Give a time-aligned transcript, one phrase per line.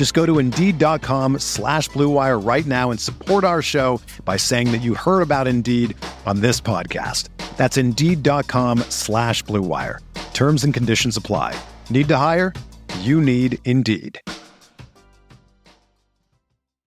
[0.00, 4.80] Just go to Indeed.com slash BlueWire right now and support our show by saying that
[4.80, 7.28] you heard about Indeed on this podcast.
[7.58, 9.98] That's Indeed.com slash BlueWire.
[10.32, 11.54] Terms and conditions apply.
[11.90, 12.54] Need to hire?
[13.00, 14.18] You need Indeed.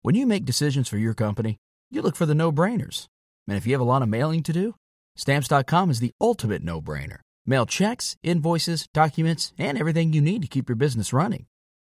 [0.01, 1.57] When you make decisions for your company,
[1.91, 3.07] you look for the no-brainers.
[3.49, 4.75] And if you have a lot of mailing to do,
[5.17, 7.19] Stamps.com is the ultimate no-brainer.
[7.45, 11.47] Mail checks, invoices, documents, and everything you need to keep your business running.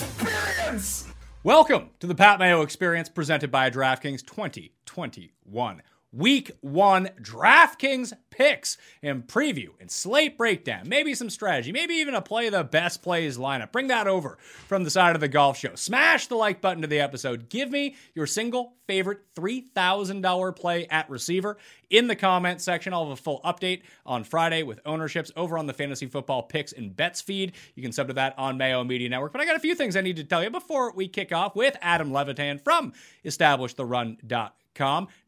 [0.00, 1.06] Experience.
[1.42, 5.82] Welcome to the Pat Mayo Experience presented by DraftKings 2021.
[6.12, 12.22] Week one DraftKings picks and preview and slate breakdown, maybe some strategy, maybe even a
[12.22, 13.70] play the best plays lineup.
[13.70, 14.36] Bring that over
[14.66, 15.76] from the side of the golf show.
[15.76, 17.48] Smash the like button to the episode.
[17.48, 21.58] Give me your single favorite $3,000 play at receiver
[21.90, 22.92] in the comment section.
[22.92, 26.72] I'll have a full update on Friday with ownerships over on the fantasy football picks
[26.72, 27.52] and bets feed.
[27.76, 29.30] You can sub to that on Mayo Media Network.
[29.30, 31.54] But I got a few things I need to tell you before we kick off
[31.54, 34.50] with Adam Levitan from EstablishTheRun.com.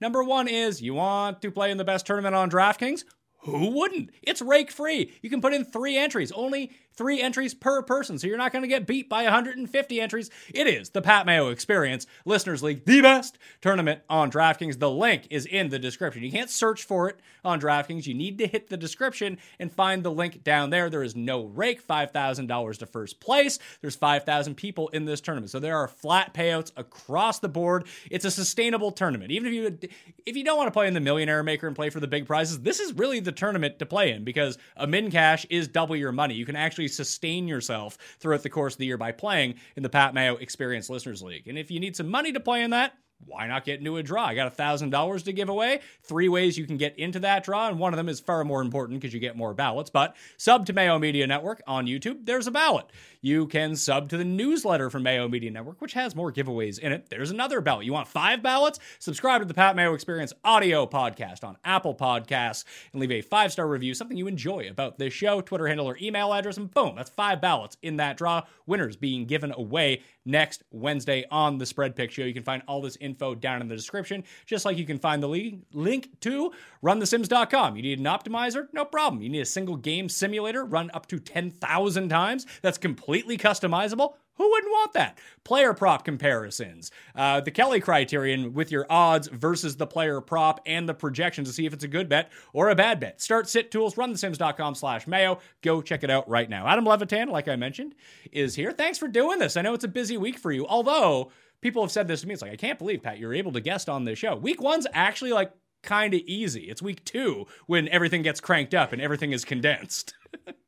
[0.01, 3.05] Number one is you want to play in the best tournament on DraftKings?
[3.43, 4.11] Who wouldn't?
[4.23, 5.13] It's rake free.
[5.21, 8.63] You can put in three entries, only three entries per person, so you're not going
[8.63, 10.31] to get beat by 150 entries.
[10.55, 14.79] It is the Pat Mayo Experience Listeners League, the best tournament on DraftKings.
[14.79, 16.23] The link is in the description.
[16.23, 18.07] You can't search for it on DraftKings.
[18.07, 20.91] You need to hit the description and find the link down there.
[20.91, 23.59] There is no rake, $5,000 to first place.
[23.81, 27.87] There's 5,000 people in this tournament, so there are flat payouts across the board.
[28.11, 29.31] It's a sustainable tournament.
[29.31, 29.91] Even if you
[30.27, 32.27] if you don't want to play in the Millionaire Maker and play for the big
[32.27, 35.97] prizes, this is really the tournament to play in because a min cash is double
[35.97, 36.35] your money.
[36.35, 39.89] You can actually sustain yourself throughout the course of the year by playing in the
[39.89, 41.49] Pat Mayo Experience Listeners League.
[41.49, 42.95] And if you need some money to play in that,
[43.27, 44.25] why not get into a draw?
[44.27, 45.81] I got $1,000 to give away.
[46.03, 48.61] Three ways you can get into that draw, and one of them is far more
[48.61, 49.91] important because you get more ballots.
[49.91, 52.87] But sub to Mayo Media Network on YouTube, there's a ballot.
[53.21, 56.93] You can sub to the newsletter from Mayo Media Network, which has more giveaways in
[56.93, 57.09] it.
[57.09, 57.87] There's another ballot.
[57.87, 58.79] You want five ballots?
[58.99, 63.53] Subscribe to the Pat Mayo Experience audio podcast on Apple Podcasts and leave a five
[63.53, 66.97] star review, something you enjoy about this show, Twitter handle or email address, and boom,
[66.97, 68.43] that's five ballots in that draw.
[68.67, 72.23] Winners being given away next Wednesday on the Spread Pick Show.
[72.23, 75.23] You can find all this info down in the description, just like you can find
[75.23, 76.53] the link to
[76.83, 77.77] runthesims.com.
[77.77, 78.69] You need an optimizer?
[78.73, 79.23] No problem.
[79.23, 82.47] You need a single game simulator run up to 10,000 times?
[82.63, 84.15] That's completely customizable.
[84.37, 85.19] Who wouldn't want that?
[85.45, 90.89] Player prop comparisons, uh, the Kelly criterion with your odds versus the player prop and
[90.89, 93.21] the projection to see if it's a good bet or a bad bet.
[93.21, 95.39] Start sit tools, runthesims.com slash mayo.
[95.61, 96.67] Go check it out right now.
[96.67, 97.95] Adam Levitan, like I mentioned,
[98.33, 98.73] is here.
[98.73, 99.57] Thanks for doing this.
[99.57, 102.33] I know it's a busy week for you, although people have said this to me.
[102.33, 104.35] It's like, I can't believe, Pat, you're able to guest on this show.
[104.37, 106.63] Week one's actually like kind of easy.
[106.63, 110.15] It's week two when everything gets cranked up and everything is condensed.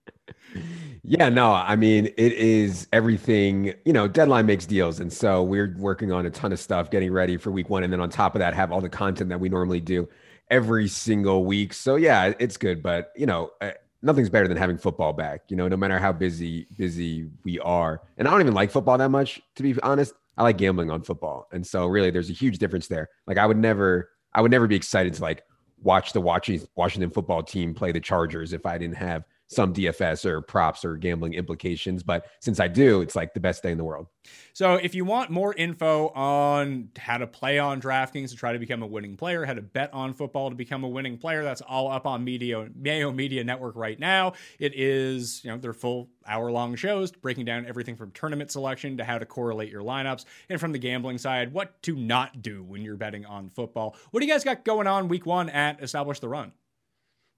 [1.07, 5.01] Yeah, no, I mean, it is everything, you know, deadline makes deals.
[5.01, 7.85] And so we're working on a ton of stuff, getting ready for week one.
[7.85, 10.09] And then on top of that, have all the content that we normally do
[10.51, 11.75] every single week.
[11.75, 12.83] So yeah, it's good.
[12.83, 16.13] But, you know, uh, nothing's better than having football back, you know, no matter how
[16.13, 18.01] busy, busy we are.
[18.17, 20.15] And I don't even like football that much, to be honest.
[20.39, 21.49] I like gambling on football.
[21.53, 23.11] And so really there's a huge difference there.
[23.27, 25.45] Like I would never, I would never be excited to like
[25.83, 29.25] watch the Washington football team play the Chargers if I didn't have
[29.55, 32.03] some DFS or props or gambling implications.
[32.03, 34.07] But since I do, it's like the best day in the world.
[34.53, 38.59] So if you want more info on how to play on DraftKings to try to
[38.59, 41.61] become a winning player, how to bet on football to become a winning player, that's
[41.61, 44.33] all up on Media Mayo Media Network right now.
[44.59, 48.97] It is, you know, their full hour long shows breaking down everything from tournament selection
[48.97, 52.63] to how to correlate your lineups and from the gambling side, what to not do
[52.63, 53.97] when you're betting on football.
[54.11, 56.53] What do you guys got going on week 1 at Establish the Run?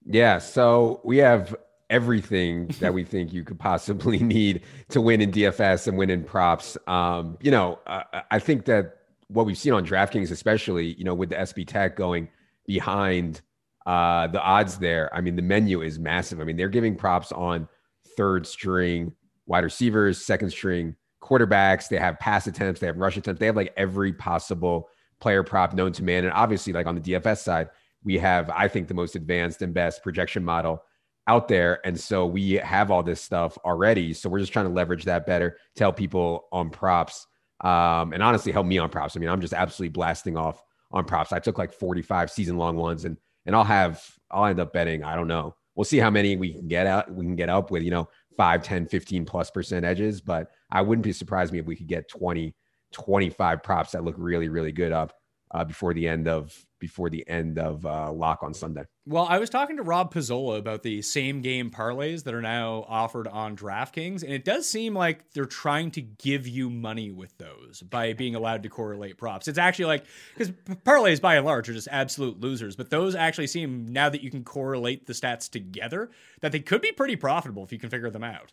[0.09, 1.57] Yeah, so we have
[1.91, 6.25] everything that we think you could possibly need to win in DFS and win in
[6.25, 6.77] props.
[6.87, 8.97] Um, you know, uh, I think that
[9.29, 12.29] what we've seen on DraftKings, especially, you know, with the SBTech going
[12.67, 13.41] behind
[13.87, 16.41] uh, the odds there, I mean, the menu is massive.
[16.41, 17.69] I mean, they're giving props on
[18.17, 19.12] third string
[19.47, 21.89] wide receivers, second string quarterbacks.
[21.89, 24.89] They have pass attempts, they have rush attempts, they have like every possible
[25.21, 26.25] player prop known to man.
[26.25, 27.69] And obviously, like on the DFS side,
[28.05, 30.82] we have, I think, the most advanced and best projection model
[31.26, 31.81] out there.
[31.84, 34.12] And so we have all this stuff already.
[34.12, 37.26] So we're just trying to leverage that better, tell people on props,
[37.62, 39.17] um, and honestly help me on props.
[39.17, 40.62] I mean, I'm just absolutely blasting off
[40.93, 41.32] on props.
[41.32, 45.05] I took like 45 season long ones and and I'll have I'll end up betting,
[45.05, 45.55] I don't know.
[45.75, 48.08] We'll see how many we can get out we can get up with, you know,
[48.37, 51.87] 5, 10, 15 plus percent edges, but I wouldn't be surprised me if we could
[51.87, 52.55] get 20,
[52.93, 55.12] 25 props that look really, really good up
[55.52, 58.84] uh, before the end of before the end of uh, lock on Sunday.
[59.08, 62.85] Well, I was talking to Rob Pizzola about the same game parlays that are now
[62.88, 67.38] offered on DraftKings, and it does seem like they're trying to give you money with
[67.38, 69.47] those by being allowed to correlate props.
[69.47, 70.50] It's actually like because
[70.85, 74.31] parlays by and large are just absolute losers, but those actually seem now that you
[74.31, 76.11] can correlate the stats together
[76.41, 78.53] that they could be pretty profitable if you can figure them out.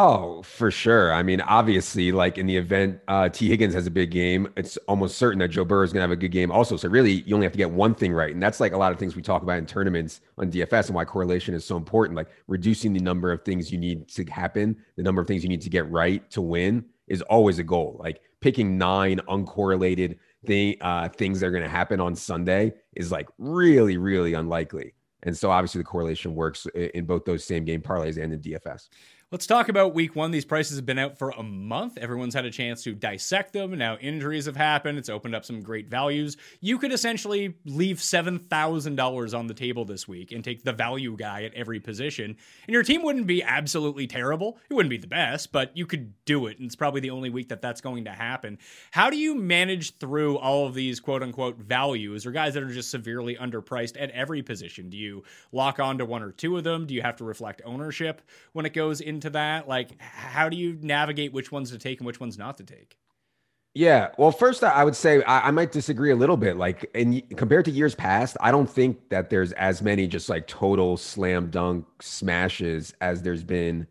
[0.00, 1.12] Oh, for sure.
[1.12, 4.76] I mean, obviously, like in the event uh, Tee Higgins has a big game, it's
[4.86, 6.76] almost certain that Joe Burrow is going to have a good game also.
[6.76, 8.92] So really, you only have to get one thing right, and that's like a lot
[8.92, 12.16] of things we talk about in tournaments on DFS and why correlation is so important.
[12.16, 15.48] Like reducing the number of things you need to happen, the number of things you
[15.48, 17.96] need to get right to win is always a goal.
[17.98, 20.16] Like picking nine uncorrelated
[20.46, 24.94] thing uh, things that are going to happen on Sunday is like really, really unlikely.
[25.24, 28.88] And so obviously the correlation works in both those same game parlays and in DFS.
[29.30, 30.30] Let's talk about week one.
[30.30, 31.98] These prices have been out for a month.
[31.98, 33.76] Everyone's had a chance to dissect them.
[33.76, 34.96] Now injuries have happened.
[34.96, 36.38] It's opened up some great values.
[36.62, 41.42] You could essentially leave $7,000 on the table this week and take the value guy
[41.42, 42.38] at every position.
[42.66, 44.56] And your team wouldn't be absolutely terrible.
[44.70, 46.56] It wouldn't be the best, but you could do it.
[46.56, 48.56] And it's probably the only week that that's going to happen.
[48.92, 52.72] How do you manage through all of these quote unquote values or guys that are
[52.72, 54.88] just severely underpriced at every position?
[54.88, 55.22] Do you
[55.52, 56.86] lock on to one or two of them?
[56.86, 58.22] Do you have to reflect ownership
[58.54, 59.17] when it goes in?
[59.18, 59.68] Into that?
[59.68, 62.96] Like, how do you navigate which ones to take and which ones not to take?
[63.74, 64.10] Yeah.
[64.16, 66.56] Well, first, I would say I, I, might disagree a little bit.
[66.56, 70.46] Like, in compared to years past, I don't think that there's as many just like
[70.46, 73.86] total slam dunk smashes as there's been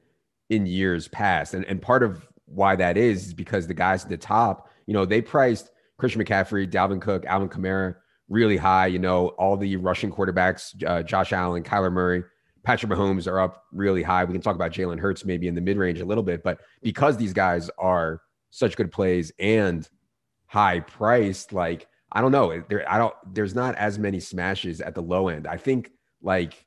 [0.50, 1.54] in years past.
[1.54, 4.94] And and part of why that is is because the guys at the top, you
[4.94, 7.96] know, they priced Christian McCaffrey, Dalvin Cook, Alvin Kamara
[8.30, 8.88] really high.
[8.88, 12.24] You know, all the Russian quarterbacks, uh, Josh Allen, Kyler Murray
[12.68, 14.25] Patrick Mahomes are up really high.
[14.25, 16.60] We can talk about Jalen Hurts maybe in the mid range a little bit, but
[16.81, 18.19] because these guys are
[18.50, 19.88] such good plays and
[20.48, 24.96] high priced, like I don't know, there I don't there's not as many smashes at
[24.96, 25.48] the low end.
[25.48, 25.92] I think
[26.22, 26.66] like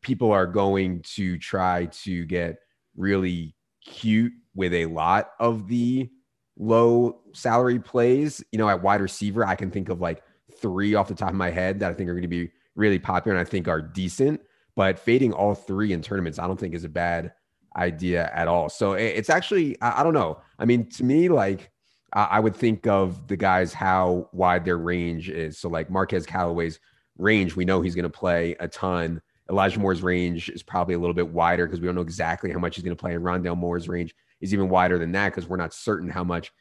[0.00, 2.60] people are going to try to get
[2.96, 6.08] really cute with a lot of the
[6.56, 8.44] low salary plays.
[8.52, 10.22] You know, at wide receiver, I can think of like
[10.60, 13.00] three off the top of my head that I think are going to be really
[13.00, 14.40] popular and I think are decent.
[14.74, 17.32] But fading all three in tournaments, I don't think is a bad
[17.76, 18.68] idea at all.
[18.68, 20.40] So it's actually, I, don't know.
[20.58, 21.70] I mean, to me, like
[22.12, 25.58] I would think of the guys how wide their range is.
[25.58, 26.78] So like Marquez Callaway's
[27.16, 29.20] range, we know he's going to play a ton.
[29.50, 32.58] Elijah Moore's range is probably a little bit wider because we don't know exactly how
[32.58, 33.14] much he's going to play.
[33.14, 36.52] And Rondale Moore's range is even wider than that because we're not certain how much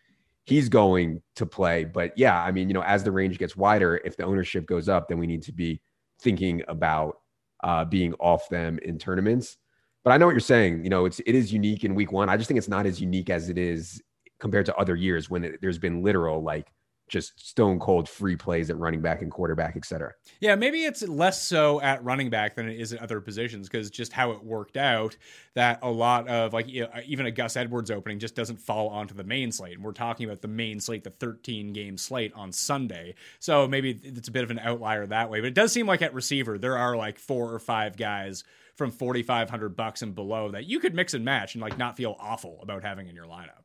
[0.45, 1.83] he's going to play.
[1.83, 4.88] But yeah, I mean, you know, as the range gets wider, if the ownership goes
[4.89, 5.81] up, then we need to be
[6.19, 7.20] thinking about
[7.63, 9.57] uh, being off them in tournaments.
[10.03, 10.83] But I know what you're saying.
[10.83, 12.29] You know, it's it is unique in week one.
[12.29, 14.01] I just think it's not as unique as it is
[14.39, 16.71] compared to other years when it, there's been literal like
[17.11, 20.13] just stone cold free plays at running back and quarterback, et cetera.
[20.39, 23.89] Yeah, maybe it's less so at running back than it is at other positions because
[23.89, 25.17] just how it worked out
[25.53, 29.13] that a lot of like uh, even a Gus Edwards opening just doesn't fall onto
[29.13, 29.75] the main slate.
[29.75, 33.15] And we're talking about the main slate, the 13 game slate on Sunday.
[33.39, 35.41] So maybe it's a bit of an outlier that way.
[35.41, 38.89] But it does seem like at receiver, there are like four or five guys from
[38.89, 42.59] 4,500 bucks and below that you could mix and match and like not feel awful
[42.61, 43.60] about having in your lineup.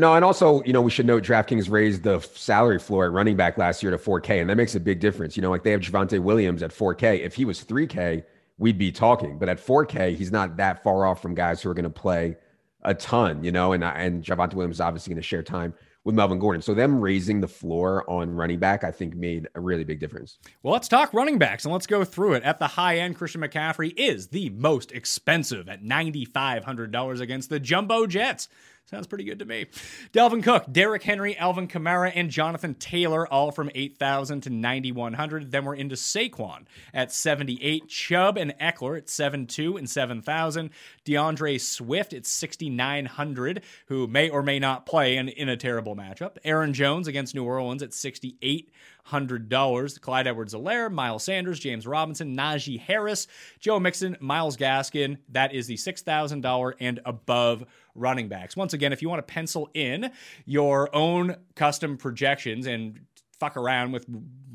[0.00, 3.36] No, and also, you know, we should note DraftKings raised the salary floor at running
[3.36, 5.36] back last year to 4K, and that makes a big difference.
[5.36, 7.20] You know, like they have Javonte Williams at 4K.
[7.20, 8.24] If he was 3K,
[8.56, 9.38] we'd be talking.
[9.38, 12.36] But at 4K, he's not that far off from guys who are going to play
[12.82, 16.14] a ton, you know, and and Javonte Williams is obviously going to share time with
[16.14, 16.62] Melvin Gordon.
[16.62, 20.38] So them raising the floor on running back, I think made a really big difference.
[20.62, 22.42] Well, let's talk running backs and let's go through it.
[22.42, 28.06] At the high end, Christian McCaffrey is the most expensive at $9,500 against the Jumbo
[28.06, 28.48] Jets.
[28.86, 29.66] Sounds pretty good to me.
[30.12, 35.52] Dalvin Cook, Derrick Henry, Alvin Kamara, and Jonathan Taylor, all from 8,000 to 9,100.
[35.52, 40.70] Then we're into Saquon at 78, Chubb and Ekeler at 7,2 and 7,000.
[41.04, 46.38] DeAndre Swift at 6,900, who may or may not play in, in a terrible matchup.
[46.42, 48.72] Aaron Jones against New Orleans at 68
[49.04, 49.98] hundred dollars.
[49.98, 53.26] Clyde Edwards-Helaire, Miles Sanders, James Robinson, Najee Harris,
[53.58, 55.18] Joe Mixon, Myles Gaskin.
[55.30, 58.56] That is the six thousand dollar and above running backs.
[58.56, 60.10] Once again, if you want to pencil in
[60.44, 63.00] your own custom projections and
[63.40, 64.06] fuck around with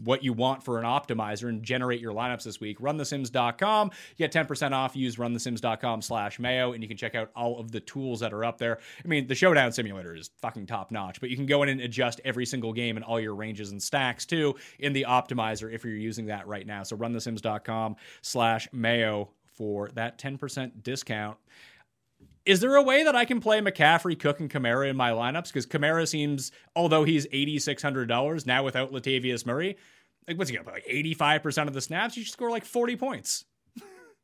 [0.03, 3.91] what you want for an optimizer and generate your lineups this week, runthesims.com.
[4.15, 4.95] You get 10% off.
[4.95, 8.45] Use runthesims.com slash mayo, and you can check out all of the tools that are
[8.45, 8.77] up there.
[9.03, 11.81] I mean, the Showdown Simulator is fucking top notch, but you can go in and
[11.81, 15.83] adjust every single game and all your ranges and stacks too in the optimizer if
[15.83, 16.83] you're using that right now.
[16.83, 21.37] So runthesims.com slash mayo for that 10% discount.
[22.45, 25.47] Is there a way that I can play McCaffrey, Cook, and Kamara in my lineups?
[25.47, 29.77] Because Kamara seems, although he's eighty six hundred dollars now without Latavius Murray,
[30.27, 30.73] like what's he gonna play?
[30.73, 33.45] Like eighty five percent of the snaps, you should score like forty points.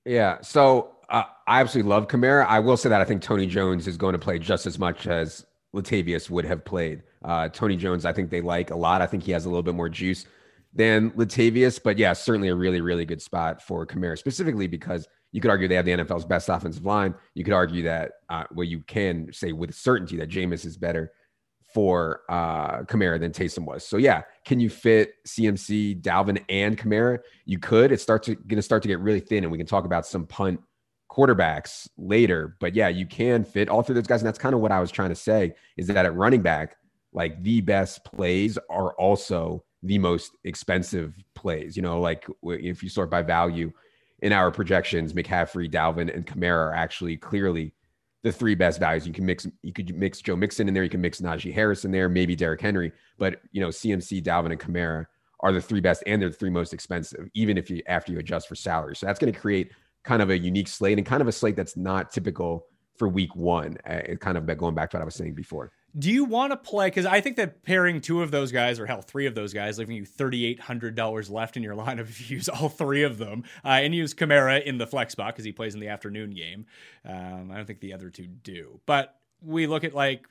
[0.06, 0.40] Yeah.
[0.42, 2.46] So uh, I absolutely love Kamara.
[2.48, 5.08] I will say that I think Tony Jones is going to play just as much
[5.08, 7.04] as Latavius would have played.
[7.24, 9.02] Uh, Tony Jones, I think they like a lot.
[9.02, 10.26] I think he has a little bit more juice
[10.74, 15.42] than Latavius, but yeah, certainly a really, really good spot for Kamara, specifically because you
[15.42, 17.16] could argue they have the NFL's best offensive line.
[17.36, 21.12] You could argue that, uh, well, you can say with certainty that Jameis is better
[21.74, 23.86] for uh, Kamara than Taysom was.
[23.86, 27.20] So yeah, can you fit CMC, Dalvin, and Kamara?
[27.46, 27.92] You could.
[27.92, 30.26] It starts going to start to get really thin, and we can talk about some
[30.26, 30.60] punt
[31.10, 32.58] quarterbacks later.
[32.60, 34.72] But yeah, you can fit all three of those guys, and that's kind of what
[34.72, 36.76] I was trying to say is that at running back,
[37.14, 41.76] like the best plays are also the most expensive plays.
[41.76, 43.72] You know, like if you sort by value
[44.22, 47.74] in our projections, McCaffrey, Dalvin, and Kamara are actually clearly
[48.24, 49.08] the three best values.
[49.08, 51.86] You can mix you could mix Joe Mixon in there, you can mix Najee Harris
[51.86, 55.08] in there, maybe Derrick Henry, but you know, CMC, Dalvin, and Kamara
[55.40, 58.20] are the three best and they're the three most expensive, even if you after you
[58.20, 58.96] adjust for salary.
[58.96, 59.72] So that's going to create
[60.04, 63.36] kind of a unique slate and kind of a slate that's not typical for week
[63.36, 63.78] one.
[63.90, 65.72] Uh, kind of going back to what I was saying before.
[65.98, 66.88] Do you want to play?
[66.88, 69.78] Because I think that pairing two of those guys, or hell, three of those guys,
[69.78, 73.04] leaving you thirty eight hundred dollars left in your lineup if you use all three
[73.04, 75.90] of them, uh, and use Kamara in the flex spot because he plays in the
[75.90, 76.66] afternoon game.
[77.06, 80.26] Um, I don't think the other two do, but we look at like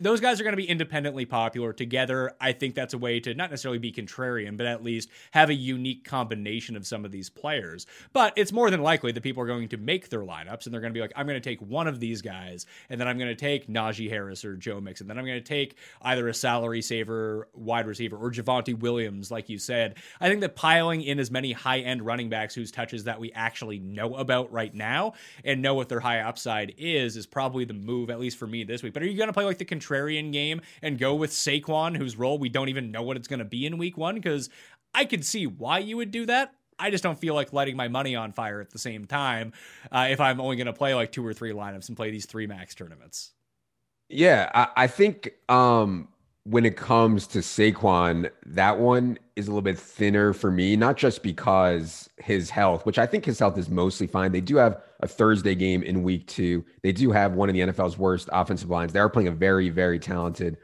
[0.00, 2.32] those guys are going to be independently popular together.
[2.40, 5.54] I think that's a way to not necessarily be contrarian, but at least have a
[5.54, 7.84] unique combination of some of these players.
[8.12, 10.80] But it's more than likely that people are going to make their lineups and they're
[10.80, 13.18] going to be like, I'm going to take one of these guys, and then I'm
[13.18, 15.08] going to take Najee Harris or Joe Mixon.
[15.08, 19.48] Then I'm going to take either a salary saver, wide receiver, or Javonte Williams, like
[19.48, 19.96] you said.
[20.20, 23.32] I think that piling in as many high end running backs whose touches that we
[23.32, 25.14] actually know about right now
[25.44, 28.62] and know what their high upside is is probably the move, at least for me
[28.62, 28.92] this week.
[28.94, 29.87] But are you going to play like the contrarian
[30.30, 33.44] game and go with Saquon, whose role we don't even know what it's going to
[33.44, 34.14] be in week one?
[34.14, 34.48] Because
[34.94, 36.54] I could see why you would do that.
[36.78, 39.52] I just don't feel like lighting my money on fire at the same time
[39.90, 42.26] uh, if I'm only going to play like two or three lineups and play these
[42.26, 43.32] three max tournaments.
[44.08, 46.08] Yeah, I, I think um,
[46.48, 50.96] when it comes to Saquon, that one is a little bit thinner for me, not
[50.96, 54.32] just because his health, which I think his health is mostly fine.
[54.32, 56.64] They do have a Thursday game in week two.
[56.82, 58.94] They do have one of the NFL's worst offensive lines.
[58.94, 60.56] They are playing a very, very talented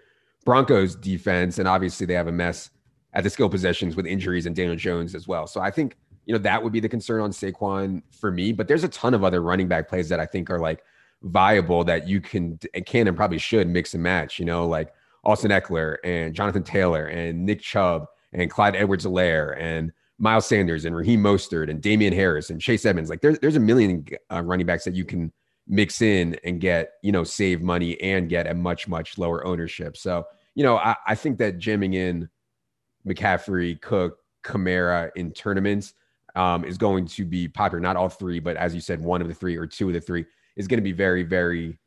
[0.46, 1.58] Broncos defense.
[1.58, 2.70] And obviously, they have a mess
[3.12, 5.46] at the skill positions with injuries and Daniel Jones as well.
[5.46, 8.52] So I think, you know, that would be the concern on Saquon for me.
[8.52, 10.82] But there's a ton of other running back plays that I think are like
[11.22, 14.94] viable that you can, and can and probably should mix and match, you know, like
[15.24, 20.94] Austin Ekeler and Jonathan Taylor and Nick Chubb and Clyde Edwards-Helaire and Miles Sanders and
[20.94, 23.10] Raheem Mostert and Damien Harris and Chase Edmonds.
[23.10, 25.32] Like there's there's a million uh, running backs that you can
[25.66, 29.96] mix in and get, you know, save money and get a much, much lower ownership.
[29.96, 32.28] So, you know, I, I think that jamming in
[33.06, 35.94] McCaffrey, Cook, Kamara in tournaments
[36.34, 37.80] um, is going to be popular.
[37.80, 40.00] Not all three, but as you said, one of the three or two of the
[40.00, 40.26] three
[40.56, 41.78] is going to be very, very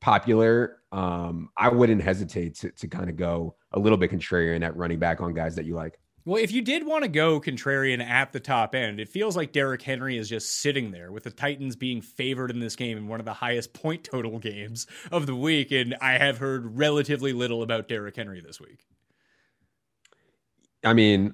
[0.00, 4.76] popular, um, I wouldn't hesitate to, to kind of go a little bit contrarian at
[4.76, 5.98] running back on guys that you like.
[6.24, 9.52] Well, if you did want to go contrarian at the top end, it feels like
[9.52, 13.06] Derrick Henry is just sitting there with the Titans being favored in this game in
[13.06, 15.70] one of the highest point total games of the week.
[15.70, 18.80] And I have heard relatively little about Derrick Henry this week.
[20.82, 21.32] I mean,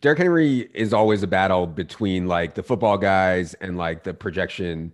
[0.00, 4.92] Derrick Henry is always a battle between like the football guys and like the projection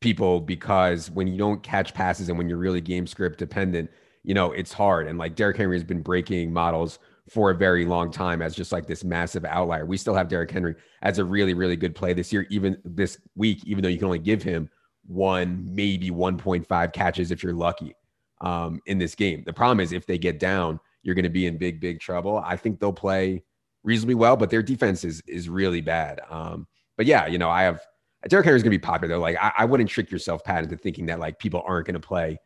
[0.00, 3.90] people because when you don't catch passes and when you're really game script dependent,
[4.22, 5.06] you know, it's hard.
[5.08, 6.98] And like Derrick Henry has been breaking models
[7.28, 9.84] for a very long time as just like this massive outlier.
[9.84, 13.18] We still have Derrick Henry as a really, really good play this year, even this
[13.34, 14.68] week, even though you can only give him
[15.06, 17.94] one, maybe 1.5 catches if you're lucky
[18.40, 19.42] um, in this game.
[19.44, 22.42] The problem is if they get down, you're going to be in big, big trouble.
[22.44, 23.42] I think they'll play
[23.84, 26.20] reasonably well, but their defense is is really bad.
[26.28, 27.80] Um, but yeah, you know, I have
[28.28, 29.18] Derrick Henry's going to be popular.
[29.18, 32.00] Like I, I wouldn't trick yourself, Pat, into thinking that like people aren't going to
[32.00, 32.38] play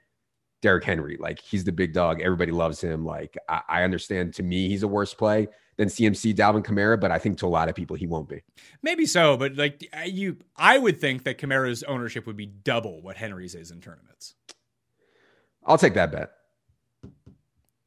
[0.62, 1.16] Derrick Henry.
[1.18, 2.20] Like he's the big dog.
[2.20, 3.04] Everybody loves him.
[3.04, 7.10] Like I, I, understand to me, he's a worse play than CMC Dalvin Kamara, but
[7.10, 8.42] I think to a lot of people he won't be.
[8.82, 13.16] Maybe so, but like you, I would think that Kamara's ownership would be double what
[13.16, 14.34] Henry's is in tournaments.
[15.64, 16.32] I'll take that bet.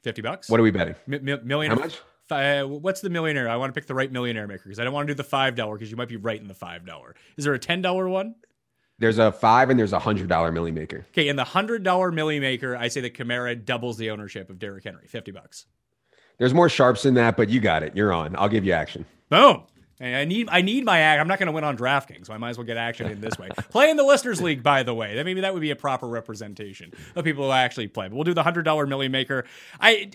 [0.01, 0.49] Fifty bucks.
[0.49, 0.95] What are we betting?
[1.11, 1.71] M- million.
[1.71, 1.99] How much?
[2.29, 3.49] Uh, what's the millionaire?
[3.49, 5.23] I want to pick the right millionaire maker because I don't want to do the
[5.23, 7.15] five dollar because you might be right in the five dollar.
[7.37, 8.35] Is there a ten dollar one?
[8.99, 11.05] There's a five and there's a hundred dollar milli maker.
[11.09, 14.59] Okay, in the hundred dollar milli maker, I say that Kamara doubles the ownership of
[14.59, 15.65] Derrick Henry, fifty bucks.
[16.37, 17.95] There's more sharps than that, but you got it.
[17.95, 18.35] You're on.
[18.37, 19.05] I'll give you action.
[19.29, 19.63] Boom.
[20.01, 21.21] I need I need my act.
[21.21, 23.21] I'm not going to win on DraftKings, so I might as well get action in
[23.21, 23.49] this way.
[23.69, 25.15] play in the listeners league, by the way.
[25.15, 28.07] That maybe that would be a proper representation of people who actually play.
[28.07, 29.45] But we'll do the hundred dollar milli maker.
[29.79, 30.11] I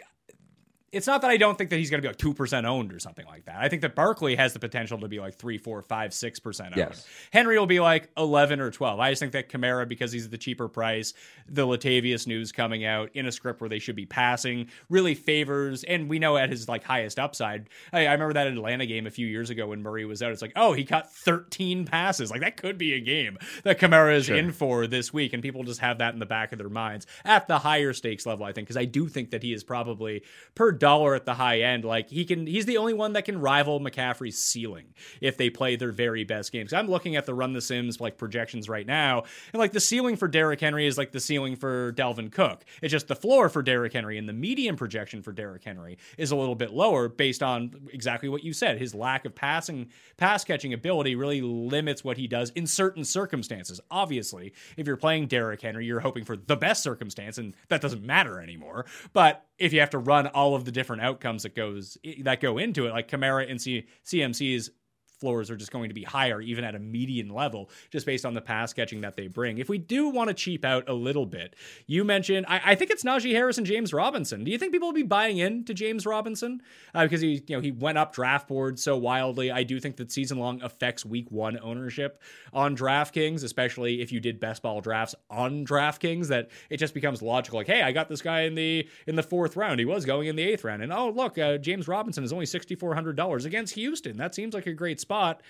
[0.90, 2.92] it's not that I don't think that he's going to be like two percent owned
[2.92, 3.56] or something like that.
[3.58, 6.68] I think that Barkley has the potential to be like three, four, five, six percent
[6.70, 6.78] owned.
[6.78, 7.06] Yes.
[7.30, 8.98] Henry will be like eleven or twelve.
[8.98, 11.12] I just think that Kamara, because he's the cheaper price,
[11.48, 15.84] the Latavius news coming out in a script where they should be passing, really favors.
[15.84, 17.68] And we know at his like highest upside.
[17.92, 20.32] I, I remember that Atlanta game a few years ago when Murray was out.
[20.32, 22.30] It's like, oh, he caught thirteen passes.
[22.30, 24.36] Like that could be a game that Kamara is sure.
[24.36, 27.06] in for this week, and people just have that in the back of their minds
[27.26, 28.46] at the higher stakes level.
[28.46, 30.22] I think because I do think that he is probably
[30.54, 31.84] per dollar at the high end.
[31.84, 35.76] Like he can, he's the only one that can rival McCaffrey's ceiling if they play
[35.76, 36.72] their very best games.
[36.72, 40.16] I'm looking at the run the Sims like projections right now, and like the ceiling
[40.16, 42.64] for Derrick Henry is like the ceiling for Dalvin Cook.
[42.82, 46.30] It's just the floor for Derrick Henry and the median projection for Derrick Henry is
[46.30, 48.78] a little bit lower based on exactly what you said.
[48.78, 53.80] His lack of passing, pass catching ability really limits what he does in certain circumstances.
[53.90, 58.04] Obviously, if you're playing Derrick Henry, you're hoping for the best circumstance, and that doesn't
[58.04, 58.86] matter anymore.
[59.12, 62.58] But if you have to run all of the different outcomes that goes that go
[62.58, 64.70] into it, like Kamara and C- CMC's
[65.18, 68.34] floors are just going to be higher, even at a median level, just based on
[68.34, 69.58] the pass catching that they bring.
[69.58, 72.90] If we do want to cheap out a little bit, you mentioned, I, I think
[72.90, 74.44] it's Najee Harris and James Robinson.
[74.44, 76.62] Do you think people will be buying into James Robinson
[76.94, 79.50] uh, because he, you know, he went up draft board so wildly?
[79.50, 84.20] I do think that season long affects week one ownership on DraftKings, especially if you
[84.20, 86.28] did best ball drafts on DraftKings.
[86.28, 87.58] That it just becomes logical.
[87.58, 89.78] Like, hey, I got this guy in the in the fourth round.
[89.80, 92.46] He was going in the eighth round, and oh look, uh, James Robinson is only
[92.46, 94.16] sixty four hundred dollars against Houston.
[94.16, 95.42] That seems like a great spot.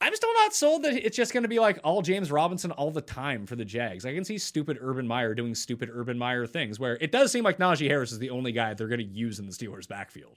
[0.00, 2.90] I'm still not sold that it's just going to be like all James Robinson all
[2.90, 4.04] the time for the Jags.
[4.04, 7.44] I can see stupid Urban Meyer doing stupid Urban Meyer things where it does seem
[7.44, 10.36] like Najee Harris is the only guy they're going to use in the Steelers' backfield.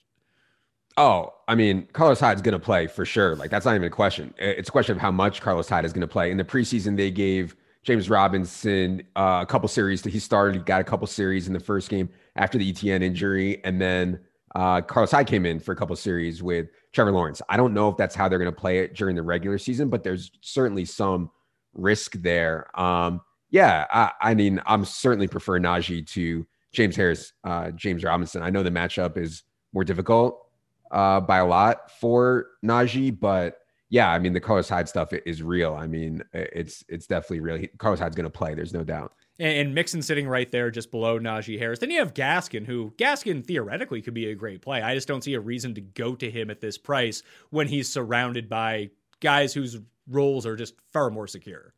[0.98, 3.36] Oh, I mean, Carlos Hyde's going to play for sure.
[3.36, 4.34] Like that's not even a question.
[4.38, 6.30] It's a question of how much Carlos Hyde is going to play.
[6.30, 10.04] In the preseason, they gave James Robinson uh, a couple series.
[10.04, 13.02] That he started, he got a couple series in the first game after the Etienne
[13.02, 14.20] injury, and then
[14.58, 17.44] uh, Carlos Hyde came in for a couple series with Trevor Lawrence.
[17.48, 19.88] I don't know if that's how they're going to play it during the regular season,
[19.88, 21.30] but there's certainly some
[21.76, 22.68] risk there.
[22.80, 28.42] Um, yeah, I, I, mean, I'm certainly prefer Najee to James Harris, uh, James Robinson.
[28.42, 29.44] I know the matchup is
[29.74, 30.48] more difficult
[30.90, 35.44] uh, by a lot for Najee, but yeah, I mean, the Carlos Hyde stuff is
[35.44, 35.76] real.
[35.76, 37.58] I mean, it's it's definitely real.
[37.58, 38.56] He, Carlos Hyde's going to play.
[38.56, 41.80] There's no doubt and, Mixon sitting right there just below Najee Harris.
[41.80, 44.82] Then you have Gaskin, who Gaskin theoretically could be a great play.
[44.82, 47.90] I just don't see a reason to go to him at this price when he's
[47.92, 51.74] surrounded by guys whose roles are just far more secure.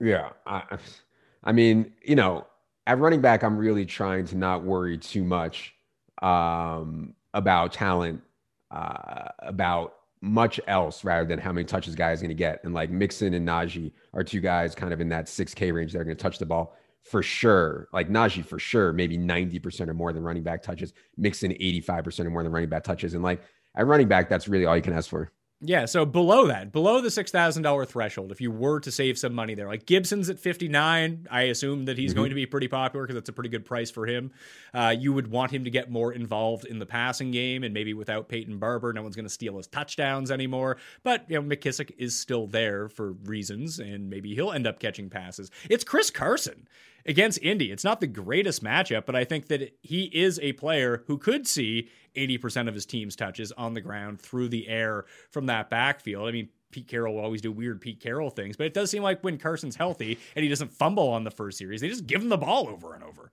[0.00, 0.78] Yeah, I,
[1.44, 2.46] I mean, you know,
[2.86, 5.74] at running back, I'm really trying to not worry too much
[6.22, 8.22] um, about talent,
[8.70, 12.60] uh, about much else rather than how many touches guys is going to get.
[12.64, 16.00] And like Mixon and Najee are two guys kind of in that 6K range that
[16.00, 17.88] are going to touch the ball for sure.
[17.92, 20.92] Like Najee for sure, maybe 90% or more than running back touches.
[21.16, 23.14] Mixon 85% or more than running back touches.
[23.14, 23.42] And like
[23.74, 25.32] at running back, that's really all you can ask for.
[25.62, 29.18] Yeah, so below that, below the six thousand dollar threshold, if you were to save
[29.18, 32.20] some money there, like Gibson's at fifty nine, I assume that he's mm-hmm.
[32.20, 34.32] going to be pretty popular because that's a pretty good price for him.
[34.72, 37.92] Uh, you would want him to get more involved in the passing game, and maybe
[37.92, 40.78] without Peyton Barber, no one's going to steal his touchdowns anymore.
[41.02, 45.10] But you know, McKissic is still there for reasons, and maybe he'll end up catching
[45.10, 45.50] passes.
[45.68, 46.68] It's Chris Carson
[47.04, 47.70] against Indy.
[47.70, 51.46] It's not the greatest matchup, but I think that he is a player who could
[51.46, 56.28] see 80% of his team's touches on the ground through the air from that backfield.
[56.28, 59.02] I mean, Pete Carroll will always do weird Pete Carroll things, but it does seem
[59.02, 62.22] like when Carson's healthy and he doesn't fumble on the first series, they just give
[62.22, 63.32] him the ball over and over.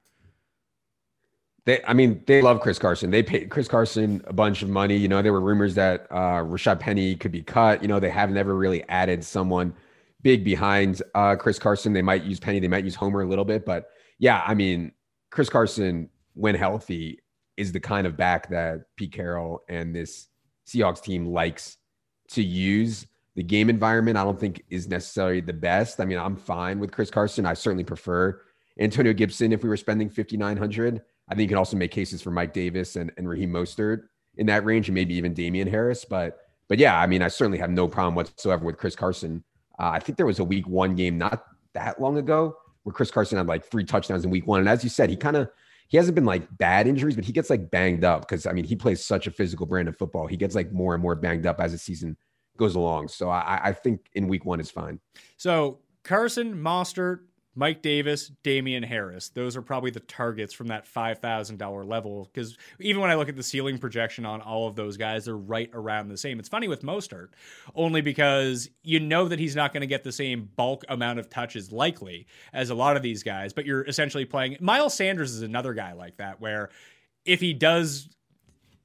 [1.66, 3.12] They, I mean, they love Chris Carson.
[3.12, 4.96] They paid Chris Carson a bunch of money.
[4.96, 7.82] You know, there were rumors that uh, Rashad Penny could be cut.
[7.82, 9.74] You know, they have never really added someone
[10.22, 11.92] big behind uh, Chris Carson.
[11.92, 12.60] They might use Penny.
[12.60, 14.94] They might use Homer a little bit, but yeah, I mean,
[15.30, 17.20] Chris Carson, when healthy,
[17.58, 20.28] is the kind of back that Pete Carroll and this
[20.68, 21.78] Seahawks team likes
[22.30, 23.08] to use.
[23.36, 26.00] The game environment, I don't think is necessarily the best.
[26.00, 27.46] I mean, I'm fine with Chris Carson.
[27.46, 28.42] I certainly prefer
[28.80, 31.02] Antonio Gibson if we were spending 5,900.
[31.30, 34.04] I think you can also make cases for Mike Davis and, and Raheem Mostert
[34.38, 36.06] in that range, and maybe even Damien Harris.
[36.06, 39.44] But but yeah, I mean, I certainly have no problem whatsoever with Chris Carson.
[39.80, 43.12] Uh, I think there was a Week One game not that long ago where Chris
[43.12, 45.50] Carson had like three touchdowns in Week One, and as you said, he kind of
[45.88, 48.66] he hasn't been like bad injuries, but he gets like banged up because I mean
[48.66, 50.28] he plays such a physical brand of football.
[50.28, 52.18] He gets like more and more banged up as the season
[52.58, 53.08] goes along.
[53.08, 55.00] So I, I think in week one is fine.
[55.38, 57.20] So Carson, Mostert,
[57.58, 59.30] Mike Davis, Damien Harris.
[59.30, 62.30] Those are probably the targets from that $5,000 level.
[62.32, 65.36] Because even when I look at the ceiling projection on all of those guys, they're
[65.36, 66.40] right around the same.
[66.40, 67.30] It's funny with Mostert,
[67.76, 71.32] only because you know that he's not going to get the same bulk amount of
[71.32, 74.58] touches likely as a lot of these guys, but you're essentially playing.
[74.62, 76.70] Miles Sanders is another guy like that, where
[77.26, 78.08] if he does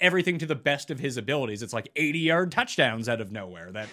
[0.00, 3.70] everything to the best of his abilities, it's like 80 yard touchdowns out of nowhere.
[3.70, 3.88] That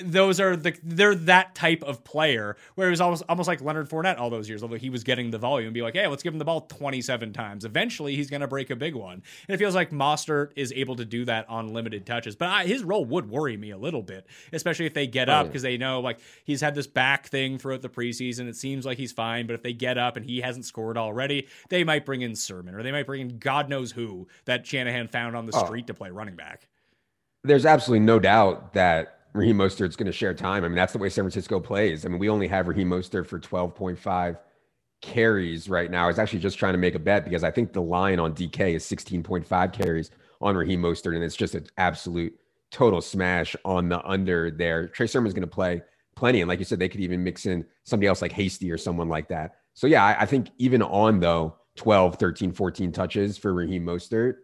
[0.00, 3.88] those are the they're that type of player where it was almost almost like Leonard
[3.88, 6.32] Fournette all those years, although he was getting the volume, be like, hey, let's give
[6.32, 7.64] him the ball 27 times.
[7.64, 10.96] Eventually, he's going to break a big one, and it feels like Mostert is able
[10.96, 12.36] to do that on limited touches.
[12.36, 15.44] But I, his role would worry me a little bit, especially if they get up
[15.44, 15.48] oh.
[15.48, 18.48] because they know like he's had this back thing throughout the preseason.
[18.48, 21.46] It seems like he's fine, but if they get up and he hasn't scored already,
[21.68, 25.08] they might bring in Sermon or they might bring in God knows who that Shanahan
[25.08, 25.64] found on the Oh.
[25.64, 26.68] street to play running back.
[27.44, 30.64] There's absolutely no doubt that Raheem Mostert's going to share time.
[30.64, 32.04] I mean, that's the way San Francisco plays.
[32.04, 34.36] I mean, we only have Raheem Mostert for 12.5
[35.00, 36.04] carries right now.
[36.04, 38.34] I was actually just trying to make a bet because I think the line on
[38.34, 42.36] DK is 16.5 carries on Raheem Mostert, and it's just an absolute
[42.70, 44.88] total smash on the under there.
[44.88, 45.82] Trey Sermon's going to play
[46.16, 48.76] plenty, and like you said, they could even mix in somebody else like Hasty or
[48.76, 49.56] someone like that.
[49.74, 54.34] So yeah, I, I think even on though 12, 13, 14 touches for Raheem Mostert,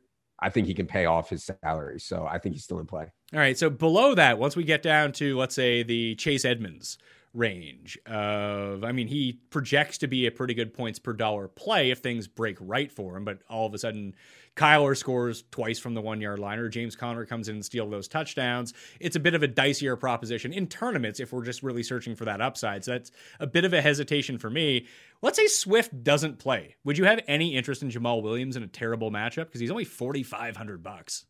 [0.41, 1.99] I think he can pay off his salary.
[2.01, 3.11] So I think he's still in play.
[3.35, 3.59] All right.
[3.59, 6.99] So below that, once we get down to let's say the Chase Edmonds
[7.33, 11.91] range of, I mean, he projects to be a pretty good points per dollar play
[11.91, 13.25] if things break right for him.
[13.25, 14.15] But all of a sudden,
[14.55, 17.91] Kyler scores twice from the one yard line, or James Conner comes in and steals
[17.91, 18.73] those touchdowns.
[19.01, 22.27] It's a bit of a dicier proposition in tournaments if we're just really searching for
[22.27, 22.85] that upside.
[22.85, 24.87] So that's a bit of a hesitation for me.
[25.23, 26.77] Let's say Swift doesn't play.
[26.85, 29.47] Would you have any interest in Jamaal Williams in a terrible matchup?
[29.47, 31.27] Because he's only 4,500 bucks.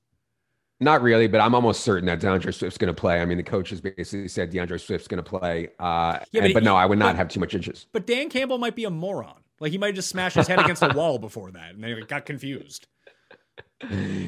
[0.80, 3.20] Not really, but I'm almost certain that DeAndre Swift's going to play.
[3.20, 5.68] I mean, the coaches basically said DeAndre Swift's going to play.
[5.78, 7.86] Uh, Yeah, and- but but, he- no, I would not but- have too much interest.
[7.92, 9.34] But Dan Campbell might be a moron.
[9.60, 12.26] Like he might just smash his head against the wall before that, and they got
[12.26, 12.88] confused.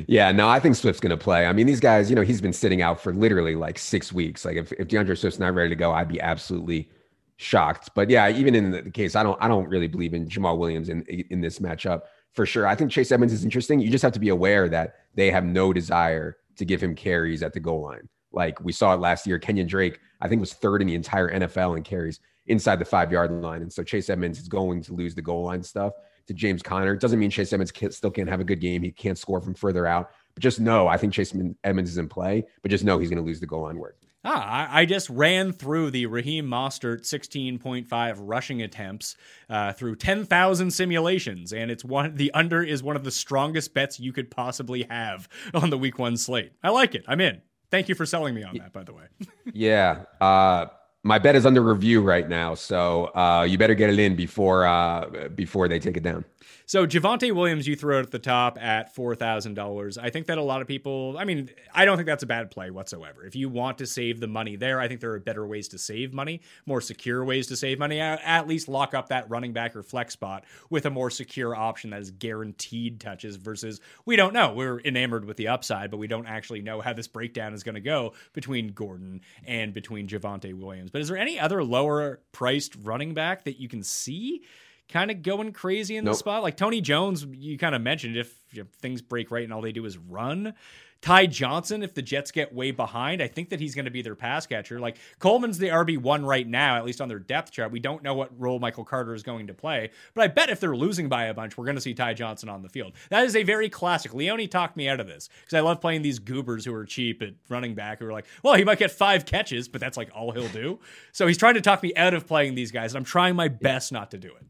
[0.07, 1.47] Yeah, no, I think Swift's going to play.
[1.47, 4.45] I mean, these guys, you know, he's been sitting out for literally like six weeks.
[4.45, 6.89] Like, if, if DeAndre Swift's not ready to go, I'd be absolutely
[7.37, 7.91] shocked.
[7.95, 10.89] But yeah, even in the case, I don't, I don't really believe in Jamaal Williams
[10.89, 12.67] in in this matchup for sure.
[12.67, 13.81] I think Chase Edmonds is interesting.
[13.81, 17.43] You just have to be aware that they have no desire to give him carries
[17.43, 18.09] at the goal line.
[18.33, 19.39] Like we saw it last year.
[19.39, 23.11] Kenyon Drake, I think, was third in the entire NFL in carries inside the five
[23.11, 23.63] yard line.
[23.63, 25.95] And so Chase Edmonds is going to lose the goal line stuff
[26.27, 26.93] to James Conner.
[26.93, 28.83] It doesn't mean Chase Edmonds can't, still can't have a good game.
[28.83, 30.11] He can't score from further out.
[30.35, 33.23] But just know, I think Chase Edmonds is in play, but just know he's going
[33.23, 33.97] to lose the goal line work.
[34.29, 39.17] Ah, I, I just ran through the Raheem Mostert 16.5 rushing attempts
[39.49, 42.17] uh, through 10,000 simulations, and it's one.
[42.17, 46.01] The under is one of the strongest bets you could possibly have on the Week
[46.01, 46.53] One slate.
[46.65, 47.05] I like it.
[47.07, 47.41] I'm in.
[47.71, 49.05] Thank you for selling me on that, by the way.
[49.53, 50.03] yeah.
[50.21, 50.67] Uh,
[51.05, 54.67] my bet is under review right now, so uh, you better get it in before
[54.67, 56.25] uh, before they take it down.
[56.67, 59.99] So Javonte Williams, you throw it at the top at four thousand dollars.
[59.99, 61.17] I think that a lot of people.
[61.19, 63.25] I mean, I don't think that's a bad play whatsoever.
[63.25, 65.79] If you want to save the money there, I think there are better ways to
[65.79, 68.01] save money, more secure ways to save money.
[68.01, 71.91] At least lock up that running back or flex spot with a more secure option
[71.91, 73.37] that is guaranteed touches.
[73.37, 74.53] Versus, we don't know.
[74.53, 77.75] We're enamored with the upside, but we don't actually know how this breakdown is going
[77.75, 80.91] to go between Gordon and between Javonte Williams.
[80.91, 84.43] But is there any other lower priced running back that you can see?
[84.89, 86.43] Kind of going crazy in the spot.
[86.43, 89.73] Like Tony Jones, you kind of mentioned if, if things break right and all they
[89.73, 90.55] do is run,
[91.03, 94.03] Ty Johnson, if the Jets get way behind, I think that he's going to be
[94.03, 94.81] their pass catcher.
[94.81, 97.71] Like Coleman's the RB1 right now, at least on their depth chart.
[97.71, 100.59] We don't know what role Michael Carter is going to play, but I bet if
[100.59, 102.95] they're losing by a bunch, we're going to see Ty Johnson on the field.
[103.11, 104.15] That is a very classic.
[104.15, 107.23] Leone talked me out of this because I love playing these goobers who are cheap
[107.23, 110.11] at running back who are like, well, he might get five catches, but that's like
[110.15, 110.81] all he'll do.
[111.13, 113.49] So he's trying to talk me out of playing these guys, and I'm trying my
[113.49, 114.47] best not to do it.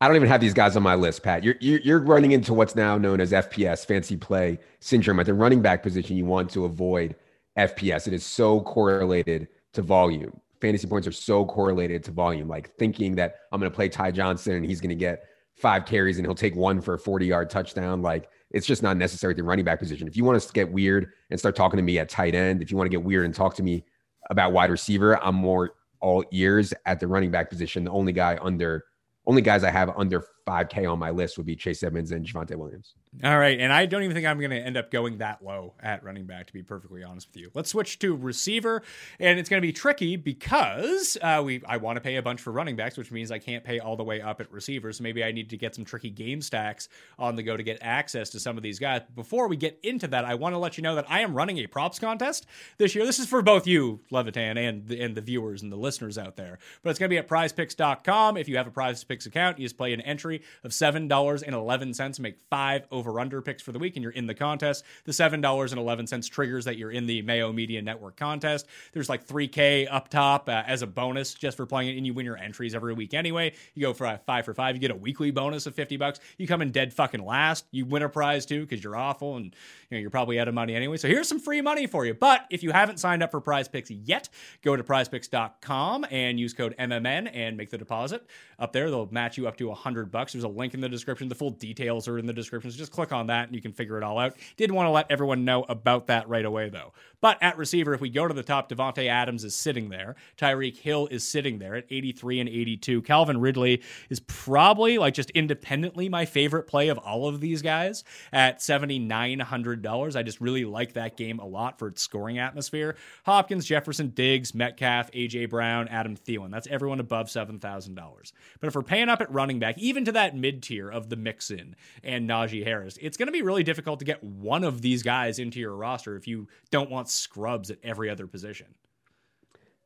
[0.00, 1.42] I don't even have these guys on my list, Pat.
[1.42, 5.18] You're, you're, running into what's now known as FPS, fancy play syndrome.
[5.18, 7.16] At the running back position, you want to avoid
[7.58, 8.06] FPS.
[8.06, 10.40] It is so correlated to volume.
[10.60, 12.46] Fantasy points are so correlated to volume.
[12.46, 15.24] Like thinking that I'm going to play Ty Johnson and he's going to get
[15.56, 18.00] five carries and he'll take one for a 40 yard touchdown.
[18.00, 20.06] Like it's just not necessary at the running back position.
[20.06, 22.70] If you want to get weird and start talking to me at tight end, if
[22.70, 23.84] you want to get weird and talk to me
[24.30, 27.82] about wide receiver, I'm more all ears at the running back position.
[27.82, 28.84] The only guy under
[29.28, 32.56] only guys I have under 5K on my list would be Chase Edmonds and Javonte
[32.56, 32.94] Williams.
[33.24, 33.58] All right.
[33.58, 36.24] And I don't even think I'm going to end up going that low at running
[36.24, 37.50] back, to be perfectly honest with you.
[37.54, 38.82] Let's switch to receiver.
[39.18, 42.40] And it's going to be tricky because uh, we I want to pay a bunch
[42.40, 44.98] for running backs, which means I can't pay all the way up at receivers.
[44.98, 47.78] So maybe I need to get some tricky game stacks on the go to get
[47.80, 49.02] access to some of these guys.
[49.14, 51.58] Before we get into that, I want to let you know that I am running
[51.58, 53.04] a props contest this year.
[53.04, 56.36] This is for both you, Levitan, and the, and the viewers and the listeners out
[56.36, 56.58] there.
[56.82, 58.36] But it's going to be at prizepicks.com.
[58.36, 62.86] If you have a prizepicks account, you just play an entry of $7.11, make five
[62.90, 64.84] over under picks for the week, and you're in the contest.
[65.04, 68.66] The $7.11 triggers that you're in the Mayo Media Network contest.
[68.92, 72.14] There's like 3K up top uh, as a bonus just for playing it, and you
[72.14, 73.52] win your entries every week anyway.
[73.74, 76.20] You go for a five for five, you get a weekly bonus of 50 bucks.
[76.36, 79.46] You come in dead fucking last, you win a prize too because you're awful and
[79.46, 80.96] you know you're probably out of money anyway.
[80.96, 82.14] So here's some free money for you.
[82.14, 84.28] But if you haven't signed up for PrizePicks yet,
[84.62, 88.26] go to PrizePicks.com and use code MMN and make the deposit.
[88.58, 90.32] Up there, they'll match you up to a hundred bucks.
[90.32, 91.28] There's a link in the description.
[91.28, 92.72] The full details are in the description.
[92.72, 94.36] So just click on that and you can figure it all out.
[94.56, 96.92] Did want to let everyone know about that right away, though.
[97.20, 100.16] But at receiver, if we go to the top, Davante Adams is sitting there.
[100.36, 103.02] Tyreek Hill is sitting there at 83 and 82.
[103.02, 108.04] Calvin Ridley is probably, like, just independently my favorite play of all of these guys
[108.32, 110.16] at $7,900.
[110.16, 112.96] I just really like that game a lot for its scoring atmosphere.
[113.24, 115.46] Hopkins, Jefferson, Diggs, Metcalf, A.J.
[115.46, 116.50] Brown, Adam Thielen.
[116.50, 118.32] That's everyone above $7,000.
[118.60, 121.16] But if we're paying up at running back, even to that mid tier of the
[121.16, 125.02] Mixon and Najee Harris, it's going to be really difficult to get one of these
[125.02, 128.66] guys into your roster if you don't want scrubs at every other position.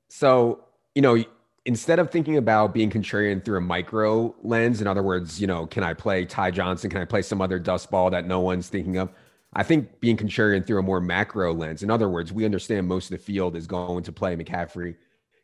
[0.09, 1.23] So, you know,
[1.65, 5.67] instead of thinking about being contrarian through a micro lens, in other words, you know,
[5.67, 6.91] can I play Ty Johnson?
[6.91, 9.11] Can I play some other dust ball that no one's thinking of?
[9.55, 11.83] I think being contrarian through a more macro lens.
[11.83, 14.97] In other words, we understand most of the field is going to play McCaffrey,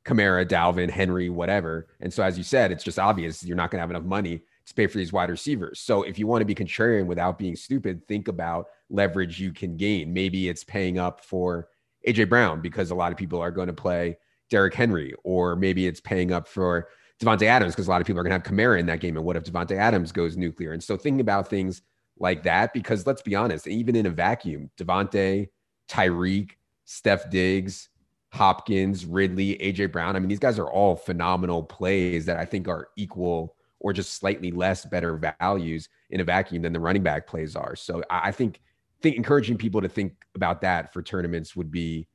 [0.04, 1.88] Kamara, Dalvin, Henry, whatever.
[2.00, 4.42] And so, as you said, it's just obvious you're not going to have enough money
[4.72, 5.80] pay for these wide receivers.
[5.80, 9.76] So, if you want to be contrarian without being stupid, think about leverage you can
[9.76, 10.12] gain.
[10.12, 11.68] Maybe it's paying up for
[12.06, 14.18] AJ Brown because a lot of people are going to play
[14.50, 16.88] Derrick Henry, or maybe it's paying up for
[17.20, 19.16] Davante Adams because a lot of people are going to have Kamara in that game.
[19.16, 20.72] And what if Davante Adams goes nuclear?
[20.72, 21.82] And so thinking about things
[22.18, 25.48] like that, because let's be honest, even in a vacuum, Davante,
[25.88, 26.52] Tyreek,
[26.84, 27.88] Steph Diggs,
[28.32, 30.16] Hopkins, Ridley, AJ Brown.
[30.16, 34.14] I mean, these guys are all phenomenal plays that I think are equal or just
[34.14, 37.76] slightly less better values in a vacuum than the running back plays are.
[37.76, 38.60] So I think
[39.00, 42.08] think encouraging people to think about that for tournaments would be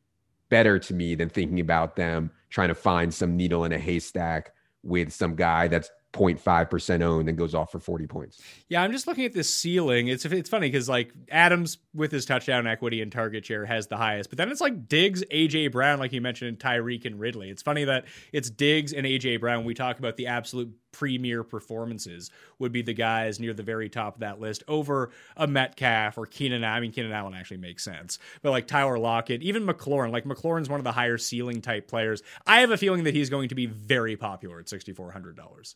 [0.49, 4.51] better to me than thinking about them trying to find some needle in a haystack
[4.83, 8.39] with some guy that's 0.5% owned and goes off for 40 points.
[8.69, 10.07] Yeah, I'm just looking at this ceiling.
[10.07, 13.97] It's it's funny because like Adams with his touchdown equity and target share has the
[13.97, 17.49] highest, but then it's like Diggs, AJ Brown, like you mentioned, Tyreek and Ridley.
[17.49, 19.65] It's funny that it's Diggs and AJ Brown.
[19.65, 24.15] We talk about the absolute premier performances would be the guys near the very top
[24.15, 26.63] of that list over a Metcalf or Keenan.
[26.63, 30.11] I mean, Keenan Allen actually makes sense, but like Tyler Lockett, even McLaurin.
[30.11, 32.21] Like McLaurin's one of the higher ceiling type players.
[32.45, 35.35] I have a feeling that he's going to be very popular at sixty four hundred
[35.35, 35.75] dollars.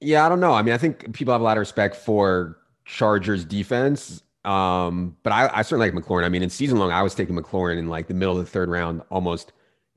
[0.00, 0.52] Yeah, I don't know.
[0.52, 4.22] I mean, I think people have a lot of respect for Chargers defense.
[4.44, 6.24] Um, but I, I certainly like McLaurin.
[6.24, 8.50] I mean, in season long, I was taking McLaurin in like the middle of the
[8.50, 9.52] third round almost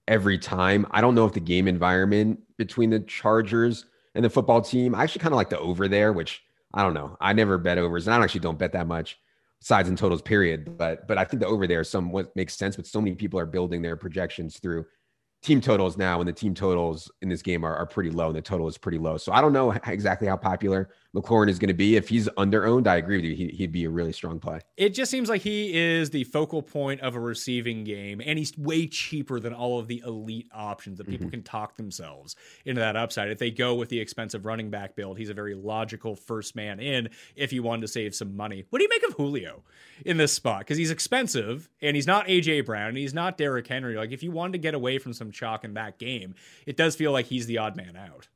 [0.08, 0.88] every time.
[0.92, 3.86] I don't know if the game environment between the Chargers
[4.16, 6.42] and the football team, I actually kind of like the over there, which
[6.74, 7.16] I don't know.
[7.22, 9.20] I never bet overs, and I actually don't bet that much
[9.60, 10.78] sides and totals, period.
[10.78, 12.76] But but I think the over there somewhat makes sense.
[12.76, 14.86] But so many people are building their projections through
[15.42, 18.36] team totals now, and the team totals in this game are, are pretty low, and
[18.36, 19.18] the total is pretty low.
[19.18, 21.96] So I don't know exactly how popular McLaurin is going to be.
[21.96, 23.36] If he's under owned, I agree with you.
[23.36, 24.60] He, would be a really strong play.
[24.78, 28.56] It just seems like he is the focal point of a receiving game, and he's
[28.58, 31.32] way cheaper than all of the elite options that people mm-hmm.
[31.32, 33.32] can talk themselves into that upside.
[33.32, 36.80] If they go with the expensive running back build, he's a very logical first man
[36.80, 38.66] in if you wanted to save some money.
[38.70, 39.64] What do you make of Julio
[40.06, 40.60] in this spot?
[40.60, 43.96] Because he's expensive, and he's not AJ Brown, and he's not Derrick Henry.
[43.96, 46.36] Like if you wanted to get away from some chalk in that game,
[46.68, 48.28] it does feel like he's the odd man out.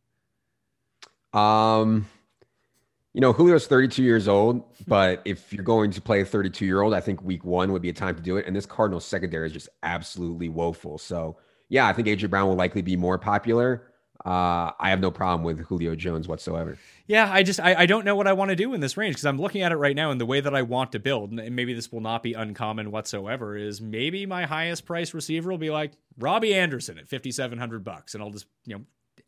[1.40, 2.08] Um
[3.14, 6.82] you know, Julio's 32 years old, but if you're going to play a 32 year
[6.82, 8.48] old, I think week one would be a time to do it.
[8.48, 10.98] And this Cardinals secondary is just absolutely woeful.
[10.98, 11.38] So,
[11.70, 13.84] yeah, I think AJ Brown will likely be more popular.
[14.26, 16.78] Uh, I have no problem with Julio Jones whatsoever.
[17.08, 19.16] Yeah, I just I, I don't know what I want to do in this range
[19.16, 21.32] because I'm looking at it right now and the way that I want to build,
[21.32, 25.58] and maybe this will not be uncommon whatsoever, is maybe my highest price receiver will
[25.58, 28.86] be like Robbie Anderson at 5,700 bucks, and I'll just you know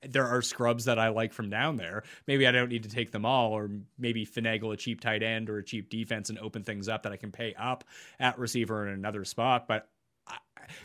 [0.10, 2.04] there are scrubs that I like from down there.
[2.28, 5.50] Maybe I don't need to take them all, or maybe finagle a cheap tight end
[5.50, 7.84] or a cheap defense and open things up that I can pay up
[8.20, 9.68] at receiver in another spot.
[9.68, 9.88] But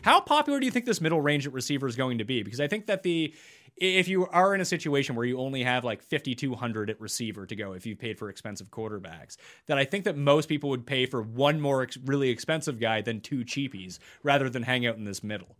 [0.01, 2.43] how popular do you think this middle range at receiver is going to be?
[2.43, 3.33] Because I think that the
[3.77, 7.55] if you are in a situation where you only have like 5200 at receiver to
[7.55, 11.05] go if you've paid for expensive quarterbacks that i think that most people would pay
[11.05, 15.05] for one more ex- really expensive guy than two cheapies rather than hang out in
[15.05, 15.55] this middle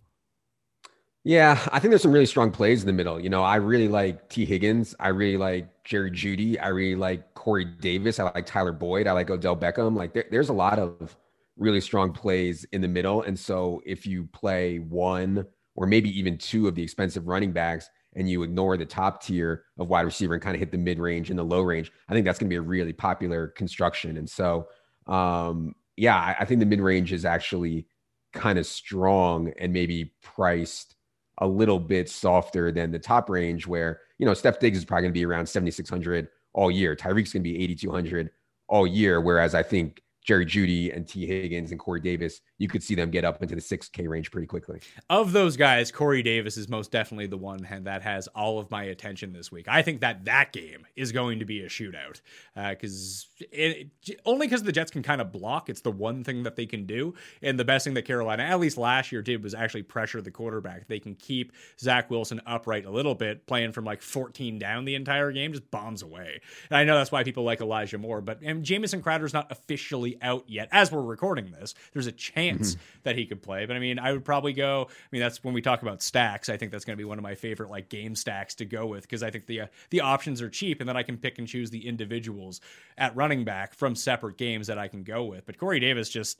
[1.23, 3.19] yeah, I think there's some really strong plays in the middle.
[3.19, 4.43] You know, I really like T.
[4.43, 4.95] Higgins.
[4.99, 6.57] I really like Jerry Jeudy.
[6.61, 8.19] I really like Corey Davis.
[8.19, 9.05] I like Tyler Boyd.
[9.05, 9.95] I like Odell Beckham.
[9.95, 11.15] Like there, there's a lot of
[11.57, 13.21] really strong plays in the middle.
[13.21, 17.87] And so if you play one or maybe even two of the expensive running backs
[18.13, 20.97] and you ignore the top tier of wide receiver and kind of hit the mid
[20.97, 24.17] range and the low range, I think that's going to be a really popular construction.
[24.17, 24.67] And so,
[25.05, 27.85] um, yeah, I, I think the mid range is actually
[28.33, 30.95] kind of strong and maybe priced
[31.41, 35.03] a little bit softer than the top range where, you know, Steph Diggs is probably
[35.03, 36.95] going to be around 7,600 all year.
[36.95, 38.29] Tyreek's going to be 8,200
[38.67, 39.19] all year.
[39.19, 41.25] Whereas I think Jerry Jeudy and T.
[41.25, 44.47] Higgins and Corey Davis, you could see them get up into the 6K range pretty
[44.47, 44.79] quickly.
[45.09, 48.83] Of those guys, Corey Davis is most definitely the one that has all of my
[48.83, 49.67] attention this week.
[49.67, 52.21] I think that that game is going to be a shootout
[52.55, 55.69] because uh, only because the Jets can kind of block.
[55.69, 57.15] It's the one thing that they can do.
[57.41, 60.31] And the best thing that Carolina, at least last year, did was actually pressure the
[60.31, 60.87] quarterback.
[60.87, 64.95] They can keep Zach Wilson upright a little bit, playing from like 14 down the
[64.95, 66.41] entire game, just bombs away.
[66.69, 70.10] And I know that's why people like Elijah Moore, but and Jamison Crowder's not officially
[70.21, 71.73] out yet as we're recording this.
[71.93, 72.83] There's a chance mm-hmm.
[73.03, 74.87] that he could play, but I mean, I would probably go.
[74.89, 76.49] I mean, that's when we talk about stacks.
[76.49, 78.85] I think that's going to be one of my favorite like game stacks to go
[78.85, 81.39] with because I think the uh, the options are cheap, and then I can pick
[81.39, 82.61] and choose the individuals
[82.97, 85.45] at running back from separate games that I can go with.
[85.45, 86.39] But Corey Davis just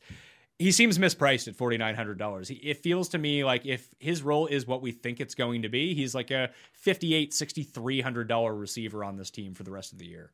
[0.62, 2.52] he seems mispriced at forty nine hundred dollars.
[2.52, 5.70] It feels to me like if his role is what we think it's going to
[5.70, 9.64] be, he's like a fifty eight, sixty three hundred dollar receiver on this team for
[9.64, 10.32] the rest of the year.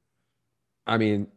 [0.85, 1.27] I mean,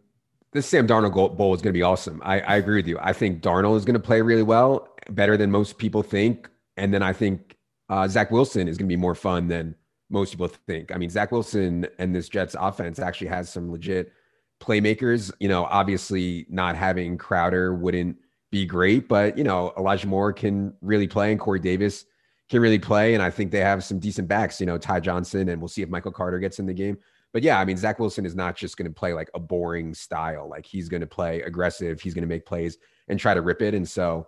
[0.52, 2.20] this Sam Darnold Bowl is going to be awesome.
[2.24, 2.98] I, I agree with you.
[3.00, 6.48] I think Darnold is going to play really well, better than most people think.
[6.76, 7.56] And then I think
[7.88, 9.74] uh, Zach Wilson is going to be more fun than
[10.10, 10.92] most people think.
[10.92, 14.12] I mean, Zach Wilson and this Jets offense actually has some legit
[14.60, 15.30] playmakers.
[15.38, 18.16] You know, obviously not having Crowder wouldn't
[18.50, 22.06] be great, but you know, Elijah Moore can really play and Corey Davis
[22.48, 23.14] can really play.
[23.14, 25.82] And I think they have some decent backs, you know, Ty Johnson, and we'll see
[25.82, 26.98] if Michael Carter gets in the game
[27.32, 29.94] but yeah, I mean, Zach Wilson is not just going to play like a boring
[29.94, 30.48] style.
[30.48, 32.00] Like he's going to play aggressive.
[32.00, 33.74] He's going to make plays and try to rip it.
[33.74, 34.26] And so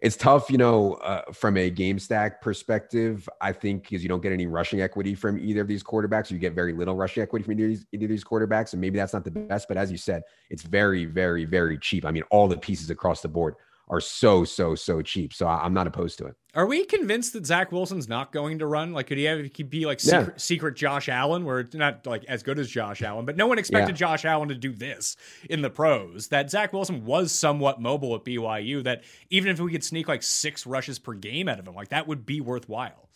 [0.00, 3.28] it's tough, you know, uh, from a game stack perspective.
[3.40, 6.38] I think because you don't get any rushing equity from either of these quarterbacks, you
[6.38, 8.96] get very little rushing equity from either of, these, either of these quarterbacks, and maybe
[8.96, 9.66] that's not the best.
[9.66, 12.04] But as you said, it's very, very, very cheap.
[12.04, 13.56] I mean, all the pieces across the board
[13.90, 15.32] are so so so cheap.
[15.32, 16.36] So I'm not opposed to it.
[16.54, 18.92] Are we convinced that Zach Wilson's not going to run?
[18.92, 20.38] Like, could he have he be like secret, yeah.
[20.38, 23.58] secret Josh Allen, where it's not like as good as Josh Allen, but no one
[23.58, 24.06] expected yeah.
[24.08, 25.16] Josh Allen to do this
[25.48, 26.28] in the pros.
[26.28, 28.82] That Zach Wilson was somewhat mobile at BYU.
[28.82, 31.88] That even if we could sneak like six rushes per game out of him, like
[31.88, 33.08] that would be worthwhile.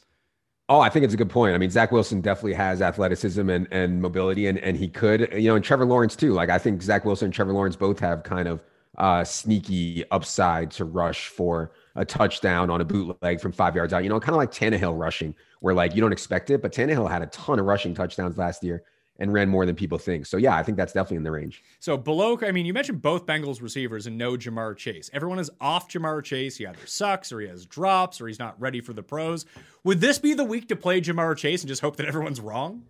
[0.68, 1.54] Oh, I think it's a good point.
[1.54, 5.48] I mean, Zach Wilson definitely has athleticism and, and mobility, and and he could, you
[5.48, 6.32] know, and Trevor Lawrence too.
[6.32, 8.62] Like I think Zach Wilson and Trevor Lawrence both have kind of
[8.98, 14.02] uh, sneaky upside to rush for a touchdown on a bootleg from five yards out.
[14.02, 17.10] You know, kind of like Tannehill rushing, where like you don't expect it, but Tannehill
[17.10, 18.82] had a ton of rushing touchdowns last year
[19.18, 20.26] and ran more than people think.
[20.26, 21.62] So yeah, I think that's definitely in the range.
[21.80, 25.10] So below, I mean, you mentioned both Bengals receivers and no Ja'Marr Chase.
[25.12, 26.56] Everyone is off Ja'Marr Chase.
[26.56, 29.44] He either sucks or he has drops or he's not ready for the pros.
[29.84, 32.84] Would this be the week to play Ja'Marr Chase and just hope that everyone's wrong?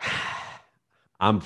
[1.20, 1.42] I'm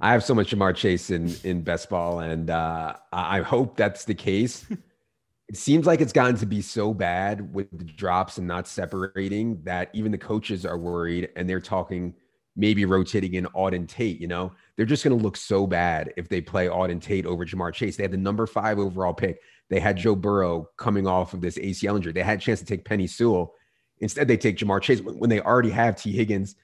[0.00, 4.04] I have so much Ja'Marr Chase in in best ball, and uh, I hope that's
[4.04, 4.66] the case.
[5.48, 9.62] it seems like it's gotten to be so bad with the drops and not separating
[9.64, 12.14] that even the coaches are worried and they're talking
[12.56, 16.28] maybe rotating in Auden Tate, you know, they're just going to look so bad if
[16.28, 17.96] they play Auden Tate over Ja'Marr Chase.
[17.96, 19.40] They had the number five overall pick.
[19.70, 22.12] They had Joe Burrow coming off of this ACL injury.
[22.12, 23.54] They had a chance to take Penei Sewell.
[23.98, 26.12] Instead, they take Ja'Marr Chase when they already have T.
[26.12, 26.54] Higgins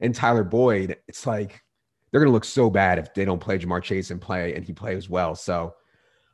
[0.00, 0.96] and Tyler Boyd.
[1.08, 1.62] It's like
[2.10, 4.64] they're going to look so bad if they don't play Ja'Marr Chase and play and
[4.64, 5.34] he plays well.
[5.34, 5.74] So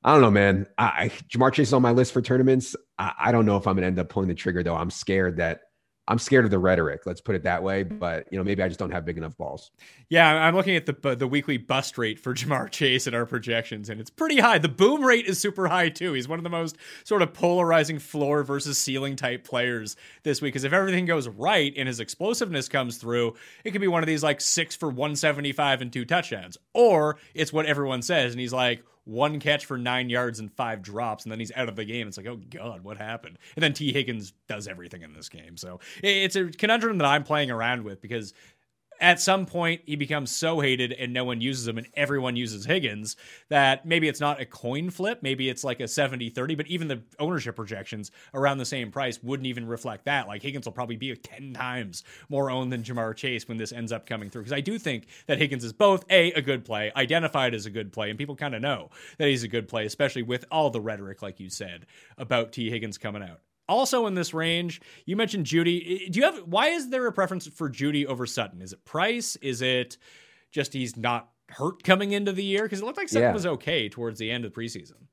[0.03, 0.66] I don't know, man.
[0.79, 2.77] I, I Ja'Marr Chase is on my list for tournaments.
[2.99, 4.77] I, I don't know if I'm going to end up pulling the trigger though.
[4.77, 5.62] I'm scared that
[6.09, 7.04] I'm scared of the rhetoric.
[7.04, 7.82] Let's put it that way.
[7.82, 9.70] But you know, maybe I just don't have big enough balls.
[10.09, 13.88] Yeah, I'm looking at the the weekly bust rate for Ja'Marr Chase at our projections,
[13.88, 14.59] and it's pretty high.
[14.59, 16.12] The boom rate is super high too.
[16.12, 20.54] He's one of the most sort of polarizing floor versus ceiling type players this week.
[20.54, 23.34] Because if everything goes right and his explosiveness comes through,
[23.64, 27.52] it could be one of these like six for 175 and two touchdowns, or it's
[27.52, 31.32] what everyone says, and he's like one catch for nine yards and five drops, and
[31.32, 32.09] then he's out of the game.
[32.09, 33.38] It's like, oh god, what happened?
[33.54, 33.92] And then T.
[33.92, 35.57] Higgins does everything in this game.
[35.57, 38.34] So it's a conundrum that I'm playing around with because
[39.01, 42.64] at some point he becomes so hated and no one uses him and everyone uses
[42.64, 43.16] Higgins
[43.49, 47.03] that maybe it's not a coin flip, maybe it's like a 70-30, but even the
[47.18, 50.26] ownership projections around the same price wouldn't even reflect that.
[50.26, 53.92] Like Higgins will probably be 10 times more owned than Ja'Marr Chase when this ends
[53.92, 56.92] up coming through because I do think that Higgins is both a a good play,
[56.94, 59.86] identified as a good play and people kind of know that he's a good play
[59.86, 61.86] especially with all the rhetoric like you said
[62.18, 63.40] about T Higgins coming out.
[63.68, 66.10] Also in this range, you mentioned Jeudy.
[66.10, 68.62] Do you have why is there a preference for Jeudy over Sutton?
[68.62, 69.36] Is it price?
[69.36, 69.98] Is it
[70.52, 72.62] just he's not hurt coming into the year?
[72.62, 73.34] Because it looked like Sutton yeah.
[73.34, 75.06] was okay towards the end of the preseason.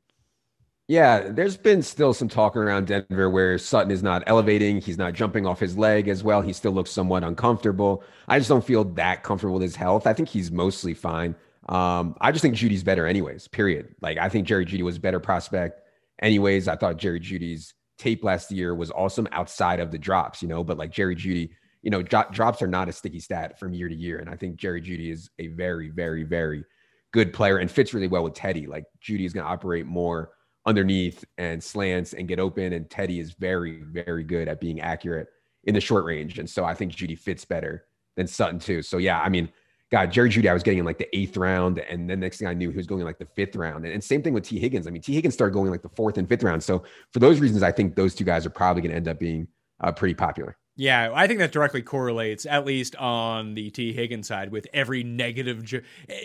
[0.88, 4.82] Yeah, there's been still some talk around Denver where Sutton is not elevating.
[4.82, 6.42] He's not jumping off his leg as well.
[6.42, 8.04] He still looks somewhat uncomfortable.
[8.28, 10.06] I just don't feel that comfortable with his health.
[10.06, 11.36] I think he's mostly fine.
[11.70, 13.96] Um, I just think Jeudy's better, anyways, period.
[14.02, 15.82] Like, I think Jerry Jeudy was a better prospect,
[16.22, 16.68] anyways.
[16.68, 20.64] I thought Jerry Jeudy's tape last year was awesome outside of the drops, you know,
[20.64, 23.90] but like Jerry Jeudy, you know, dro- drops are not a sticky stat from year
[23.90, 24.20] to year.
[24.20, 26.64] And I think Jerry Jeudy is a very, very, very
[27.12, 28.66] good player and fits really well with Teddy.
[28.68, 30.32] Like Jeudy is going to operate more
[30.66, 32.74] underneath and slants and get open.
[32.74, 35.28] And Teddy is very, very good at being accurate
[35.66, 36.40] in the short range.
[36.40, 37.86] And so I think Jeudy fits better
[38.16, 38.82] than Sutton too.
[38.82, 39.50] So yeah, I mean,
[39.94, 42.48] God, Jerry Jeudy, I was getting in like the eighth round, and then next thing
[42.48, 43.86] I knew, he was going in like the fifth round.
[43.86, 44.58] And, and same thing with T.
[44.58, 44.88] Higgins.
[44.88, 45.14] I mean, T.
[45.14, 46.64] Higgins started going like the fourth and fifth round.
[46.64, 46.82] So
[47.12, 49.48] for those reasons, I think those two guys are probably going to end up being
[49.82, 50.58] uh, pretty popular.
[50.76, 53.94] Yeah, I think that directly correlates, at least on the T.
[53.94, 55.64] Higgins side, with every negative,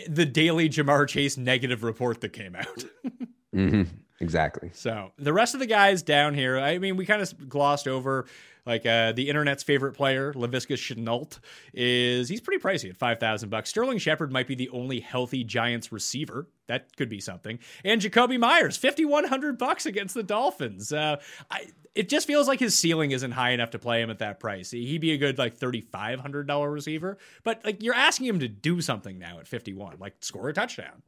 [0.07, 2.83] the daily Ja'Marr Chase negative report that came out.
[3.55, 3.83] mm-hmm.
[4.19, 4.71] Exactly.
[4.73, 8.25] So the rest of the guys down here, I mean, we kind of glossed over
[8.69, 11.39] like uh, the internet's favorite player, Laviska Shenault,
[11.73, 13.69] is he's pretty pricey at five thousand bucks.
[13.69, 16.47] Sterling Shepard might be the only healthy Giants receiver.
[16.67, 17.59] That could be something.
[17.83, 20.93] And Jakobi Meyers, fifty one hundred bucks against the Dolphins.
[20.93, 21.17] Uh,
[21.49, 21.65] I,
[21.95, 24.69] it just feels like his ceiling isn't high enough to play him at that price.
[24.71, 28.39] He'd be a good like thirty five hundred dollar receiver, but like you're asking him
[28.39, 31.01] to do something now at fifty one, like score a touchdown.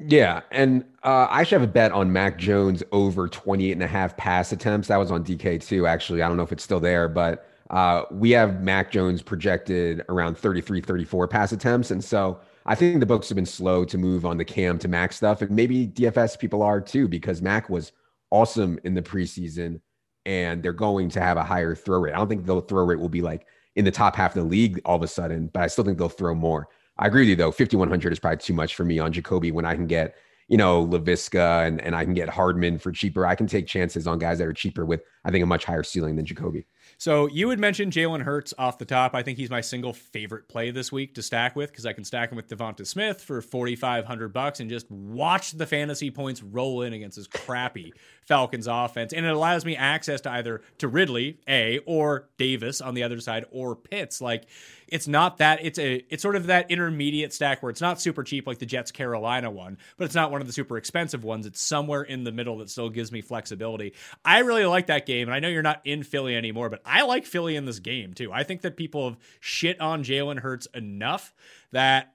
[0.00, 0.42] Yeah.
[0.52, 4.16] And uh, I should have a bet on Mac Jones over 28 and a half
[4.16, 4.88] pass attempts.
[4.88, 6.22] That was on DK too, actually.
[6.22, 10.38] I don't know if it's still there, but uh, we have Mac Jones projected around
[10.38, 11.90] 33, 34 pass attempts.
[11.90, 14.88] And so I think the books have been slow to move on the Cam to
[14.88, 15.42] Mac stuff.
[15.42, 17.92] And maybe DFS people are too, because Mac was
[18.30, 19.80] awesome in the preseason
[20.26, 22.12] and they're going to have a higher throw rate.
[22.12, 24.48] I don't think the throw rate will be like in the top half of the
[24.48, 26.68] league all of a sudden, but I still think they'll throw more.
[26.98, 27.50] I agree with you though.
[27.50, 30.16] 5100 is probably too much for me on Jakobi when I can get,
[30.48, 33.26] you know, Laviska and, and I can get Hardman for cheaper.
[33.26, 35.82] I can take chances on guys that are cheaper with, I think, a much higher
[35.82, 36.64] ceiling than Jakobi.
[36.96, 39.14] So you would mention Jalen Hurts off the top.
[39.14, 42.02] I think he's my single favorite play this week to stack with because I can
[42.02, 46.10] stack him with DeVonta Smith for forty five hundred bucks and just watch the fantasy
[46.10, 47.92] points roll in against this crappy
[48.22, 52.94] Falcons offense, and it allows me access to either to Ridley a or Davis on
[52.94, 54.20] the other side or Pitts.
[54.20, 54.46] Like
[54.90, 58.22] it's not that it's a it's sort of that intermediate stack where it's not super
[58.22, 61.46] cheap like the Jets Carolina one, but it's not one of the super expensive ones.
[61.46, 63.94] It's somewhere in the middle that still gives me flexibility.
[64.24, 67.02] I really like that game, and I know you're not in Philly anymore, but I
[67.02, 68.32] like Philly in this game too.
[68.32, 71.32] I think that people have shit on Jalen Hurts enough
[71.72, 72.14] that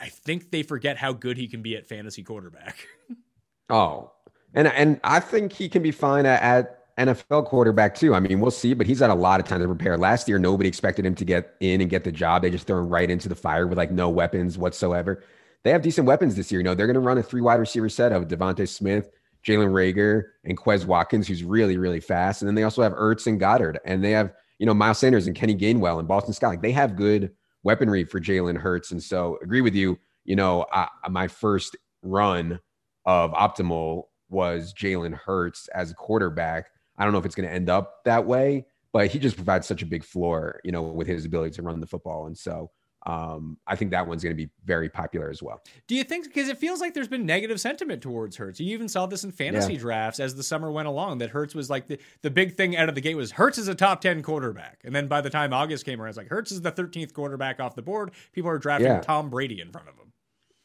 [0.00, 2.86] I think they forget how good he can be at fantasy quarterback.
[3.70, 4.12] oh,
[4.54, 8.14] and and I think he can be fine at, at NFL quarterback too.
[8.14, 9.96] I mean, we'll see, but he's had a lot of time to prepare.
[9.96, 12.42] Last year, nobody expected him to get in and get the job.
[12.42, 15.22] They just throw him right into the fire with like no weapons whatsoever.
[15.64, 16.60] They have decent weapons this year.
[16.60, 19.10] You know, they're going to run a three wide receiver set of DeVonta Smith,
[19.46, 22.42] Jalen Reagor, and Quez Watkins, who's really, really fast.
[22.42, 25.26] And then they also have Ertz and Goedert, and they have you know Miles Sanders
[25.26, 26.50] and Kenny Gainwell and Boston Scott.
[26.50, 27.32] Like they have good
[27.62, 28.90] weaponry for Jalen Hurts.
[28.90, 29.98] And so, agree with you.
[30.24, 32.58] You know, I, my first run
[33.06, 36.70] of optimal was Jalen Hurts as a quarterback.
[36.98, 39.66] I don't know if it's going to end up that way, but he just provides
[39.66, 42.26] such a big floor, you know, with his ability to run the football.
[42.26, 42.70] And so
[43.06, 45.62] um, I think that one's going to be very popular as well.
[45.86, 48.60] Do you think because it feels like there's been negative sentiment towards Hurts.
[48.60, 49.78] You even saw this in fantasy yeah.
[49.78, 51.18] drafts as the summer went along.
[51.18, 53.68] That Hurts was like the, the big thing out of the gate was Hurts is
[53.68, 56.52] a top ten quarterback, and then by the time August came around, it's like Hurts
[56.52, 58.10] is the 13th quarterback off the board.
[58.32, 59.00] People are drafting yeah.
[59.00, 60.12] Tom Brady in front of him.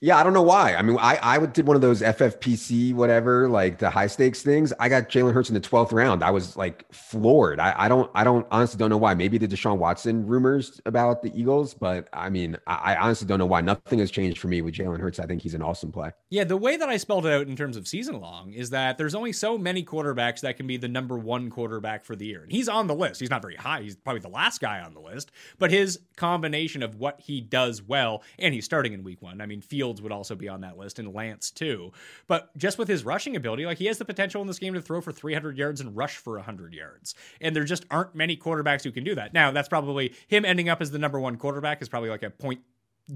[0.04, 0.76] Yeah, I don't know why.
[0.76, 4.74] I mean, I I did one of those FFPC whatever, like the high stakes things.
[4.78, 6.26] I got Jalen Hurts in the twelfth round.
[6.26, 7.62] I was like floored.
[7.62, 9.14] I, I don't I don't honestly don't know why.
[9.14, 13.40] Maybe the Deshaun Watson rumors about the Eagles, but I mean, I, I honestly don't
[13.40, 13.62] know why.
[13.62, 15.20] Nothing has changed for me with Jalen Hurts.
[15.20, 16.12] I think he's an awesome play.
[16.30, 18.98] Yeah, the way that I spelled it out in terms of season long is that
[18.98, 22.44] there's only so many quarterbacks that can be the number one quarterback for the year.
[22.44, 23.22] And he's on the list.
[23.22, 23.84] He's not very high.
[23.84, 27.82] He's probably the last guy on the list, but his combination of what he does
[27.82, 29.40] well, and he's starting in week one.
[29.40, 29.62] I mean,
[29.94, 31.92] Fields would also be on that list, and Lance too.
[32.28, 34.82] But just with his rushing ability, like he has the potential in this game to
[34.82, 37.14] throw for 300 yards and rush for 100 yards.
[37.40, 39.34] And there just aren't many quarterbacks who can do that.
[39.34, 42.32] Now, that's probably him ending up as the number one quarterback is probably like a
[42.32, 42.62] point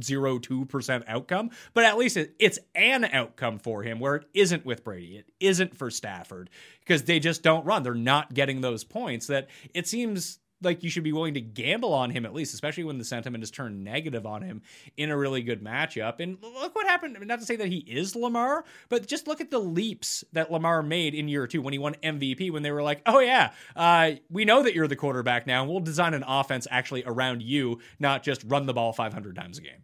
[0.03, 4.25] zero two percent outcome, but at least it, it's an outcome for him where it
[4.33, 6.49] isn't with Brady, it isn't for Stafford
[6.81, 7.83] because they just don't run.
[7.83, 11.93] They're not getting those points that it seems like you should be willing to gamble
[11.93, 14.61] on him at least, especially when the sentiment is turned negative on him
[14.95, 16.19] in a really good matchup.
[16.19, 17.17] And look what happened.
[17.25, 20.81] Not to say that he is Lamar, but just look at the leaps that Lamar
[20.81, 22.51] made in year two when he won MVP.
[22.51, 25.71] When they were like, "Oh yeah, uh, we know that you're the quarterback now, and
[25.71, 29.61] we'll design an offense actually around you, not just run the ball 500 times a
[29.61, 29.83] game."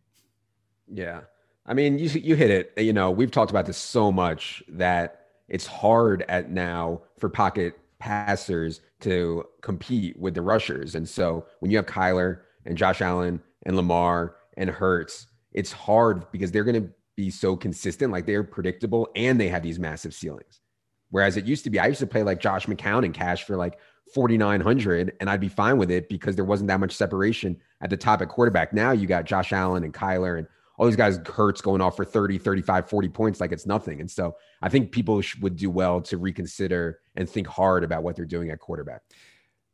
[0.91, 1.21] Yeah,
[1.65, 2.73] I mean, you you hit it.
[2.77, 7.77] You know, we've talked about this so much that it's hard at now for pocket
[8.03, 10.93] passers to compete with the rushers.
[10.93, 16.29] And so when you have Kyler and Josh Allen and Lamar and Hurts, it's hard
[16.29, 20.13] because they're going to be so consistent, like they're predictable and they have these massive
[20.13, 20.59] ceilings.
[21.11, 23.55] Whereas it used to be, I used to play like Josh McCown and cash for
[23.55, 23.79] like
[24.13, 27.95] 4,900 and I'd be fine with it because there wasn't that much separation at the
[27.95, 28.73] top at quarterback.
[28.73, 30.47] Now you got Josh Allen and Kyler and
[30.77, 34.01] all these guys Hurts going off for 30, 35, 40 points like it's nothing.
[34.01, 38.15] And so I think people would do well to reconsider and think hard about what
[38.15, 39.01] they're doing at quarterback.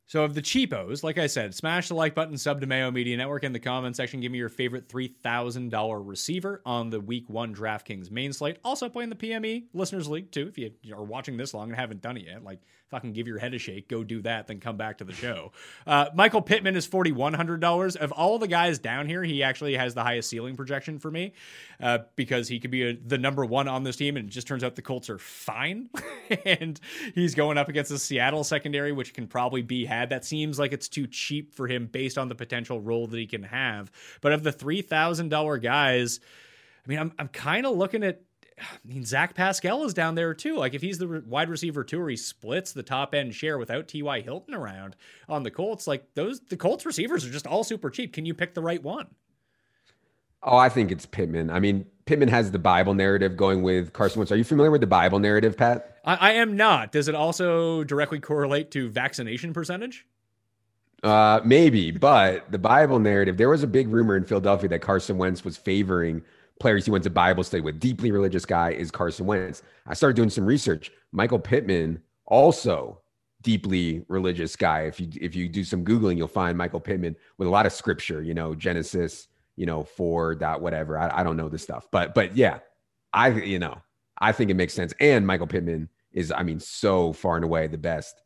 [0.10, 3.16] So of the cheapos, like I said, smash the like button, sub to Mayo Media
[3.16, 4.20] Network in the comment section.
[4.20, 8.58] Give me your favorite three thousand dollar receiver on the Week One DraftKings main slate.
[8.64, 10.48] Also playing the PME Listeners League too.
[10.48, 13.38] If you are watching this long and haven't done it yet, like fucking give your
[13.38, 15.52] head a shake, go do that, then come back to the show.
[15.86, 17.96] Uh, Michael Pittman is forty one hundred dollars.
[17.96, 21.34] Of all the guys down here, he actually has the highest ceiling projection for me
[21.82, 24.48] uh, because he could be a, the number one on this team, and it just
[24.48, 25.90] turns out the Colts are fine,
[26.46, 26.80] and
[27.16, 30.10] he's going up against the Seattle secondary, which can probably be had.
[30.10, 33.28] That seems like it's too cheap for him based on the potential role that he
[33.28, 33.92] can have.
[34.22, 36.20] But of the three thousand dollar guys,
[36.86, 38.22] I mean, I'm I'm kind of looking at
[38.74, 40.58] I mean, Zach Pascal is down there too.
[40.58, 43.88] Like if he's the wide receiver too, or he splits the top end share without
[43.88, 44.22] T.Y.
[44.22, 44.96] Hilton around
[45.28, 48.14] on the Colts, like those the Colts receivers are just all super cheap.
[48.14, 49.08] Can you pick the right one?
[50.42, 51.50] Oh, I think it's Pittman.
[51.50, 54.32] I mean, Pittman has the Bible narrative going with Carson Wentz.
[54.32, 55.98] Are you familiar with the Bible narrative, Pat?
[56.06, 56.94] I, I am not.
[56.94, 60.06] Does it also directly correlate to vaccination percentage?
[61.04, 63.38] Uh, maybe, but the Bible narrative.
[63.38, 66.22] There was a big rumor in Philadelphia that Carson Wentz was favoring
[66.60, 67.80] players he went to Bible study with.
[67.80, 69.64] Deeply religious guy is Carson Wentz.
[69.88, 70.92] I started doing some research.
[71.12, 73.02] Michael Pittman, also
[73.42, 74.82] deeply religious guy.
[74.82, 77.72] If you if you do some googling, you'll find Michael Pittman with a lot of
[77.72, 78.22] scripture.
[78.22, 79.28] You know, Genesis.
[79.56, 80.98] You know, four dot whatever.
[80.98, 82.60] I, I don't know this stuff, but but yeah,
[83.12, 83.82] I you know
[84.20, 84.94] I think it makes sense.
[85.00, 88.22] And Michael Pittman is, I mean, so far and away the best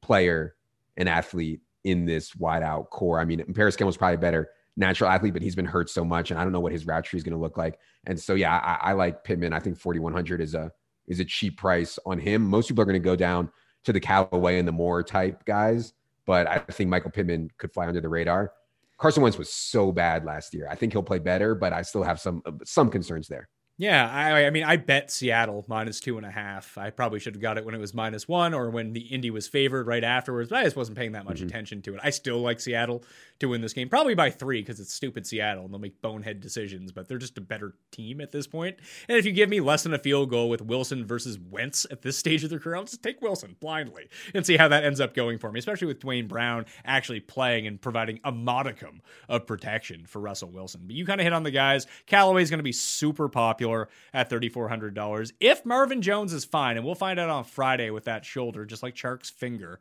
[0.00, 0.54] player
[0.96, 3.20] and athlete in this wide out core.
[3.20, 6.38] I mean, Parris Campbell's probably better natural athlete, but he's been hurt so much, and
[6.38, 7.78] I don't know what his route tree is going to look like.
[8.06, 9.52] And so, yeah, I, I like Pittman.
[9.52, 10.70] I think 4100 is a
[11.06, 12.42] is a cheap price on him.
[12.42, 13.50] Most people are going to go down
[13.84, 15.94] to the Callaway and the Moore type guys,
[16.26, 18.52] but I think Michael Pittman could fly under the radar.
[18.98, 20.68] Carson Wentz was so bad last year.
[20.70, 23.48] I think he'll play better, but I still have some some concerns there.
[23.80, 26.76] Yeah, I, I mean, I bet Seattle minus two and a half.
[26.76, 29.30] I probably should have got it when it was minus one or when the Indy
[29.30, 31.46] was favored right afterwards, but I just wasn't paying that much mm-hmm.
[31.46, 32.00] attention to it.
[32.02, 33.04] I still like Seattle
[33.38, 36.40] to win this game, probably by three because it's stupid Seattle and they'll make bonehead
[36.40, 38.76] decisions, but they're just a better team at this point.
[39.08, 42.02] And if you give me less than a field goal with Wilson versus Wentz at
[42.02, 45.00] this stage of their career, I'll just take Wilson blindly and see how that ends
[45.00, 49.46] up going for me, especially with Duane Brown actually playing and providing a modicum of
[49.46, 50.80] protection for Russell Wilson.
[50.84, 51.86] But you kind of hit on the guys.
[52.06, 53.67] Callaway's going to be super popular
[54.12, 55.32] at $3,400.
[55.40, 58.82] If Marvin Jones is fine, and we'll find out on Friday with that shoulder, just
[58.82, 59.78] like Chark's finger,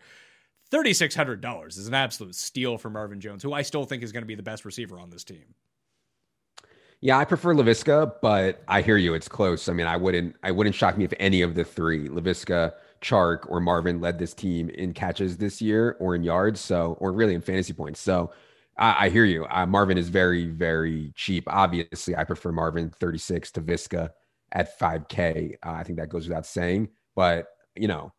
[0.72, 4.28] $3,600 is an absolute steal for Marvin Jones, who I still think is going to
[4.28, 5.56] be the best receiver on this team.
[7.00, 9.14] Yeah, I prefer Laviska, but I hear you.
[9.14, 9.70] It's close.
[9.70, 13.50] I mean, I wouldn't I wouldn't shock me if any of the three, Laviska, Chark,
[13.50, 16.60] or Marvin led this team in catches this year or in yards.
[16.60, 18.00] So or really in fantasy points.
[18.00, 18.32] So
[18.78, 19.46] I, I hear you.
[19.46, 21.44] Uh, Marvin is very, very cheap.
[21.48, 24.10] Obviously, I prefer Marvin 36 to Visca
[24.52, 25.56] at 5K.
[25.66, 26.90] Uh, I think that goes without saying.
[27.16, 28.14] But you know,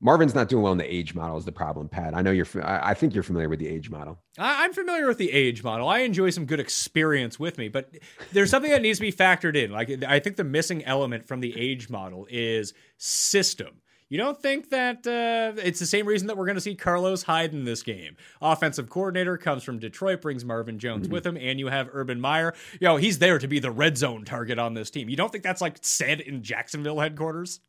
[0.00, 2.16] Marvin's not doing well in the age model is the problem, Pat.
[2.16, 2.46] I know you're.
[2.62, 4.18] I think you're familiar with the age model.
[4.38, 5.88] I'm familiar with the age model.
[5.88, 7.94] I enjoy some good experience with me, but
[8.32, 9.70] there's something that needs to be factored in.
[9.70, 13.82] Like I think the missing element from the age model is system.
[14.10, 17.22] You don't think that uh, it's the same reason that we're going to see Carlos
[17.22, 18.16] Hyde in this game?
[18.42, 21.12] Offensive coordinator comes from Detroit, brings Marvin Jones mm-hmm.
[21.12, 22.52] with him, and you have Urban Meyer.
[22.80, 25.08] You know he's there to be the red zone target on this team.
[25.08, 27.60] You don't think that's like said in Jacksonville headquarters?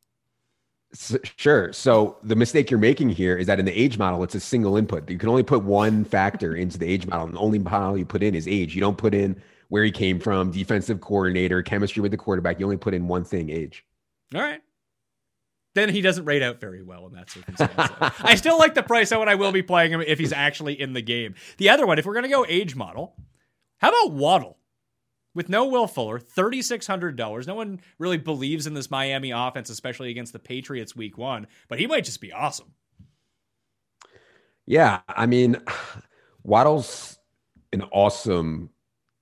[1.37, 1.71] Sure.
[1.71, 4.75] So the mistake you're making here is that in the age model, it's a single
[4.75, 5.09] input.
[5.09, 8.05] You can only put one factor into the age model, and the only model you
[8.05, 8.73] put in is age.
[8.75, 12.59] You don't put in where he came from, defensive coordinator, chemistry with the quarterback.
[12.59, 13.85] You only put in one thing, age.
[14.35, 14.61] All right.
[15.73, 17.91] Then he doesn't rate out very well in that circumstance.
[18.19, 20.79] I still like the price out, and I will be playing him if he's actually
[20.79, 21.35] in the game.
[21.57, 23.15] The other one, if we're going to go age model,
[23.77, 24.57] how about Waddle?
[25.33, 27.47] with no Will Fuller, $3,600.
[27.47, 31.79] No one really believes in this Miami offense, especially against the Patriots week one, but
[31.79, 32.73] he might just be awesome.
[34.65, 34.99] Yeah.
[35.07, 35.57] I mean,
[36.43, 37.17] Waddle's
[37.73, 38.69] an awesome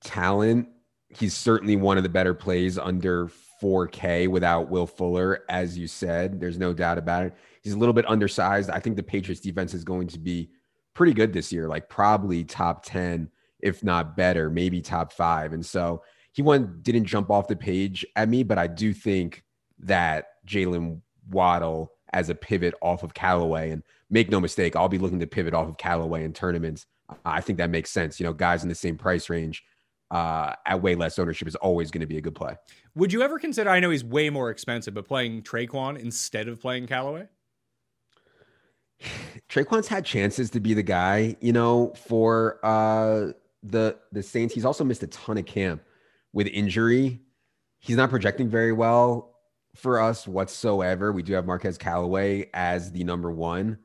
[0.03, 0.67] talent.
[1.09, 3.31] He's certainly one of the better plays under
[3.61, 6.39] 4K without Will Fuller, as you said.
[6.39, 7.33] There's no doubt about it.
[7.61, 8.69] He's a little bit undersized.
[8.69, 10.49] I think the Patriots defense is going to be
[10.93, 13.29] pretty good this year, like probably top 10
[13.61, 15.53] if not better, maybe top five.
[15.53, 19.43] And so he one didn't jump off the page at me, but I do think
[19.79, 24.97] that Jalen Waddle as a pivot off of Callaway, and make no mistake, I'll be
[24.97, 26.85] looking to pivot off of Callaway in tournaments.
[27.23, 28.19] I think that makes sense.
[28.19, 29.63] You know, guys in the same price range
[30.11, 32.55] uh, at way less ownership is always going to be a good play.
[32.99, 33.69] Would you ever consider?
[33.69, 37.29] I know he's way more expensive, but playing Tre'Quan instead of playing Callaway?
[39.49, 43.31] Tre'Quan's had chances to be the guy, you know, for uh
[43.63, 44.53] the the Saints.
[44.53, 45.81] He's also missed a ton of camp
[46.33, 47.21] with injury.
[47.79, 49.37] He's not projecting very well
[49.75, 51.13] for us whatsoever.
[51.13, 53.77] We do have Marquez Callaway as the number one.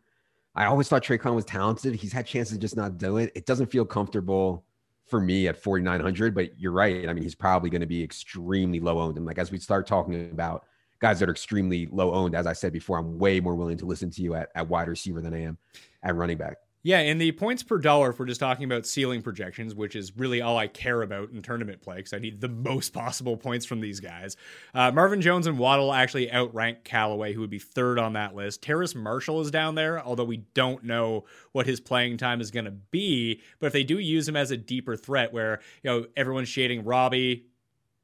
[0.57, 1.95] I always thought Tre'Quan was talented.
[1.95, 3.31] He's had chances just not do it.
[3.37, 4.65] It doesn't feel comfortable
[5.07, 7.09] for me at 4,900, but you're right.
[7.09, 9.17] I mean, he's probably going to be extremely low owned.
[9.17, 10.65] And like, as we start talking about
[11.01, 13.87] guys that are extremely low owned, as I said before, I'm way more willing to
[13.87, 15.59] listen to you at, at wide receiver than I am
[16.03, 16.57] at running back.
[16.87, 20.15] Yeah, and the points per dollar, if we're just talking about ceiling projections, which is
[20.19, 23.65] really all I care about in tournament play, because I need the most possible points
[23.65, 24.37] from these guys.
[24.75, 28.61] Uh, Marvin Jones and Waddle actually outrank Callaway, who would be third on that list.
[28.61, 32.67] Terrace Marshall is down there, although we don't know what his playing time is going
[32.67, 33.41] to be.
[33.61, 36.85] But if they do use him as a deeper threat, where you know everyone's shading
[36.85, 37.47] Robbie,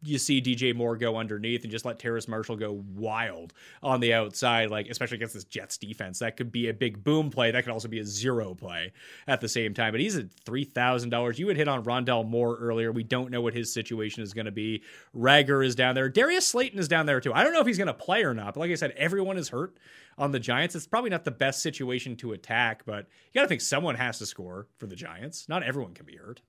[0.03, 4.14] you see DJ Moore go underneath and just let Terrace Marshall go wild on the
[4.14, 6.18] outside, like especially against this Jets defense.
[6.20, 7.51] That could be a big boom play.
[7.51, 8.92] That could also be a zero play
[9.26, 9.92] at the same time.
[9.92, 11.38] But he's at three thousand dollars.
[11.38, 12.92] You had hit on Rondale Moore earlier.
[12.92, 14.82] We don't know what his situation is going to be.
[15.16, 16.09] Reagor is down there.
[16.09, 17.34] Darius Slayton is down there too.
[17.34, 18.55] I don't know if he's going to play or not.
[18.55, 19.76] But like I said, everyone is hurt
[20.18, 20.74] on the Giants.
[20.74, 24.18] It's probably not the best situation to attack, but you got to think someone has
[24.18, 25.48] to score for the Giants.
[25.48, 26.40] Not everyone can be hurt.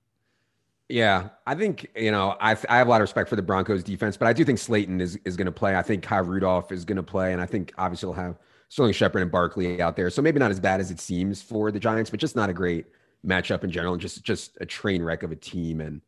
[0.92, 3.82] Yeah, I think you know I I have a lot of respect for the Broncos
[3.82, 5.78] defense, but I do think Slayton is is going to play.
[5.78, 8.38] I think Kyle Rudolph is going to play, and I think obviously we'll have
[8.68, 10.10] Sterling Shepard and Barkley out there.
[10.10, 12.54] So maybe not as bad as it seems for the Giants, but just not a
[12.54, 12.88] great
[13.26, 15.80] matchup in general, and just just a train wreck of a team.
[15.80, 16.02] And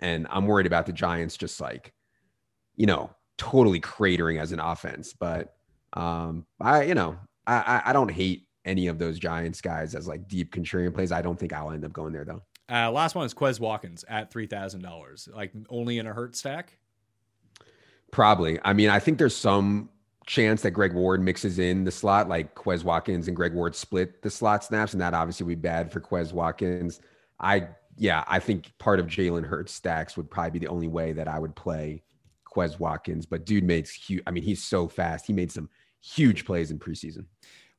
[0.00, 1.92] and I'm worried about the Giants just like
[2.74, 5.12] you know totally cratering as an offense.
[5.12, 5.54] But
[5.92, 7.16] um, I you know
[7.46, 11.12] I I don't hate any of those Giants guys as like deep contrarian plays.
[11.12, 12.42] I don't think I'll end up going there though.
[12.70, 15.28] Uh, last one is Quez Watkins at three thousand dollars.
[15.32, 16.78] Like only in a hurt stack.
[18.10, 18.58] Probably.
[18.64, 19.90] I mean, I think there's some
[20.26, 24.22] chance that Greg Ward mixes in the slot, like Quez Watkins and Greg Ward split
[24.22, 27.00] the slot snaps, and that obviously would be bad for Quez Watkins.
[27.40, 31.12] I yeah, I think part of Jalen Hurts stacks would probably be the only way
[31.12, 32.02] that I would play
[32.44, 33.26] Quez Watkins.
[33.26, 34.22] But dude makes huge.
[34.26, 35.26] I mean, he's so fast.
[35.26, 35.68] He made some
[36.00, 37.26] huge plays in preseason.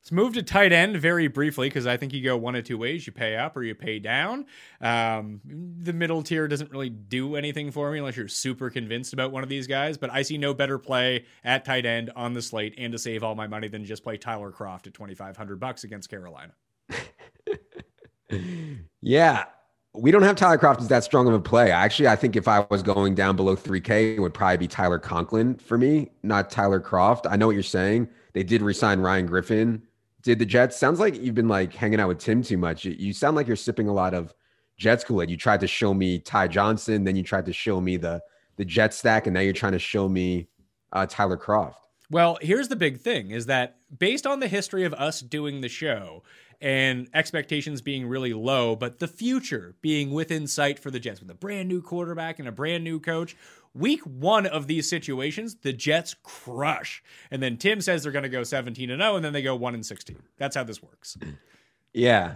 [0.08, 2.78] Let's move to tight end very briefly because I think you go one of two
[2.78, 4.46] ways: you pay up or you pay down.
[4.80, 9.32] Um, the middle tier doesn't really do anything for me unless you're super convinced about
[9.32, 9.98] one of these guys.
[9.98, 13.22] But I see no better play at tight end on the slate and to save
[13.22, 16.54] all my money than just play Tyler Kroft at twenty five hundred bucks against Carolina.
[19.02, 19.44] yeah,
[19.92, 21.70] we don't have Tyler Kroft as that strong of a play.
[21.70, 24.98] Actually, I think if I was going down below 3K, it would probably be Tyler
[24.98, 27.30] Conklin for me, not Tyler Kroft.
[27.30, 28.08] I know what you're saying.
[28.32, 29.82] They did resign Ryan Griffin
[30.22, 30.76] did the Jets.
[30.76, 32.84] Sounds like you've been like hanging out with Tim too much.
[32.84, 34.34] You sound like you're sipping a lot of
[34.76, 35.30] Jets Kool Aid.
[35.30, 38.20] You tried to show me Ty Johnson, then you tried to show me the
[38.56, 40.48] the Jet stack, and now you're trying to show me
[40.92, 41.74] uh, Tyler Kroft.
[42.10, 45.68] Well, here's the big thing: is that based on the history of us doing the
[45.68, 46.22] show
[46.60, 51.30] and expectations being really low, but the future being within sight for the Jets with
[51.30, 53.36] a brand new quarterback and a brand new coach.
[53.74, 58.28] Week one of these situations, the Jets crush, and then Tim says they're going to
[58.28, 60.16] go 17 and 0, and then they go one and 16.
[60.36, 61.16] That's how this works.
[61.92, 62.34] Yeah,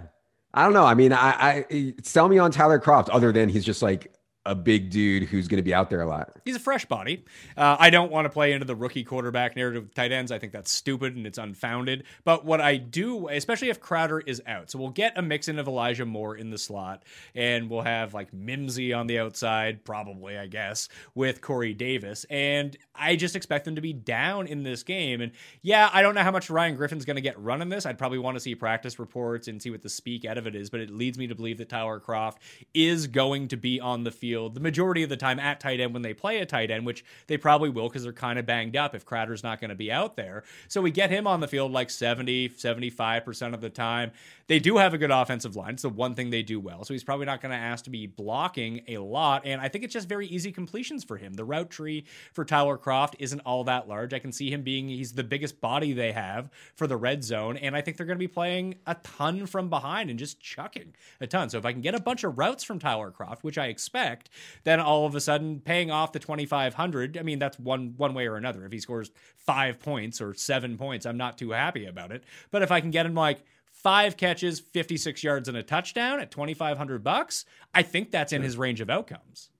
[0.55, 0.85] I don't know.
[0.85, 4.13] I mean, I, I sell me on Tyler Kroft, other than he's just like
[4.45, 6.33] a big dude who's going to be out there a lot.
[6.45, 7.25] He's a fresh body.
[7.57, 10.33] Uh, I don't want to play into the rookie quarterback narrative with tight ends.
[10.33, 12.05] I think that's stupid and it's unfounded.
[12.25, 15.61] But what I do, especially if Crowder is out, so we'll get a mix in
[15.61, 17.05] of Elijah Moore in the slot,
[17.37, 22.25] and we'll have like Mimsy on the outside, probably, I guess, with Corey Davis.
[22.29, 25.21] And I just expect them to be down in this game.
[25.21, 25.31] And
[25.63, 27.87] yeah, I don't know how much Ryan Griffin's going to get run in this.
[27.87, 30.57] I'd probably want to see practice reports and see what the speak out of it
[30.57, 32.39] is, but it leads me to believe that Tyler Kroft
[32.75, 35.79] is going to be on the field field the majority of the time at tight
[35.79, 38.47] end when they play a tight end, which they probably will because they're kind of
[38.47, 40.43] banged up if Crowder's not going to be out there.
[40.69, 44.11] So we get him on the field like 70, 75% of the time.
[44.47, 45.75] They do have a good offensive line.
[45.75, 46.85] It's the one thing they do well.
[46.85, 49.43] So he's probably not going to ask to be blocking a lot.
[49.47, 51.35] And I think it's just very easy completions for him.
[51.35, 54.13] The route tree for Tyler Kroft isn't all that large.
[54.13, 57.57] I can see him being, he's the biggest body they have for the red zone.
[57.57, 60.95] And I think they're going to be playing a ton from behind and just chucking
[61.21, 61.51] a ton.
[61.51, 64.31] So if I can get a bunch of routes from Tyler Kroft, which I expect,
[64.65, 68.27] then all of a sudden paying off the 2500 i mean that's one one way
[68.27, 72.11] or another if he scores five points or seven points i'm not too happy about
[72.11, 73.45] it but if i can get him like
[73.83, 78.57] five catches 56 yards and a touchdown at 2500 bucks i think that's in his
[78.57, 79.51] range of outcomes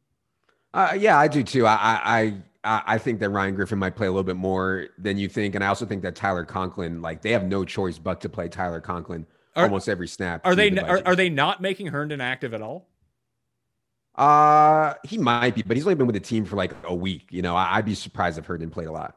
[0.75, 4.11] uh, yeah i do too I, I i think that ryan griffin might play a
[4.11, 7.33] little bit more than you think and i also think that tyler conklin like they
[7.33, 10.87] have no choice but to play tyler conklin are, almost every snap are they the
[10.87, 12.89] are, are they not making herndon active at all
[14.15, 17.29] uh, he might be, but he's only been with the team for like a week.
[17.31, 19.17] You know, I, would be surprised if Herndon played a lot.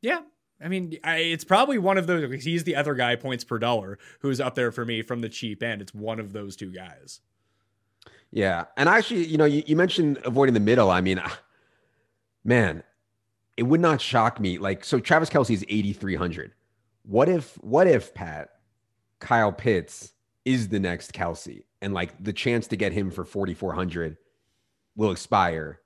[0.00, 0.22] Yeah.
[0.62, 2.42] I mean, I, it's probably one of those.
[2.42, 5.62] He's the other guy, points per dollar, who's up there for me from the cheap
[5.62, 5.82] end.
[5.82, 7.20] It's one of those two guys.
[8.30, 8.64] Yeah.
[8.76, 10.90] And actually, you know, you, you mentioned avoiding the middle.
[10.90, 11.20] I mean,
[12.44, 12.82] man,
[13.56, 14.58] it would not shock me.
[14.58, 16.52] Like, so Travis Kelce is 8,300.
[17.02, 18.50] What if, what if, Pat,
[19.20, 20.12] Kyle Pitts
[20.44, 24.16] is the next Kelce, and like the chance to get him for 4400
[24.96, 25.80] will expire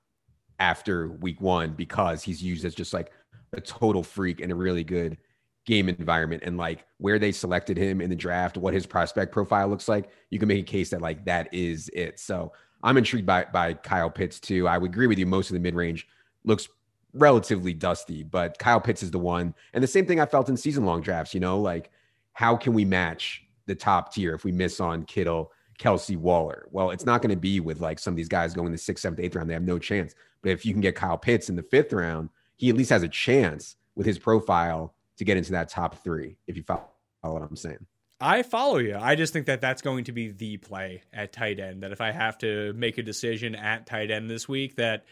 [0.59, 3.11] after week 1 because he's used as just like
[3.53, 5.17] a total freak and a really good
[5.65, 9.67] game environment and like where they selected him in the draft, what his prospect profile
[9.67, 12.19] looks like, you can make a case that like that is it.
[12.19, 12.51] So
[12.83, 14.67] I'm intrigued by by Kyle Pitts too.
[14.67, 15.25] I would agree with you.
[15.25, 16.07] Most of the mid range
[16.43, 16.67] looks
[17.13, 19.53] relatively dusty, but Kyle Pitts is the one.
[19.73, 21.33] And the same thing I felt in season long drafts.
[21.33, 21.91] You know, like
[22.33, 26.67] how can we match the top tier if we miss on Kittle Kelce, Waller.
[26.71, 29.01] Well, it's not going to be with like some of these guys going the sixth,
[29.01, 29.49] seventh, eighth round.
[29.49, 30.13] They have no chance.
[30.43, 32.29] But if you can get Kyle Pitts in the fifth round,
[32.61, 36.37] he at least has a chance with his profile to get into that top three.
[36.45, 36.83] If you follow
[37.23, 37.87] what I'm saying.
[38.19, 38.95] I follow you.
[39.01, 41.81] I just think that that's going to be the play at tight end.
[41.81, 45.05] That if I have to make a decision at tight end this week, that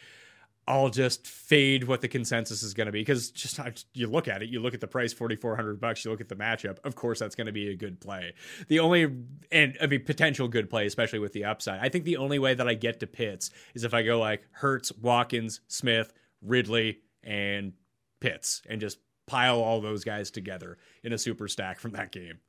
[0.68, 3.60] I'll just fade what the consensus is going to be because just
[3.96, 6.06] you look at it, you look at the price, forty four hundred bucks.
[6.06, 6.78] You look at the matchup.
[6.84, 8.36] Of course, that's going to be a good play.
[8.68, 9.12] The only
[9.52, 11.80] and I mean potential good play, especially with the upside.
[11.82, 14.46] I think the only way that I get to Pitts is if I go like
[14.52, 17.74] Hurts, Watkins, Smith, Ridley, and
[18.20, 22.40] Pitts, and just pile all those guys together in a super stack from that game.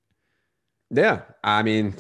[0.91, 1.95] Yeah, I mean,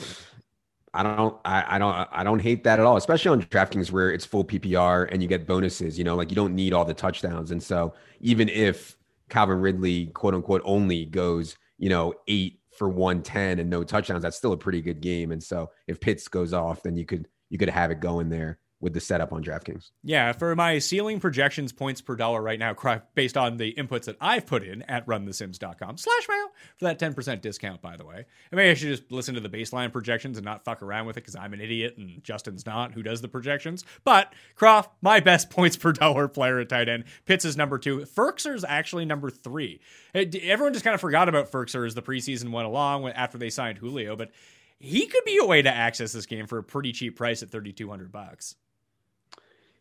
[0.92, 4.10] I don't I, I don't I don't hate that at all, especially on DraftKings where
[4.10, 6.94] it's full PPR and you get bonuses, you know, like you don't need all the
[6.94, 7.52] touchdowns.
[7.52, 8.96] And so even if
[9.28, 14.36] Calvin Ridley, quote unquote, only goes, you know, eight for 110 and no touchdowns, that's
[14.36, 15.30] still a pretty good game.
[15.30, 18.58] And so if Pitts goes off, then you could you could have it going there
[18.80, 19.90] with the setup on DraftKings.
[20.02, 22.74] Yeah, for my ceiling projections points per dollar right now,
[23.14, 27.40] based on the inputs that I've put in at runthesims.com slash mail for that 10%
[27.42, 28.24] discount, by the way.
[28.50, 31.16] And maybe I should just listen to the baseline projections and not fuck around with
[31.16, 33.84] it because I'm an idiot and Justin's not who does the projections.
[34.04, 37.04] But Kroft, my best points per dollar player at tight end.
[37.26, 38.00] Pitts is number two.
[38.00, 39.80] Firkser's actually number three.
[40.14, 43.78] Everyone just kind of forgot about Firkser as the preseason went along after they signed
[43.78, 44.30] Julio, but
[44.78, 47.50] he could be a way to access this game for a pretty cheap price at
[47.50, 48.56] 3200 bucks.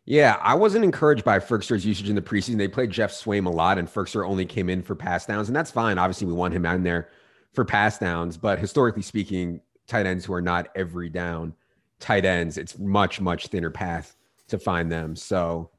[0.06, 2.58] Yeah, I wasn't encouraged by Firkser's usage in the preseason.
[2.58, 5.54] They played Geoff Swaim a lot, and Firkser only came in for pass downs, and
[5.54, 5.98] that's fine.
[5.98, 7.10] Obviously, we want him out in there
[7.52, 11.54] for pass downs, but historically speaking, tight ends who are not every down
[12.00, 14.16] tight ends, it's much much thinner path
[14.48, 15.14] to find them.
[15.14, 15.70] So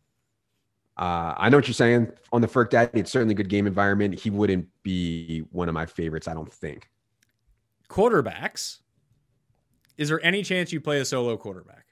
[0.98, 3.00] uh, I know what you're saying on the Ferk Daddy.
[3.00, 4.18] It's certainly a good game environment.
[4.18, 6.90] He wouldn't be one of my favorites, I don't think.
[7.90, 8.80] Quarterbacks
[9.98, 11.88] Is there any chance you play a solo quarterback?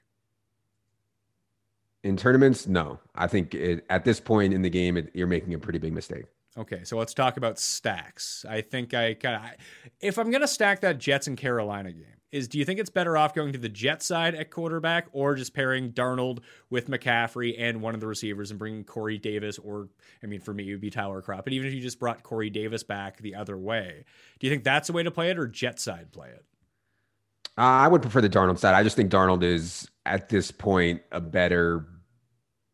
[2.02, 2.98] In tournaments, no.
[3.14, 5.92] I think it, at this point in the game, it, you're making a pretty big
[5.92, 6.24] mistake.
[6.58, 8.44] Okay, so let's talk about stacks.
[8.48, 9.42] I think I kind of,
[10.00, 13.16] if I'm gonna stack that Jets and Carolina game, is do you think it's better
[13.16, 17.80] off going to the Jet side at quarterback or just pairing Darnold with McCaffrey and
[17.80, 19.88] one of the receivers and bringing Corey Davis or
[20.22, 22.22] I mean for me it would be Tyler Kroft, but even if you just brought
[22.22, 24.04] Corey Davis back the other way,
[24.38, 26.44] do you think that's the way to play it or Jet side play it?
[27.60, 28.74] Uh, I would prefer the Darnold side.
[28.74, 31.86] I just think Darnold is at this point a better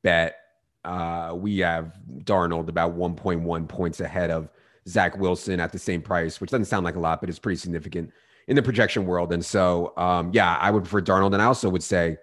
[0.04, 0.36] bet
[0.84, 4.48] uh, we have Darnold about 1.1 points ahead of
[4.86, 7.56] Zach Wilson at the same price, which doesn't sound like a lot, but it's pretty
[7.56, 8.12] significant
[8.46, 9.32] in the projection world.
[9.32, 11.32] And so, um, yeah, I would prefer Darnold.
[11.32, 12.16] And I also would say,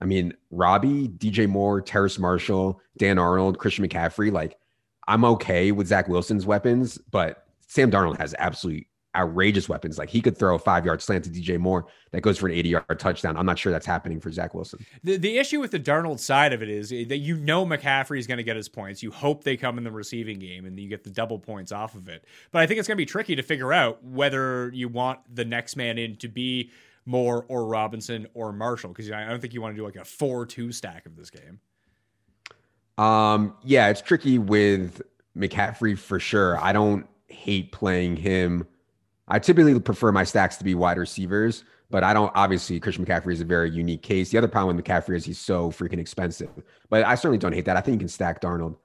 [0.00, 4.56] I mean, Robbie, DJ Moore, Terrace Marshall, Dan Arnold, Christian McCaffrey, like
[5.06, 9.98] I'm okay with Zach Wilson's weapons, but Sam Darnold has absolutely outrageous weapons.
[9.98, 12.54] Like he could throw a five yard slant to DJ Moore that goes for an
[12.54, 13.36] 80 yard touchdown.
[13.36, 14.84] I'm not sure that's happening for Zach Wilson.
[15.02, 18.26] The, the issue with the Darnold side of it is that you know McCaffrey is
[18.26, 19.02] going to get his points.
[19.02, 21.94] You hope they come in the receiving game and you get the double points off
[21.94, 22.24] of it.
[22.52, 25.44] But I think it's going to be tricky to figure out whether you want the
[25.44, 26.70] next man in to be
[27.06, 30.04] Moore or Robinson or Marshall because I don't think you want to do like a
[30.04, 31.60] 4 2 stack of this game.
[32.98, 35.02] Um, yeah, it's tricky with
[35.36, 36.58] McCaffrey for sure.
[36.58, 38.66] I don't hate playing him
[39.28, 42.32] I typically prefer my stacks to be wide receivers, but I don't.
[42.34, 44.30] Obviously, Christian McCaffrey is a very unique case.
[44.30, 46.50] The other problem with McCaffrey is he's so freaking expensive.
[46.90, 47.76] But I certainly don't hate that.
[47.76, 48.76] I think you can stack Darnold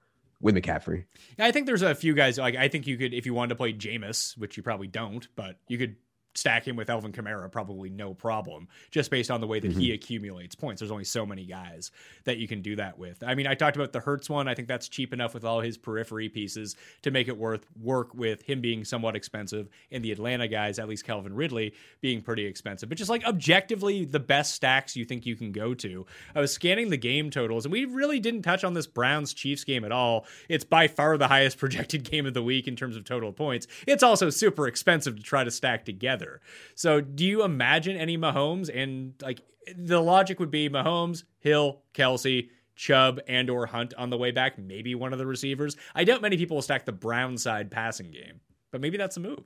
[0.42, 1.06] with McCaffrey.
[1.38, 3.50] Yeah, I think there's a few guys like I think you could if you wanted
[3.50, 5.96] to play Jameis, which you probably don't, but you could
[6.34, 9.80] stack him with Alvin Kamara, probably no problem, just based on the way that mm-hmm.
[9.80, 10.80] he accumulates points.
[10.80, 11.92] There's only so many guys
[12.24, 13.24] that you can do that with.
[13.24, 14.48] I mean, I talked about the Hurts one.
[14.48, 18.14] I think that's cheap enough with all his periphery pieces to make it worth work
[18.14, 22.46] with him being somewhat expensive and the Atlanta guys, at least Calvin Ridley, being pretty
[22.46, 22.90] expensive.
[22.90, 26.06] But just like objectively, the best stacks you think you can go to.
[26.36, 29.64] I was scanning the game totals, and we really didn't touch on this Browns Chiefs
[29.64, 30.26] game at all.
[30.48, 33.68] It's by far the highest projected game of the week in terms of total points.
[33.86, 36.42] It's also super expensive to try to stack together together.
[36.76, 39.42] So do you imagine any Mahomes and like
[39.76, 44.58] the logic would be Mahomes, Hill, Kelce, Chubb, and or Hunt on the way back,
[44.58, 45.76] maybe one of the receivers.
[45.94, 48.40] I doubt many people will stack the Brown side passing game,
[48.72, 49.44] but maybe that's a move.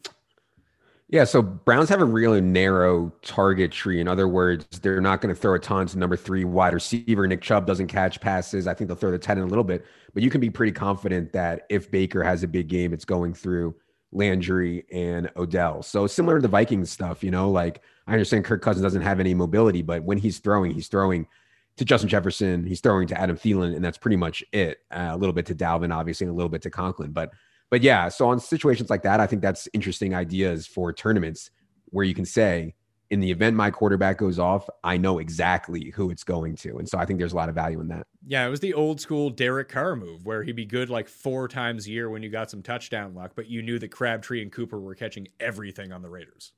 [1.07, 3.99] Yeah, so Browns have a really narrow target tree.
[3.99, 7.27] In other words, they're not going to throw a ton to number three wide receiver.
[7.27, 8.65] Nick Chubb doesn't catch passes.
[8.65, 10.71] I think they'll throw the 10 in a little bit, but you can be pretty
[10.71, 13.75] confident that if Baker has a big game, it's going through
[14.15, 15.83] Landry and Odell.
[15.83, 19.19] So similar to the Vikings stuff, you know, like I understand Kirk Cousins doesn't have
[19.19, 21.27] any mobility, but when he's throwing, he's throwing
[21.77, 24.79] to Justin Jefferson, he's throwing to Adam Thielen, and that's pretty much it.
[24.89, 27.31] Uh, a little bit to Dalvin, obviously, and a little bit to Conklin, but
[27.69, 28.07] but yeah.
[28.09, 31.49] So on situations like that, I think that's interesting ideas for tournaments
[31.87, 32.75] where you can say,
[33.09, 36.77] in the event my quarterback goes off, I know exactly who it's going to.
[36.77, 38.07] And so I think there's a lot of value in that.
[38.25, 41.47] Yeah, it was the old school Derek Carr move where he'd be good like four
[41.47, 44.51] times a year when you got some touchdown luck, but you knew that Crabtree and
[44.51, 46.53] Cooper were catching everything on the Raiders.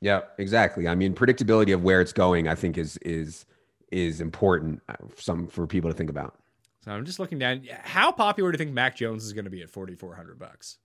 [0.00, 0.88] Yeah, exactly.
[0.88, 3.46] I mean, predictability of where it's going, I think is is
[3.90, 6.38] is important uh, some for people to think about.
[6.84, 7.66] So I'm just looking down.
[7.82, 10.78] How popular do you think Mac Jones is going to be at 4,400 bucks?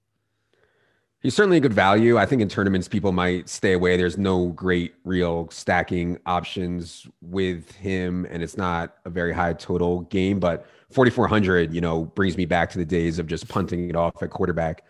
[1.23, 2.17] He's certainly a good value.
[2.17, 3.95] I think in tournaments, people might stay away.
[3.95, 10.01] There's no great real stacking options with him, and it's not a very high total
[10.01, 10.41] game.
[10.41, 14.21] But 4,400, you know, brings me back to the days of just punting it off
[14.21, 14.83] at quarterback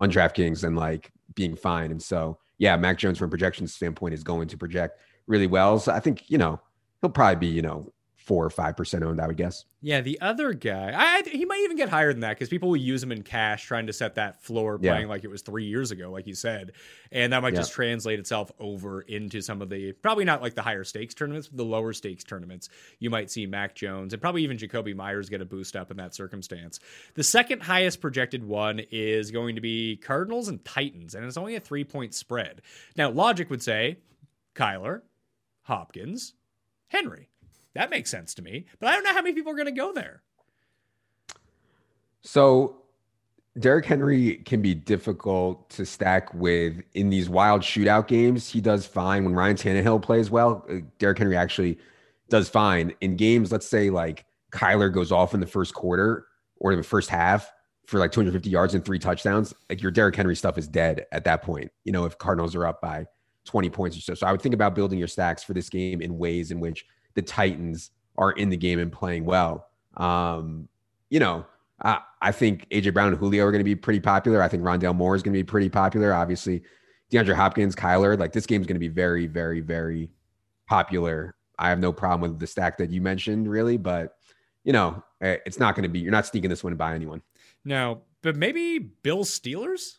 [0.00, 1.90] on DraftKings and like being fine.
[1.90, 5.80] And so, yeah, Mac Jones from a projection standpoint is going to project really well.
[5.80, 6.60] So I think, you know,
[7.00, 7.92] he'll probably be, you know,
[8.30, 9.64] four or five percent owned, I would guess.
[9.82, 12.76] Yeah, the other guy, I, he might even get higher than that because people will
[12.76, 15.08] use him in cash, trying to set that floor, playing yeah.
[15.08, 16.70] like it was three years ago, like you said,
[17.10, 17.58] and that might yeah.
[17.58, 21.48] just translate itself over into some of the probably not like the higher stakes tournaments,
[21.48, 22.68] but the lower stakes tournaments.
[23.00, 25.96] You might see Mac Jones and probably even Jakobi Meyers get a boost up in
[25.96, 26.78] that circumstance.
[27.14, 31.56] The second highest projected one is going to be Cardinals and Titans, and it's only
[31.56, 32.62] a three point spread.
[32.96, 33.96] Now, logic would say
[34.54, 35.02] Kyler,
[35.62, 36.34] Hopkins,
[36.86, 37.29] Henry.
[37.74, 38.66] That makes sense to me.
[38.78, 40.22] But I don't know how many people are going to go there.
[42.22, 42.76] So
[43.58, 48.48] Derrick Henry can be difficult to stack with in these wild shootout games.
[48.48, 50.64] He does fine when Ryan Tannehill plays well.
[50.70, 51.78] Uh, Derrick Henry actually
[52.28, 53.50] does fine in games.
[53.50, 57.50] Let's say like Kyler goes off in the first quarter or the first half
[57.86, 59.52] for like 250 yards and three touchdowns.
[59.68, 61.72] Like your Derrick Henry stuff is dead at that point.
[61.84, 63.06] You know, if Cardinals are up by
[63.46, 64.14] 20 points or so.
[64.14, 66.86] So I would think about building your stacks for this game in ways in which
[67.14, 69.66] the Titans are in the game and playing well.
[69.96, 70.68] Um,
[71.08, 71.46] you know,
[71.82, 74.42] I, I think AJ Brown and Julio are going to be pretty popular.
[74.42, 76.12] I think Rondale Moore is going to be pretty popular.
[76.12, 76.62] Obviously,
[77.10, 80.10] DeAndre Hopkins, Kyler, like this game is going to be very, very, very
[80.66, 81.34] popular.
[81.58, 84.16] I have no problem with the stack that you mentioned, really, but
[84.64, 85.98] you know, eh, it's not going to be.
[86.00, 87.22] You're not sneaking this one by anyone.
[87.64, 89.98] No, but maybe Bill Steelers.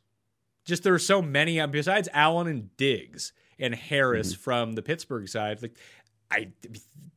[0.64, 4.42] Just there are so many besides Allen and Diggs and Harris Mm-hmm.
[4.42, 5.62] from the Pittsburgh side.
[5.62, 5.76] Like,
[6.32, 6.50] I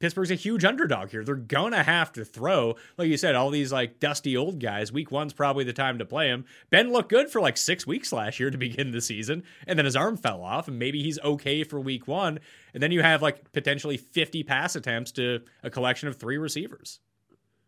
[0.01, 1.25] Pittsburgh's a huge underdog here.
[1.25, 4.93] They're gonna have to throw, like you said, all these like dusty old guys.
[4.93, 6.45] Week one's probably the time to play him.
[6.69, 9.87] Ben looked good for like six weeks last year to begin the season, and then
[9.87, 12.41] his arm fell off, and maybe he's okay for week one.
[12.75, 17.01] And then you have like potentially fifty pass attempts to a collection of three receivers.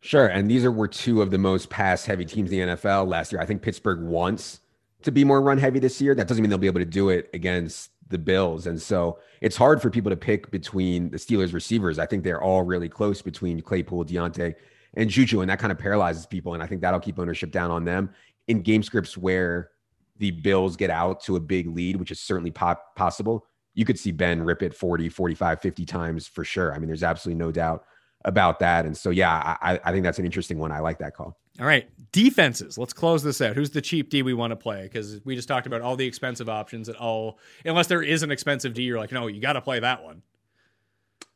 [0.00, 0.26] Sure.
[0.26, 3.32] And these are were two of the most pass heavy teams in the NFL last
[3.32, 3.40] year.
[3.40, 4.60] I think Pittsburgh wants
[5.02, 6.14] to be more run heavy this year.
[6.14, 8.66] That doesn't mean they'll be able to do it against the Bills.
[8.66, 11.98] And so it's hard for people to pick between the Steelers receivers.
[11.98, 14.54] I think they're all really close between Claypool, Diontae,
[14.94, 15.40] and Juju.
[15.40, 16.54] And that kind of paralyzes people.
[16.54, 18.10] And I think that'll keep ownership down on them
[18.48, 19.70] in game scripts where
[20.18, 23.46] the Bills get out to a big lead, which is certainly possible.
[23.74, 26.72] You could see Ben rip it 40, 45, 50 times for sure.
[26.72, 27.84] I mean, there's absolutely no doubt
[28.24, 28.86] about that.
[28.86, 30.72] And so, yeah, I, I think that's an interesting one.
[30.72, 31.38] I like that call.
[31.60, 32.76] All right, defenses.
[32.76, 33.56] Let's close this out.
[33.56, 34.82] Who's the cheap D we want to play?
[34.82, 37.38] Because we just talked about all the expensive options at all.
[37.64, 40.22] Unless there is an expensive D, you're like, no, you got to play that one.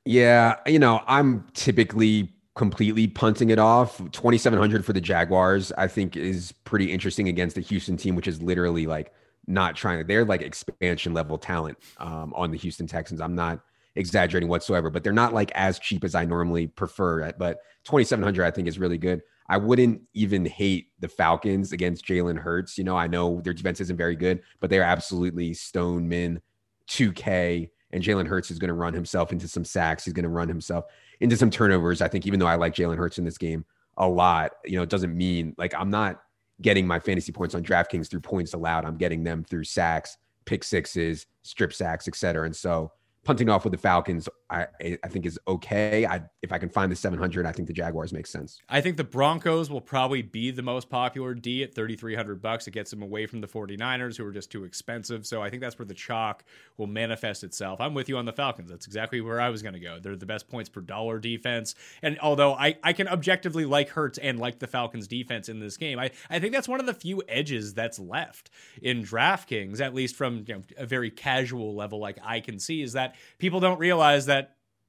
[0.04, 3.98] Yeah, you know, I'm typically completely punting it off.
[4.12, 8.42] 2700 for the Jaguars, I think is pretty interesting against the Houston team, which is
[8.42, 9.12] literally like
[9.46, 13.20] not trying they're like expansion level talent um, on the Houston Texans.
[13.20, 13.60] I'm not
[13.96, 17.32] exaggerating whatsoever, but they're not like as cheap as I normally prefer.
[17.32, 19.22] But 2700, I think is really good.
[19.50, 22.78] I wouldn't even hate the Falcons against Jalen Hurts.
[22.78, 26.40] You know, I know their defense isn't very good, but they're absolutely stone min
[26.88, 27.68] 2K.
[27.90, 30.04] And Jalen Hurts is going to run himself into some sacks.
[30.04, 30.84] He's going to run himself
[31.18, 32.00] into some turnovers.
[32.00, 33.64] I think, even though I like Jalen Hurts in this game
[33.96, 36.22] a lot, you know, it doesn't mean like I'm not
[36.62, 38.84] getting my fantasy points on DraftKings through points allowed.
[38.84, 42.46] I'm getting them through sacks, pick sixes, strip sacks, et cetera.
[42.46, 42.92] And so
[43.24, 46.06] punting off with the Falcons, I I think is okay.
[46.06, 48.60] I if I can find the 700, I think the Jaguars make sense.
[48.68, 52.66] I think the Broncos will probably be the most popular D at 3300 bucks.
[52.66, 55.26] It gets them away from the 49ers who are just too expensive.
[55.26, 56.44] So I think that's where the chalk
[56.76, 57.80] will manifest itself.
[57.80, 58.70] I'm with you on the Falcons.
[58.70, 59.98] That's exactly where I was going to go.
[60.00, 61.74] They're the best points per dollar defense.
[62.02, 65.76] And although I, I can objectively like Hurts and like the Falcons defense in this
[65.76, 68.50] game, I, I think that's one of the few edges that's left
[68.82, 72.82] in DraftKings, at least from you know, a very casual level like I can see,
[72.82, 74.39] is that people don't realize that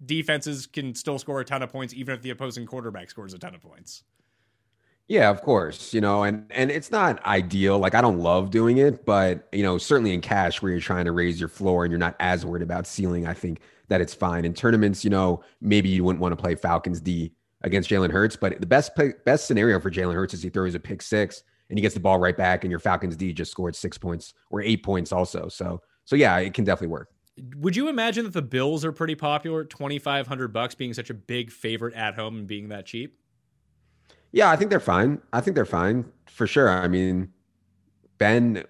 [0.06, 3.40] defenses can still score a ton of points even if the opposing quarterback scores a
[3.40, 4.04] ton of points.
[5.08, 5.94] Yeah, of course.
[5.94, 7.78] You know, and and it's not ideal.
[7.80, 11.06] Like I don't love doing it, but you know, certainly in cash where you're trying
[11.06, 14.14] to raise your floor and you're not as worried about ceiling, I think that it's
[14.14, 14.46] fine.
[14.46, 18.38] In tournaments, you know, maybe you wouldn't want to play Falcons D against Jalen Hurts,
[18.38, 18.92] but the best
[19.26, 22.00] best scenario for Jalen Hurts is he throws a pick six and he gets the
[22.00, 25.50] ball right back, and your Falcons D just scored six points or eight points also.
[25.50, 27.10] So so yeah, it can definitely work.
[27.58, 31.10] Would you imagine that the Bills are pretty popular, twenty five hundred bucks, being such
[31.10, 33.18] a big favorite at home and being that cheap?
[34.32, 35.22] Yeah, I think they're fine.
[35.34, 36.70] I think they're fine for sure.
[36.70, 37.34] I mean,
[38.18, 38.64] Ben,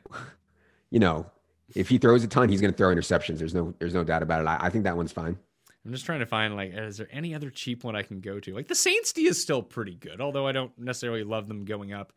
[0.89, 1.29] you know,
[1.75, 3.37] if he throws a ton, he's going to throw interceptions.
[3.37, 4.47] There's no, there's no doubt about it.
[4.47, 5.37] I, I think that one's fine.
[5.85, 8.39] I'm just trying to find like, is there any other cheap one I can go
[8.39, 8.53] to?
[8.53, 11.91] Like the Saints D is still pretty good, although I don't necessarily love them going
[11.93, 12.13] up.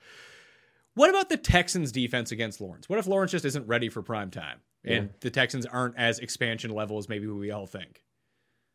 [0.95, 2.89] What about the Texans defense against Lawrence?
[2.89, 6.71] What if Lawrence just isn't ready for prime time and the Texans aren't as expansion
[6.71, 8.03] level as maybe we all think?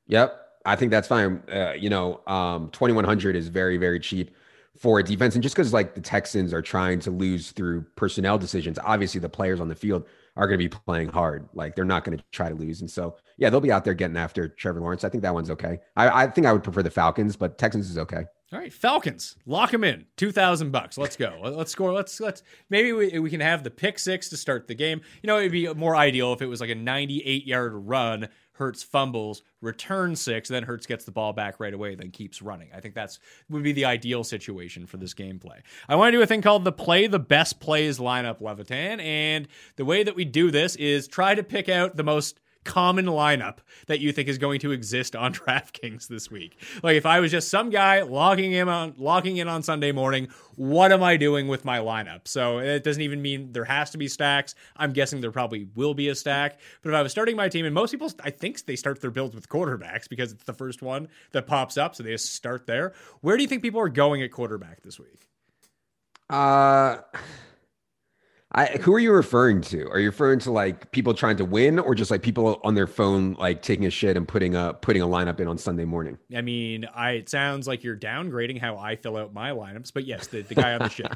[0.07, 1.43] Yep, I think that's fine.
[1.51, 4.36] Uh, you know, um, 2100 is very, very cheap
[4.78, 8.38] for a defense, and just because like the Texans are trying to lose through personnel
[8.38, 10.05] decisions, obviously the players on the field
[10.36, 11.47] are going to be playing hard.
[11.53, 13.93] Like they're not going to try to lose, and so yeah, they'll be out there
[13.93, 15.03] getting after Trevor Lawrence.
[15.03, 15.80] I think that one's okay.
[15.95, 18.26] I, I think I would prefer the Falcons, but Texans is okay.
[18.51, 20.05] All right, Falcons, lock them in.
[20.17, 20.97] Two thousand bucks.
[20.97, 21.39] Let's go.
[21.43, 21.93] Let's score.
[21.93, 22.41] Let's let's
[22.71, 25.01] maybe we, we can have the pick six to start the game.
[25.21, 28.27] You know, it'd be more ideal if it was like a ninety-eight yard run.
[28.53, 32.67] Hurts fumbles, return six, then Hurts gets the ball back right away, then keeps running.
[32.75, 33.19] I think that's
[33.49, 35.61] would be the ideal situation for this gameplay.
[35.87, 39.47] I want to do a thing called the play the best plays lineup, Levitan, and
[39.77, 43.57] the way that we do this is try to pick out the most common lineup
[43.88, 46.62] that you think is going to exist on DraftKings this week.
[46.84, 50.28] Like if I was just some guy logging in on logging in on Sunday morning,
[50.55, 52.28] what am I doing with my lineup?
[52.28, 54.55] So it doesn't even mean there has to be stacks.
[54.76, 56.60] I'm guessing there probably will be a stack.
[56.82, 59.12] But if I was starting my team, and most people I think they start their
[59.12, 62.68] builds with quarterbacks because it's the first one that pops up, so they just start
[62.68, 62.93] there.
[63.22, 65.28] Where do you think people are going at quarterback this week?
[66.30, 66.97] Uh
[68.51, 69.87] I who are you referring to?
[69.89, 72.87] Are you referring to like people trying to win or just like people on their
[72.87, 76.17] phone like taking a shit and putting a putting a lineup in on Sunday morning?
[76.35, 80.05] I mean, I it sounds like you're downgrading how I fill out my lineups, but
[80.05, 81.15] yes, the, the guy on the ship.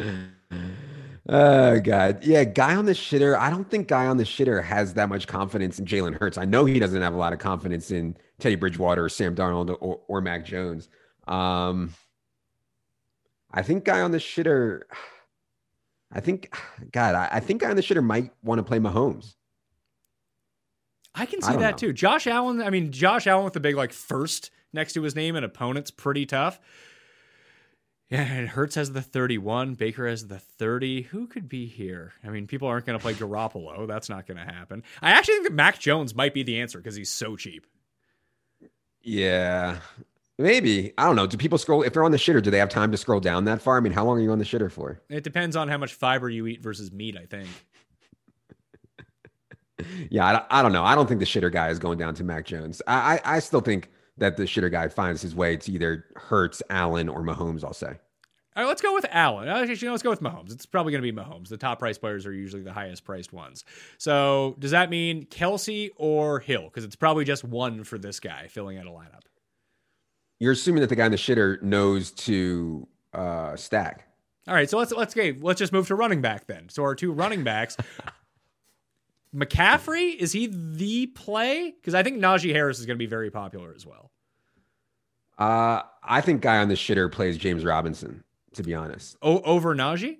[1.28, 3.36] Oh God, yeah, guy on the shitter.
[3.36, 6.38] I don't think guy on the shitter has that much confidence in Jalen Hurts.
[6.38, 9.76] I know he doesn't have a lot of confidence in Teddy Bridgewater or Sam Darnold
[9.80, 10.88] or, or Mac Jones.
[11.26, 11.92] Um,
[13.50, 14.82] I think guy on the shitter.
[16.12, 16.54] I think,
[16.92, 19.34] God, I, I think guy on the shitter might want to play Mahomes.
[21.14, 21.88] I can see don't that know.
[21.88, 21.92] too.
[21.92, 25.34] Josh Allen, I mean, Josh Allen with the big like first next to his name
[25.34, 26.60] and opponent's pretty tough.
[28.10, 29.74] Yeah, and Hurts has the 31.
[29.74, 31.02] Baker has the 30.
[31.02, 32.12] Who could be here?
[32.22, 33.88] I mean, people aren't going to play Garoppolo.
[33.88, 34.84] That's not going to happen.
[35.02, 37.66] I actually think that Mac Jones might be the answer because he's so cheap.
[39.02, 39.78] Yeah,
[40.38, 40.92] maybe.
[40.98, 41.26] I don't know.
[41.26, 42.42] Do people scroll if they're on the shitter?
[42.42, 43.76] Do they have time to scroll down that far?
[43.76, 45.00] I mean, how long are you on the shitter for?
[45.08, 47.48] It depends on how much fiber you eat versus meat, I think.
[50.10, 50.84] Yeah, I, don't- I don't know.
[50.84, 52.80] I don't think the shitter guy is going down to Mac Jones.
[52.86, 56.62] I, I, I still think that the shitter guy finds his way to either Hurts,
[56.70, 57.62] Allen, or Mahomes.
[57.62, 57.88] I'll say.
[58.56, 59.48] All right, let's go with Allen.
[59.48, 60.50] Actually, let's go with Mahomes.
[60.50, 61.48] It's probably going to be Mahomes.
[61.48, 63.66] The top price players are usually the highest priced ones.
[63.98, 66.64] So, does that mean Kelce or Hill?
[66.64, 69.24] Because it's probably just one for this guy filling out a lineup.
[70.38, 74.06] You're assuming that the guy in the shitter knows to uh, stack.
[74.48, 76.68] All right, so let's let's okay, let's just move to running back then.
[76.68, 77.76] So our two running backs,
[79.34, 81.72] McCaffrey is he the play?
[81.80, 84.10] Because I think Najee Harris is going to be very popular as well.
[85.38, 88.22] Uh, I think guy on the shitter plays James Robinson.
[88.54, 90.16] To be honest, O- over Najee?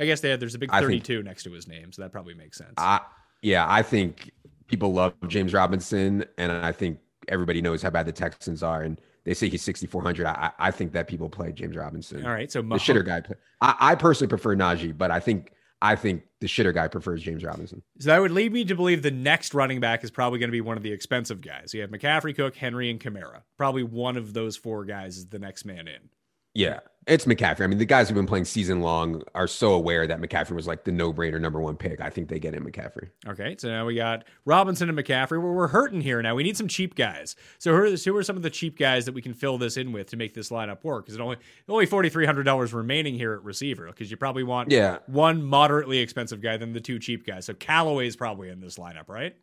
[0.00, 2.02] I guess they had, there's a big I think- 32 next to his name, so
[2.02, 2.74] that probably makes sense.
[2.78, 3.00] I
[3.42, 4.32] yeah, I think
[4.66, 6.98] people love James Robinson, and I think
[7.28, 10.24] everybody knows how bad the Texans are, and they say he's 6,400.
[10.24, 12.24] I, I think that people play James Robinson.
[12.24, 13.20] All right, so the shitter guy.
[13.20, 13.34] Play.
[13.60, 15.52] I, I personally prefer Najee, but I think
[15.82, 17.82] I think the shitter guy prefers James Robinson.
[17.98, 20.52] So that would lead me to believe the next running back is probably going to
[20.52, 21.74] be one of the expensive guys.
[21.74, 23.42] You have McCaffrey, Cook, Henry, and Kamara.
[23.58, 26.08] Probably one of those four guys is the next man in.
[26.54, 27.60] Yeah, it's McCaffrey.
[27.62, 30.66] I mean, the guys who've been playing season long are so aware that McCaffrey was
[30.66, 32.00] like the no brainer number one pick.
[32.00, 33.10] I think they get in McCaffrey.
[33.28, 35.40] Okay, so now we got Robinson and McCaffrey.
[35.40, 36.34] We're, we're hurting here now.
[36.34, 37.36] We need some cheap guys.
[37.58, 39.76] So who are, who are some of the cheap guys that we can fill this
[39.76, 41.04] in with to make this lineup work?
[41.06, 41.36] Because it only
[41.68, 43.86] only forty three hundred dollars remaining here at receiver.
[43.86, 44.98] Because you probably want Yeah.
[45.06, 47.44] one moderately expensive guy than the two cheap guys.
[47.44, 49.36] So Callaway is probably in this lineup, right?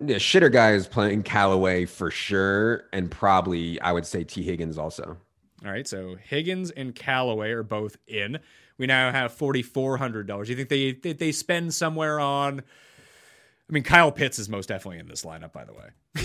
[0.00, 4.78] Yeah, shitter guy is playing Callaway for sure, and probably I would say Tee Higgins
[4.78, 5.16] also.
[5.64, 8.38] All right, so Higgins and Callaway are both in.
[8.76, 10.48] We now have forty four hundred dollars.
[10.48, 12.60] You think they, they they spend somewhere on?
[12.60, 15.88] I mean, Kyle Pitts is most definitely in this lineup, by the way.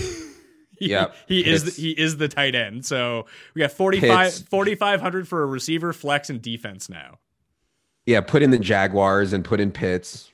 [0.78, 2.86] he, Yep, he is the, he is the tight end.
[2.86, 7.18] So we got 45 4500 for a receiver, flex, and defense now.
[8.06, 10.30] Yeah, put in the Jaguars and put in Pitts.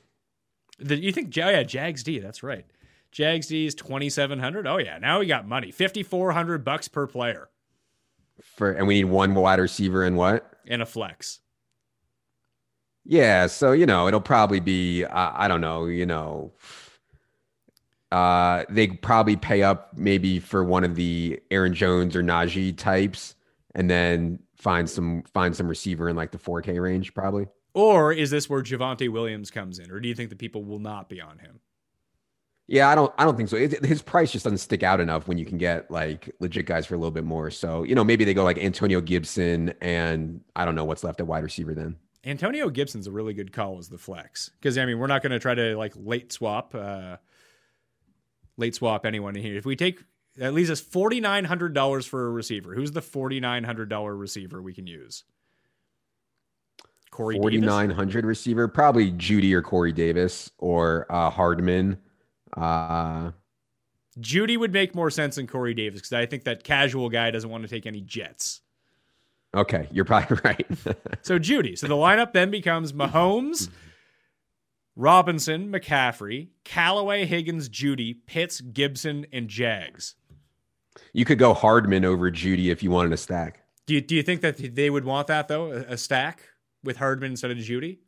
[0.79, 1.37] The, you think?
[1.39, 2.19] Oh yeah, Jags D.
[2.19, 2.67] That's right.
[3.13, 4.67] Jags D is twenty seven hundred.
[4.67, 5.71] Oh yeah, now we got money.
[5.71, 7.49] Fifty four hundred bucks per player
[8.43, 10.51] for and we need one wide receiver and what?
[10.71, 11.41] and a flex.
[13.05, 16.53] Yeah, so you know it'll probably be uh, I don't know, you know,
[18.13, 23.35] uh, they probably pay up maybe for one of the Aaron Jones or Najee types,
[23.75, 27.47] and then find some find some receiver in like the 4K range probably.
[27.73, 30.81] Or is this where Javonte Williams comes in, or do you think the people will
[30.81, 31.61] not be on him?
[32.71, 33.57] Yeah, I don't I don't think so.
[33.57, 36.87] It, his price just doesn't stick out enough when you can get like legit guys
[36.87, 37.51] for a little bit more.
[37.51, 41.19] So you know maybe they go like Antonio Gibson and I don't know what's left
[41.19, 41.97] at wide receiver then.
[42.25, 45.33] Antonio Gibson's a really good call as the flex because I mean we're not going
[45.33, 47.17] to try to like late swap, uh,
[48.57, 49.57] late swap anyone in here.
[49.57, 50.05] If we take
[50.37, 52.77] that leaves us forty nine hundred dollars for a receiver.
[52.77, 55.25] Who's the forty nine hundred dollar receiver we can use?
[57.11, 57.67] Corey Forty Davis?
[58.25, 61.99] receiver, probably Jeudy or Corey Davis or uh, Hardman.
[62.57, 63.31] Uh,
[64.19, 67.49] Jeudy would make more sense than Corey Davis because I think that casual guy doesn't
[67.51, 68.61] want to take any jets.
[69.55, 70.67] okay, you're probably right.
[71.23, 71.77] So Jeudy.
[71.79, 73.69] So the lineup then becomes Mahomes,
[74.97, 80.15] Robinson, McCaffrey, Callaway, Higgins, Jeudy, Pitts, Gibson, and Jags.
[81.13, 83.63] you could go Hardman over Jeudy if you wanted a stack.
[83.87, 85.73] Do you, do you think that they would want that though?
[85.73, 86.43] A, a stack
[86.85, 87.99] with Hardman instead of Jeudy?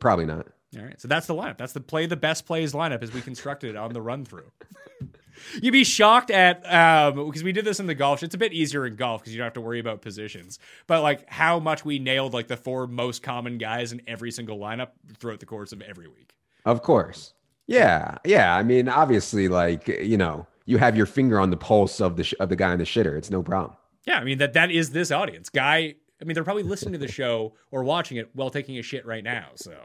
[0.00, 0.46] Probably not.
[0.76, 1.00] All right.
[1.00, 1.58] So that's the lineup.
[1.58, 4.50] That's the play the best plays lineup as we constructed it on the run through.
[5.62, 8.22] You'd be shocked at um because we did this in the golf.
[8.22, 10.58] It's a bit easier in golf because you don't have to worry about positions.
[10.86, 14.58] But like how much we nailed like the four most common guys in every single
[14.58, 16.34] lineup throughout the course of every week.
[16.64, 17.34] Of course.
[17.66, 18.54] Yeah, yeah.
[18.54, 22.24] I mean, obviously, like you know, you have your finger on the pulse of the
[22.24, 23.16] sh- of the guy in the shitter.
[23.16, 23.76] It's no problem.
[24.06, 25.48] Yeah, I mean that that is this audience.
[25.48, 25.94] Guy,
[26.24, 29.04] I mean they're probably listening to the show or watching it while taking a shit
[29.04, 29.48] right now.
[29.56, 29.76] So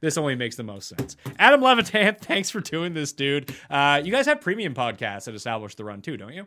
[0.00, 1.16] this only makes the most sense.
[1.38, 3.54] Adam Levitan, thanks for doing this, dude.
[3.68, 6.46] Uh, you guys have premium podcasts that establish the run too, don't you?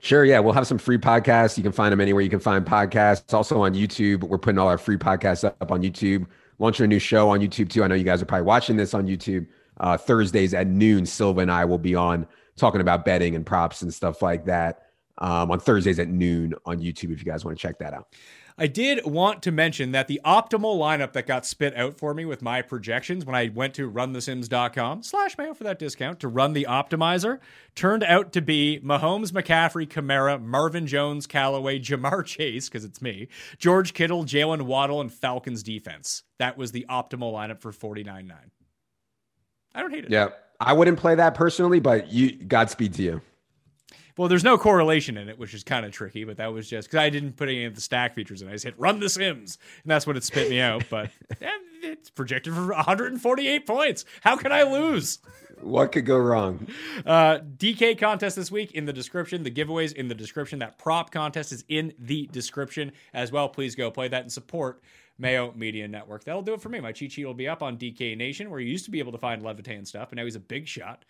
[0.00, 0.22] Sure.
[0.26, 1.56] Yeah, we'll have some free podcasts.
[1.56, 3.32] You can find them anywhere you can find podcasts.
[3.32, 6.26] Also on YouTube, we're putting all our free podcasts up on YouTube.
[6.58, 7.82] launching a new show on YouTube too.
[7.82, 9.46] I know you guys are probably watching this on YouTube.
[9.78, 12.26] Uh, Thursdays at noon, Silva and I will be on
[12.56, 14.85] talking about betting and props and stuff like that
[15.18, 18.08] um, on Thursdays at noon on YouTube if you guys want to check that out.
[18.58, 22.24] I did want to mention that the optimal lineup that got spit out for me
[22.24, 26.54] with my projections when I went to runthesims.com slash mayo for that discount to run
[26.54, 27.40] the optimizer
[27.74, 33.28] turned out to be Mahomes, McCaffrey, Kamara, Marvin Jones, Callaway, Ja'Marr Chase, because it's me,
[33.58, 36.22] George Kittle, Jaylen Waddle, and Falcons defense.
[36.38, 38.32] That was the optimal lineup for 49.9.
[39.74, 40.10] I don't hate it.
[40.10, 40.28] Yeah.
[40.58, 43.20] I wouldn't play that personally, but you Godspeed to you.
[44.16, 46.88] Well, there's no correlation in it, which is kind of tricky, but that was just
[46.88, 48.48] because I didn't put any of the stack features in.
[48.48, 50.84] I just hit run the Sims, and that's what it spit me out.
[50.88, 51.10] But
[51.82, 54.04] it's projected for 148 points.
[54.22, 55.18] How can I lose?
[55.60, 56.66] What could go wrong?
[57.04, 59.42] Uh, DK contest this week in the description.
[59.42, 60.58] The giveaways in the description.
[60.60, 63.48] That prop contest is in the description as well.
[63.48, 64.82] Please go play that and support
[65.18, 66.24] Mayo Media Network.
[66.24, 66.80] That'll do it for me.
[66.80, 69.12] My cheat sheet will be up on DK Nation, where you used to be able
[69.12, 71.04] to find Levitan stuff, and now he's a big shot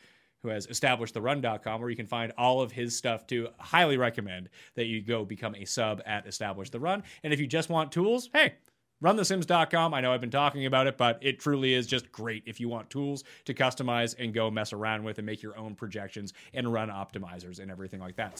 [0.46, 3.48] who has established the run.com where you can find all of his stuff too.
[3.58, 7.02] Highly recommend that you go become a sub at Establish the Run.
[7.24, 8.54] And if you just want tools, hey,
[9.02, 9.92] runthesims.com.
[9.92, 12.68] I know I've been talking about it, but it truly is just great if you
[12.68, 16.72] want tools to customize and go mess around with and make your own projections and
[16.72, 18.38] run optimizers and everything like that.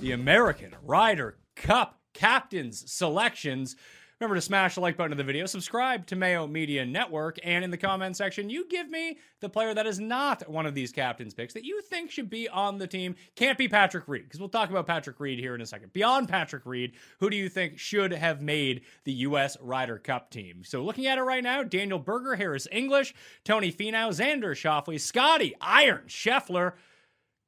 [0.00, 3.76] The American Ryder Cup captains selections
[4.22, 7.64] Remember to smash the like button of the video, subscribe to Mayo Media Network, and
[7.64, 10.92] in the comment section, you give me the player that is not one of these
[10.92, 13.16] captain's picks that you think should be on the team.
[13.34, 15.92] Can't be Patrick Reed, because we'll talk about Patrick Reed here in a second.
[15.92, 19.56] Beyond Patrick Reed, who do you think should have made the U.S.
[19.60, 20.62] Ryder Cup team?
[20.64, 25.56] So looking at it right now, Daniel Berger, Harris English, Tony Finau, Xander Schauffele, Scottie,
[25.60, 26.74] Iron, Scheffler,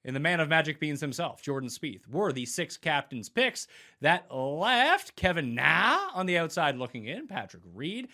[0.04, 3.66] and the man of magic beans himself, Jordan Spieth, were the six captains' picks
[4.00, 8.08] that left Kevin Na on the outside looking in, Patrick Reed.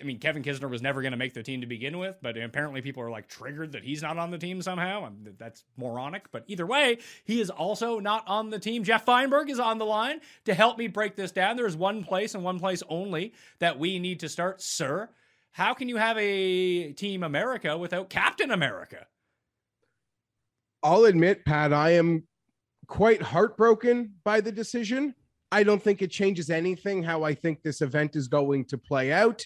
[0.00, 2.36] I mean, Kevin Kisner was never going to make the team to begin with, but
[2.36, 5.10] apparently people are like triggered that he's not on the team somehow.
[5.38, 6.30] That's moronic.
[6.30, 8.84] But either way, he is also not on the team.
[8.84, 11.56] Jeff Feinberg is on the line to help me break this down.
[11.56, 15.08] There's one place and one place only that we need to start, sir.
[15.50, 19.06] How can you have a Team America without Captain America?
[20.82, 22.24] I'll admit, Pat, I am
[22.86, 25.14] quite heartbroken by the decision.
[25.50, 29.12] I don't think it changes anything how I think this event is going to play
[29.12, 29.44] out.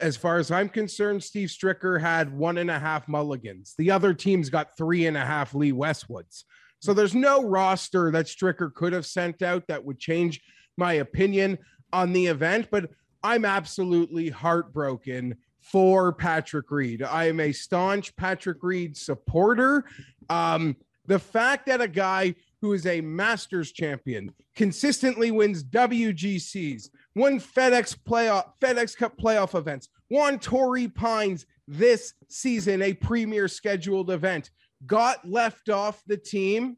[0.00, 3.74] As far as I'm concerned, Steve Stricker had one and a half mulligans.
[3.76, 6.44] The other teams got three and a half Lee Westwoods.
[6.78, 10.40] So there's no roster that Stricker could have sent out that would change
[10.76, 11.58] my opinion
[11.92, 12.68] on the event.
[12.70, 12.90] But
[13.22, 17.02] I'm absolutely heartbroken for Patrick Reed.
[17.02, 19.84] I am a staunch Patrick Reed supporter.
[20.28, 20.76] Um,
[21.06, 27.96] the fact that a guy who is a Masters champion consistently wins WGCs, won FedEx
[27.96, 34.50] playoff, FedEx Cup playoff events, won Torrey Pines this season, a premier scheduled event,
[34.86, 36.76] got left off the team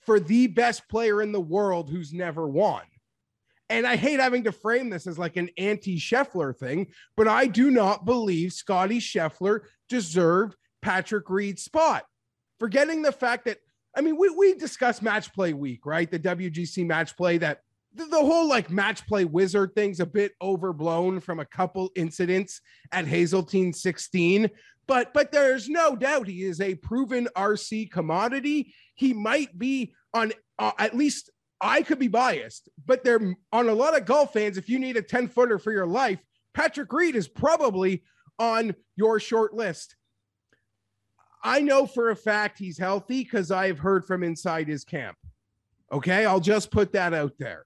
[0.00, 2.82] for the best player in the world who's never won.
[3.72, 7.46] And I hate having to frame this as like an anti Scheffler thing, but I
[7.46, 12.04] do not believe Scottie Scheffler deserved Patrick Reed's spot.
[12.60, 13.56] Forgetting the fact that,
[13.96, 16.10] I mean, we, we discussed match play week, right?
[16.10, 17.60] The WGC match play that
[17.94, 22.60] the, the whole like match play wizard thing's a bit overblown from a couple incidents
[22.92, 24.50] at Hazeltine 16.
[24.86, 28.74] But but there's no doubt he is a proven RC commodity.
[28.96, 31.30] He might be on uh, at least
[31.62, 34.58] I could be biased, but they're on a lot of golf fans.
[34.58, 36.18] If you need a 10 footer for your life,
[36.52, 38.02] Patrick Reed is probably
[38.38, 39.94] on your short list.
[41.44, 45.16] I know for a fact he's healthy because I've heard from inside his camp.
[45.92, 47.64] Okay, I'll just put that out there.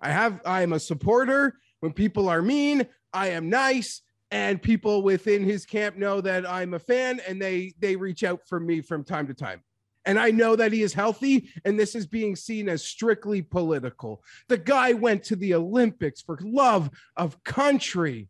[0.00, 1.58] I have I am a supporter.
[1.80, 6.74] When people are mean, I am nice, and people within his camp know that I'm
[6.74, 9.62] a fan and they they reach out for me from time to time.
[10.06, 14.22] And I know that he is healthy, and this is being seen as strictly political.
[14.48, 18.28] The guy went to the Olympics for love of country,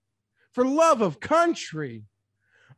[0.52, 2.05] for love of country.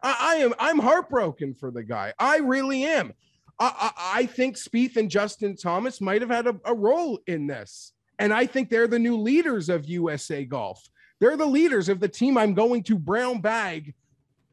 [0.02, 2.14] I, I am I'm heartbroken for the guy.
[2.18, 3.12] I really am.
[3.58, 7.46] I, I, I think Spieth and Justin Thomas might have had a, a role in
[7.46, 7.92] this.
[8.18, 10.82] And I think they're the new leaders of USA Golf.
[11.20, 13.94] They're the leaders of the team I'm going to brown bag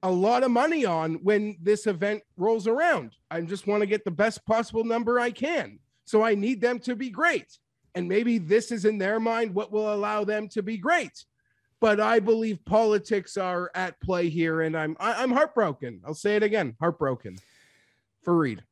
[0.03, 3.15] a lot of money on when this event rolls around.
[3.31, 5.79] I just want to get the best possible number I can.
[6.05, 7.57] So I need them to be great.
[7.95, 11.25] And maybe this is in their mind what will allow them to be great
[11.83, 15.99] but I believe politics are at play here, and I'm I, am heartbroken.
[16.07, 17.35] I'll say it again, heartbroken
[18.23, 18.63] for Reed.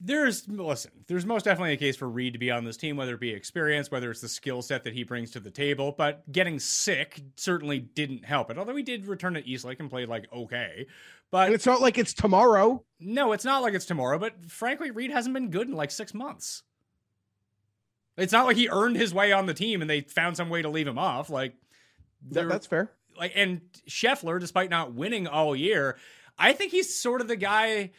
[0.00, 3.14] There's listen, there's most definitely a case for Reed to be on this team, whether
[3.14, 5.94] it be experience, whether it's the skill set that he brings to the table.
[5.96, 8.58] But getting sick certainly didn't help it.
[8.58, 10.86] Although he did return to Eastlake and played like okay,
[11.30, 12.84] but And it's not like it's tomorrow.
[13.00, 14.18] no, it's not like it's tomorrow.
[14.18, 16.62] But frankly, Reed hasn't been good in like six months.
[18.16, 20.62] It's not like he earned his way on the team and they found some way
[20.62, 21.28] to leave him off.
[21.30, 21.54] Like
[22.30, 22.90] That- that's fair.
[23.18, 25.96] like and Scheffler, despite not winning all year,
[26.38, 27.92] I think he's sort of the guy.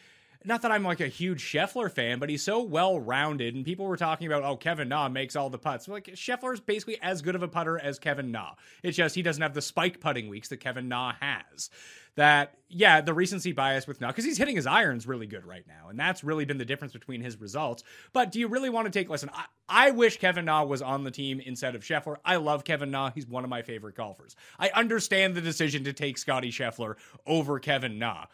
[0.48, 3.54] Not that I'm like a huge Scheffler fan, but he's so well rounded.
[3.54, 5.86] And people were talking about, oh, Kevin Na makes all the putts.
[5.86, 8.52] Like Scheffler's basically as good of a putter as Kevin Na.
[8.82, 11.68] It's just he doesn't have the spike putting weeks that Kevin Na has.
[12.14, 15.64] That yeah, the recency bias with Na because he's hitting his irons really good right
[15.68, 17.84] now, and that's really been the difference between his results.
[18.14, 19.08] But do you really want to take?
[19.10, 22.16] Listen, I, I wish Kevin Na was on the team instead of Scheffler.
[22.24, 24.34] I love Kevin Na; he's one of my favorite golfers.
[24.58, 26.96] I understand the decision to take Scottie Scheffler
[27.26, 28.24] over Kevin Na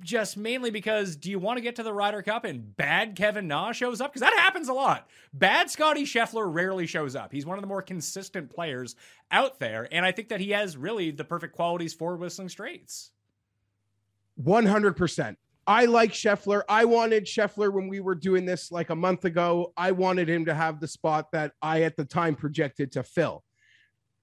[0.00, 3.46] just mainly because do you want to get to the Ryder Cup and bad Kevin
[3.46, 4.12] Na shows up?
[4.12, 5.08] Because that happens a lot.
[5.32, 7.32] Bad Scottie Scheffler rarely shows up.
[7.32, 8.96] He's one of the more consistent players
[9.30, 13.12] out there, and I think that he has really the perfect qualities for Whistling Straits.
[14.42, 15.36] 100%.
[15.66, 16.62] I like Scheffler.
[16.68, 19.72] I wanted Scheffler when we were doing this like a month ago.
[19.76, 23.44] I wanted him to have the spot that I at the time projected to fill.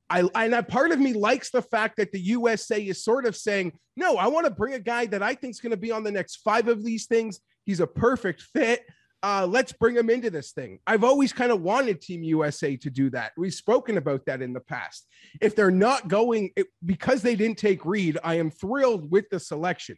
[0.09, 3.35] I and a part of me likes the fact that the USA is sort of
[3.35, 5.91] saying, "No, I want to bring a guy that I think is going to be
[5.91, 7.39] on the next 5 of these things.
[7.65, 8.85] He's a perfect fit.
[9.21, 12.89] Uh, let's bring him into this thing." I've always kind of wanted Team USA to
[12.89, 13.33] do that.
[13.37, 15.07] We've spoken about that in the past.
[15.41, 19.39] If they're not going it, because they didn't take Reed, I am thrilled with the
[19.39, 19.97] selection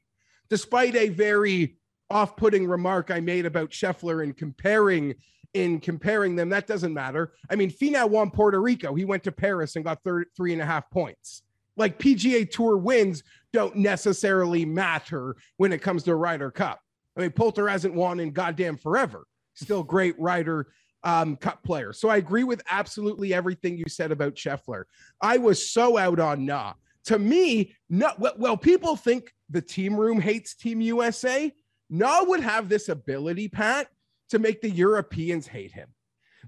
[0.52, 1.78] despite a very
[2.10, 5.16] off-putting remark I made about Scheffler and comparing
[5.54, 6.50] in comparing them.
[6.50, 7.34] That doesn't matter.
[7.50, 8.94] I mean, Finau won Puerto Rico.
[8.94, 11.44] He went to Paris and got thir- three and a half points.
[11.78, 13.24] Like PGA Tour wins
[13.54, 16.80] don't necessarily matter when it comes to Ryder Cup.
[17.18, 19.26] I mean, Poulter hasn't won in goddamn forever.
[19.56, 20.68] Still great Ryder
[21.04, 21.94] um, Cup player.
[21.94, 24.84] So I agree with absolutely everything you said about Scheffler.
[25.22, 26.74] I was so out on Na.
[27.06, 31.52] To me, no, well, well, people think the team room hates Team USA.
[31.90, 33.88] Na would have this ability, Pat,
[34.32, 35.90] to make the Europeans hate him.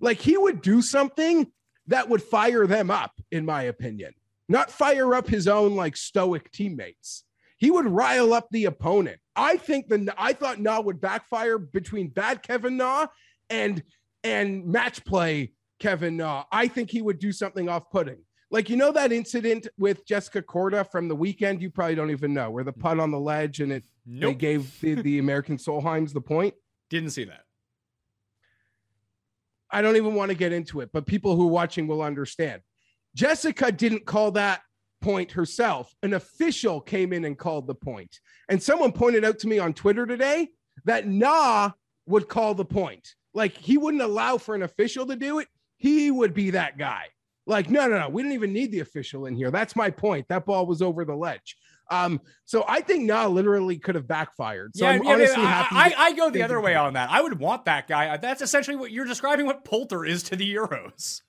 [0.02, 1.52] Like he would do something
[1.88, 4.14] that would fire them up, in my opinion,
[4.50, 7.24] not fire up his own like stoic teammates.
[7.58, 9.20] He would rile up the opponent.
[9.36, 13.08] I think the I thought Na would backfire between bad Kevin Na
[13.50, 13.84] and
[14.24, 16.46] and match play Kevin Na.
[16.52, 18.20] I think he would do something off-putting.
[18.52, 21.62] Like you know that incident with Jessica Korda from the weekend.
[21.62, 24.80] You probably don't even know where the putt on the ledge and it they gave
[24.82, 26.54] the, the American Solheims the point.
[26.90, 27.43] didn't see that.
[29.74, 32.62] I don't even want to get into it, but people who are watching will understand.
[33.16, 34.62] Jessica didn't call that
[35.02, 35.94] point herself.
[36.04, 38.20] An official came in and called the point.
[38.50, 40.50] And someone pointed out to me on Twitter today
[40.86, 41.72] that Na
[42.06, 43.16] would call the point.
[43.34, 45.48] Like he wouldn't allow for an official to do it.
[45.78, 47.08] He would be that guy.
[47.46, 49.52] Like, no, no, no, we didn't even need the official in here.
[49.52, 50.28] That's my point.
[50.30, 51.58] That ball was over the ledge.
[51.90, 54.72] Um, so I think Na literally could have backfired.
[54.76, 55.76] So yeah, I'm yeah, honestly I, happy.
[55.76, 57.10] I, that- I go the other way on that.
[57.12, 58.16] I would want that guy.
[58.18, 59.46] That's essentially what you're describing.
[59.46, 61.22] What Poulter is to the Euros.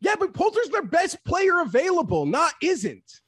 [0.00, 2.26] yeah, but Poulter's their best player available.
[2.26, 3.20] Not isn't.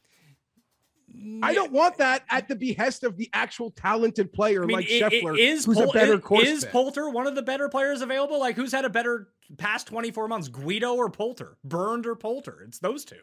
[1.43, 4.89] I don't want that at the behest of the actual talented player I mean, like
[4.91, 6.65] i- i- Scheffler, is who's Pol- a better course Is.
[6.65, 8.39] Poulter one of the better players available?
[8.39, 11.59] Like, who's had a better past 24 months, Guido or Poulter?
[11.63, 12.63] Bernd or Poulter?
[12.67, 13.17] It's those two.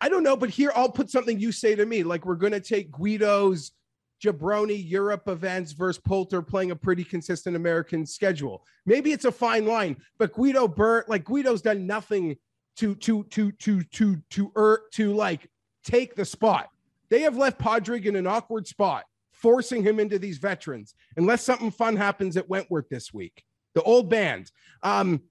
[0.00, 2.02] I don't know, but here I'll put something you say to me.
[2.02, 3.72] Like we're to take Guido's
[4.22, 8.64] Jabroni Europe events versus Poulter playing a pretty consistent American schedule.
[8.86, 12.36] Maybe it's a fine line, but Guido Burt, like Guido's done nothing
[12.76, 15.48] to to to to to to er, to like
[15.84, 16.68] take the spot.
[17.10, 20.94] They have left Padraig in an awkward spot, forcing him into these veterans.
[21.16, 23.44] Unless something fun happens at Wentworth this week,
[23.74, 24.50] the old band.
[24.82, 25.22] Um,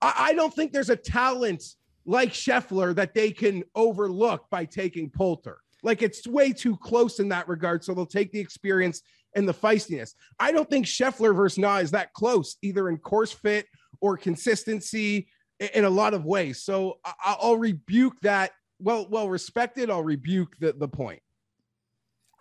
[0.00, 1.64] I, I don't think there's a talent
[2.06, 5.58] like Scheffler that they can overlook by taking Poulter.
[5.82, 7.84] Like it's way too close in that regard.
[7.84, 9.02] So they'll take the experience
[9.34, 10.14] and the feistiness.
[10.40, 13.66] I don't think Scheffler versus Na is that close, either in course fit
[14.00, 15.28] or consistency
[15.74, 16.62] in a lot of ways.
[16.62, 18.52] So I'll rebuke that.
[18.78, 19.90] Well, well respected.
[19.90, 21.22] I'll rebuke the, the point.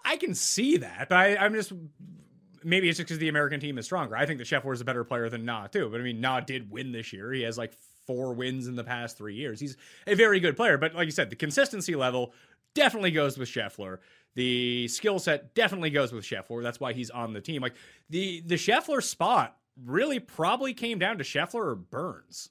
[0.03, 1.73] I can see that, but I, I'm just
[2.63, 4.15] maybe it's just because the American team is stronger.
[4.15, 5.89] I think that Scheffler is a better player than Na too.
[5.89, 7.31] But I mean, Na did win this year.
[7.31, 7.73] He has like
[8.05, 9.59] four wins in the past three years.
[9.59, 9.77] He's
[10.07, 10.77] a very good player.
[10.77, 12.33] But like you said, the consistency level
[12.73, 13.99] definitely goes with Scheffler.
[14.35, 16.61] The skill set definitely goes with Scheffler.
[16.61, 17.61] That's why he's on the team.
[17.61, 17.75] Like
[18.09, 22.49] the the Scheffler spot really probably came down to Scheffler or Burns.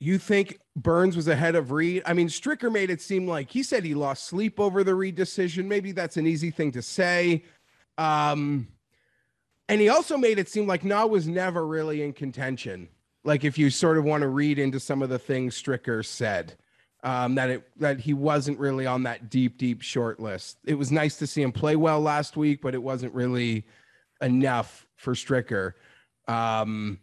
[0.00, 2.04] You think Burns was ahead of Reed?
[2.06, 5.16] I mean, Stricker made it seem like he said he lost sleep over the Reed
[5.16, 5.68] decision.
[5.68, 7.42] Maybe that's an easy thing to say.
[7.96, 8.68] Um,
[9.68, 12.88] and he also made it seem like Na was never really in contention.
[13.24, 16.56] Like if you sort of want to read into some of the things Stricker said,
[17.04, 20.58] um, that it that he wasn't really on that deep, deep short list.
[20.64, 23.64] It was nice to see him play well last week, but it wasn't really
[24.20, 25.74] enough for Stricker.
[26.26, 26.98] Um,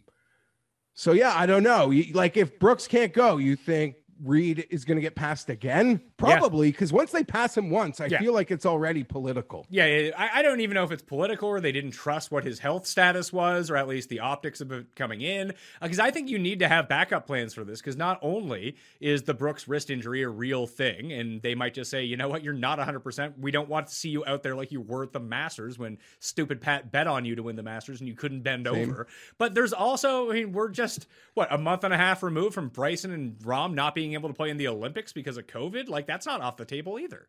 [0.94, 1.92] so yeah, I don't know.
[2.12, 6.00] Like if Brooks can't go, you think Reed is going to get passed again?
[6.16, 8.18] Probably, because once they pass him once, I Yeah.
[8.20, 9.66] feel like it's already political.
[9.68, 12.44] Yeah, yeah, I, I don't even know if it's political or they didn't trust what
[12.44, 15.50] his health status was, or at least the optics of it coming in.
[15.50, 17.80] Uh, because I think you need to have backup plans for this.
[17.80, 21.90] Because not only is the Brooks wrist injury a real thing, and they might just
[21.90, 23.38] say, you know what, you're not 100%.
[23.38, 25.98] We don't want to see you out there like you were at the Masters when
[26.20, 28.90] stupid Pat bet on you to win the Masters and you couldn't bend Same.
[28.90, 29.06] over.
[29.38, 32.68] But there's also, I mean, we're just, what, a month and a half removed from
[32.68, 35.88] Bryson and Rahm not being able to play in the Olympics because of COVID?
[35.88, 37.28] Like, that's not off the table either.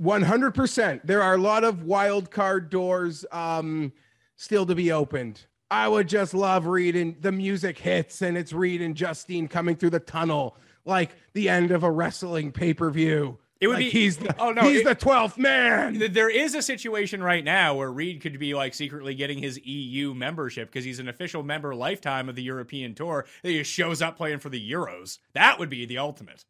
[0.00, 1.00] 100%.
[1.04, 3.92] There are a lot of wild card doors um,
[4.36, 5.46] still to be opened.
[5.70, 9.90] I would just love reading the music hits and it's Reed and Justine coming through
[9.90, 13.38] the tunnel like the end of a wrestling pay per view.
[13.64, 16.12] It would Like be- he's the oh, no, he's it- the twelfth man.
[16.12, 20.12] There is a situation right now where Reed could be like secretly getting his EU
[20.12, 23.24] membership because he's an official member lifetime of the European Tour.
[23.42, 25.18] That he just shows up playing for the Euros.
[25.32, 26.44] That would be the ultimate.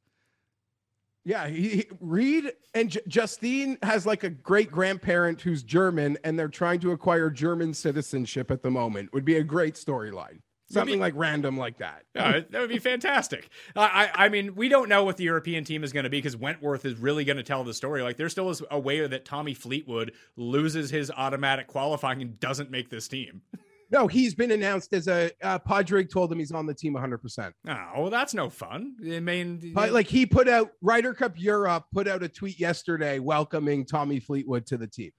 [1.24, 6.36] Yeah, he, he Reed and J- Justine has like a great grandparent who's German, and
[6.36, 9.12] they're trying to acquire German citizenship at the moment.
[9.12, 10.40] Would be a great storyline.
[10.70, 12.02] Something like random like that.
[12.14, 13.48] Yeah, that would be fantastic.
[13.76, 16.18] I, I I mean, we don't know what the European team is going to be
[16.18, 18.02] because Wentworth is really going to tell the story.
[18.02, 22.70] Like, there still is a way that Tommy Fleetwood loses his automatic qualifying and doesn't
[22.70, 23.42] make this team.
[23.90, 27.18] No, he's been announced as a uh, Padraig told him he's on the team 100.
[27.18, 28.96] percent Oh, well, that's no fun.
[29.04, 33.18] I mean, But like he put out Ryder Cup Europe put out a tweet yesterday
[33.18, 35.12] welcoming Tommy Fleetwood to the team.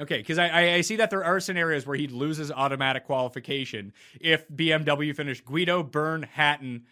[0.00, 4.48] Okay, because I, I see that there are scenarios where he loses automatic qualification if
[4.48, 6.84] BMW finished Guido, Byrne, Hatton,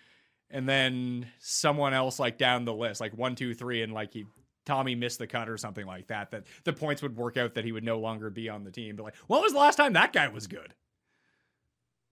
[0.51, 4.27] and then someone else like down the list, like one, two, three, and like he
[4.66, 6.31] Tommy missed the cut or something like that.
[6.31, 8.97] That the points would work out that he would no longer be on the team.
[8.97, 10.74] But like, when was the last time that guy was good?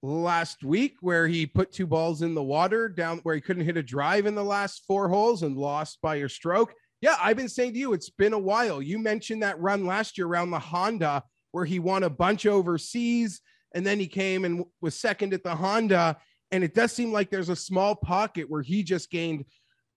[0.01, 3.77] Last week, where he put two balls in the water down where he couldn't hit
[3.77, 6.73] a drive in the last four holes and lost by a stroke.
[7.01, 8.83] Yeah, I've been saying to you, it's been a while.
[8.83, 11.23] You mentioned that run last year around the Honda
[11.53, 13.41] where he won a bunch overseas
[13.75, 16.17] and then he came and was second at the Honda.
[16.51, 19.45] And it does seem like there's a small pocket where he just gained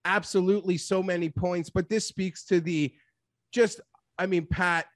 [0.04, 1.70] absolutely so many points.
[1.70, 2.92] But this speaks to the
[3.52, 3.80] just,
[4.18, 4.86] I mean, Pat,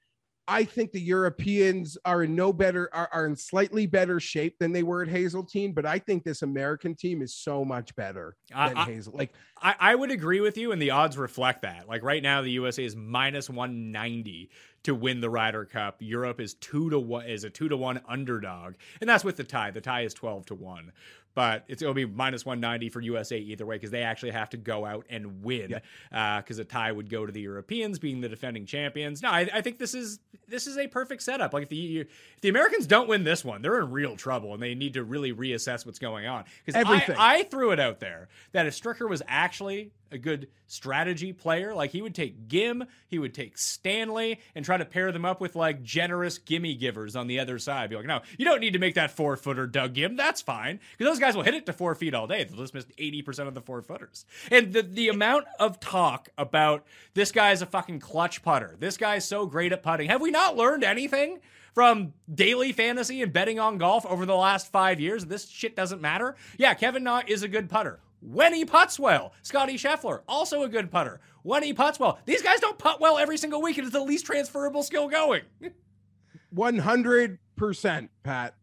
[0.47, 4.71] I think the Europeans are in no better, are, are in slightly better shape than
[4.71, 5.73] they were at Hazeltine.
[5.73, 9.13] But I think this American team is so much better than I- Hazel.
[9.17, 11.87] Like, I, I would agree with you, and the odds reflect that.
[11.87, 14.49] Like right now, the USA is minus one ninety
[14.83, 15.97] to win the Ryder Cup.
[15.99, 19.43] Europe is two to one is a two to one underdog, and that's with the
[19.43, 19.71] tie.
[19.71, 20.91] The tie is twelve to one,
[21.37, 24.49] but it's it'll be minus one ninety for USA either way because they actually have
[24.49, 25.79] to go out and win.
[26.09, 29.21] Because uh, a tie would go to the Europeans, being the defending champions.
[29.21, 31.53] No, I, I think this is this is a perfect setup.
[31.53, 32.07] Like if the if
[32.41, 35.31] the Americans don't win this one, they're in real trouble, and they need to really
[35.31, 36.43] reassess what's going on.
[36.65, 37.15] Because Everything.
[37.19, 41.73] I, I threw it out there that if Stricker was actually a good strategy player,
[41.73, 45.39] like he would take Ghim, he would take Stanley, and try to pair them up
[45.41, 47.89] with like generous gimme givers on the other side.
[47.89, 50.17] Be like, no, you don't need to make that four footer, Doug Ghim.
[50.17, 52.43] That's fine because those guys will hit it to four feet all day.
[52.43, 54.25] They'll just miss eighty percent of the four footers.
[54.51, 58.75] And the the amount of talk about this guy is a fucking clutch putter.
[58.79, 60.09] This guy's so great at putting.
[60.09, 61.39] Have we not learned anything?
[61.77, 65.27] from daily fantasy and betting on golf over the last five years.
[65.27, 66.35] This shit doesn't matter.
[66.57, 67.99] Yeah, Kevin Na is a good putter.
[68.21, 71.19] When he puts well, Scottie Scheffler, also a good putter.
[71.43, 74.25] When he puts well, these guys don't putt well every single week, it's the least
[74.25, 75.43] transferable skill going.
[76.55, 78.55] 100%, Pat.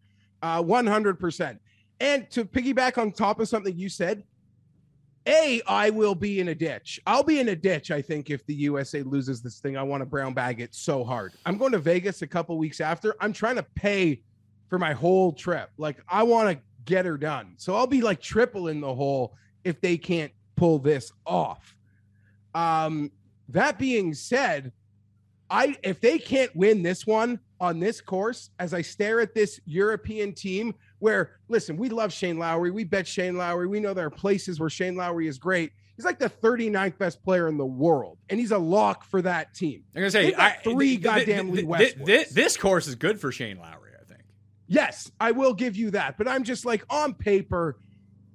[0.43, 1.59] Uh, 100%.
[2.01, 4.25] And to piggyback on top of something you said,
[5.27, 7.01] A, I will be in a ditch.
[7.07, 9.77] I'll be in a ditch, I think, if the USA loses this thing.
[9.77, 11.35] I want to brown bag it so hard.
[11.47, 13.15] I'm going to Vegas a couple weeks after.
[13.21, 14.23] I'm trying to pay
[14.69, 15.71] for my whole trip.
[15.79, 17.55] Like, I want to get her done.
[17.57, 21.77] So I'll be like triple in the hole if they can't pull this off.
[22.55, 23.11] Um,
[23.49, 24.73] that being said,
[25.51, 29.61] I if they can't win this one on this course, as I stare at this
[29.66, 34.07] European team, where listen, we love Shane Lowry, we bet Shane Lowry, we know there
[34.07, 35.73] are places where Shane Lowry is great.
[35.97, 39.55] He's like the 39th best player in the world, and he's a lock for that
[39.55, 39.85] team.
[39.95, 43.20] I'm gonna say I- three th- goddamn th- Lee th- th- This course is good
[43.20, 44.23] for Shane Lowry, I think.
[44.66, 47.78] Yes, I will give you that, but I'm just like on paper,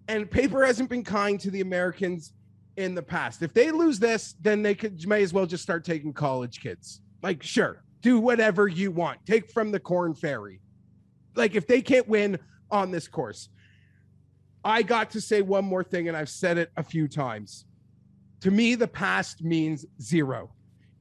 [0.09, 2.33] and paper hasn't been kind to the Americans
[2.77, 3.43] in the past.
[3.43, 7.01] If they lose this, then they could may as well just start taking college kids.
[7.21, 9.23] Like, sure, do whatever you want.
[9.25, 10.61] Take from the Korn Ferry.
[11.35, 12.39] Like if they can't win
[12.71, 13.49] on this course.
[14.65, 17.65] I got to say one more thing, and I've said it a few times.
[18.41, 20.51] To me, the past means zero.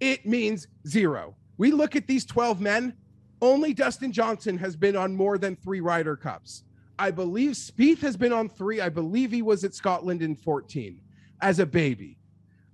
[0.01, 1.35] It means zero.
[1.56, 2.94] We look at these 12 men,
[3.40, 6.64] only Dustin Johnson has been on more than three Ryder Cups.
[6.98, 8.80] I believe Spieth has been on three.
[8.80, 11.00] I believe he was at Scotland in 14
[11.40, 12.18] as a baby.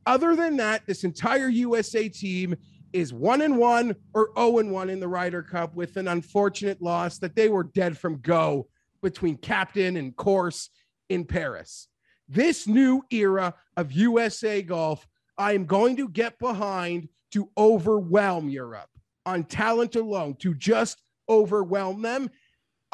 [0.07, 2.57] Other than that, this entire USA team
[2.93, 6.81] is one and one or 0 and one in the Ryder Cup with an unfortunate
[6.81, 8.69] loss that they were dead from go
[9.03, 10.71] between captain and course
[11.09, 11.89] in Paris.
[12.29, 15.07] This new era of USA golf,
[15.37, 18.89] I am going to get behind to overwhelm Europe
[19.27, 22.31] on talent alone, to just overwhelm them.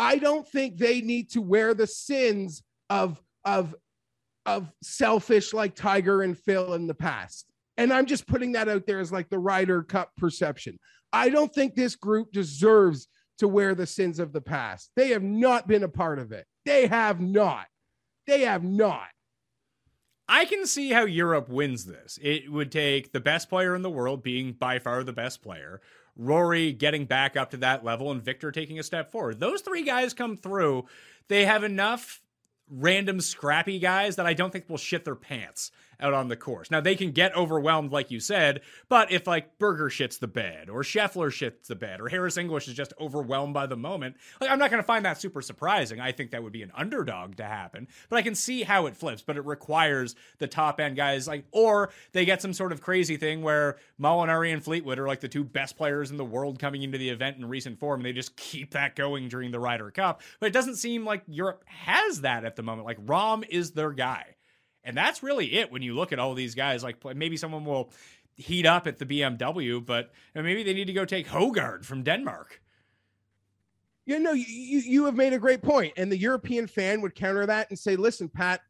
[0.00, 3.74] I don't think they need to wear the sins of of
[4.46, 7.46] of selfish like Tiger and Phil in the past.
[7.76, 10.78] And I'm just putting that out there as like the Ryder Cup perception.
[11.12, 13.08] I don't think this group deserves
[13.38, 14.90] to wear the sins of the past.
[14.96, 16.46] They have not been a part of it.
[16.64, 17.66] They have not.
[18.26, 19.08] They have not.
[20.28, 22.18] I can see how Europe wins this.
[22.22, 25.80] It would take the best player in the world being by far the best player,
[26.20, 29.40] Rory getting back up to that level, and Viktor taking a step forward.
[29.40, 30.84] Those three guys come through.
[31.28, 32.20] They have enough
[32.70, 35.70] random scrappy guys that I don't think will shit their pants
[36.00, 36.70] out on the course.
[36.70, 40.68] Now they can get overwhelmed, like you said, but if like Berger shits the bed,
[40.68, 44.50] or Scheffler shits the bed, or Harris English is just overwhelmed by the moment, like
[44.50, 46.00] I'm not going to find that super surprising.
[46.00, 48.96] I think that would be an underdog to happen, but I can see how it
[48.96, 49.22] flips.
[49.22, 53.16] But it requires the top end guys, like, or they get some sort of crazy
[53.16, 56.82] thing where Molinari and Fleetwood are like the two best players in the world coming
[56.82, 59.90] into the event in recent form, and they just keep that going during the Ryder
[59.90, 60.22] Cup.
[60.38, 62.86] But it doesn't seem like Europe has that at the moment.
[62.86, 64.36] Like Rahm is their guy.
[64.84, 66.82] And that's really it when you look at all these guys.
[66.82, 67.90] Like maybe someone will
[68.36, 72.60] heat up at the BMW, but maybe they need to go take Højgaard from Denmark.
[74.06, 77.46] You know, you, you have made a great point, and the European fan would counter
[77.46, 78.60] that and say, "Listen, Pat,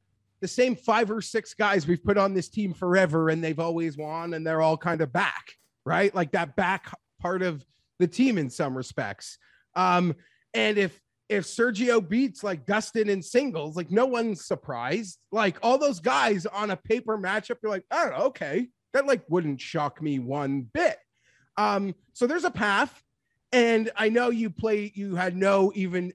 [0.41, 3.97] the same five or six guys we've put on this team forever, and they've always
[3.97, 6.15] won, and they're all kind of back, right?
[6.15, 7.65] Like that back part of
[7.99, 9.39] the team in some respects.
[9.77, 10.15] Um,
[10.53, 11.01] and if
[11.31, 15.19] if Sergio beats like Dustin in singles, like no one's surprised.
[15.31, 19.61] Like all those guys on a paper matchup, you're like, oh, okay, that like wouldn't
[19.61, 20.99] shock me one bit.
[21.57, 23.01] Um, so there's a path,
[23.53, 26.13] and I know you play, you had no even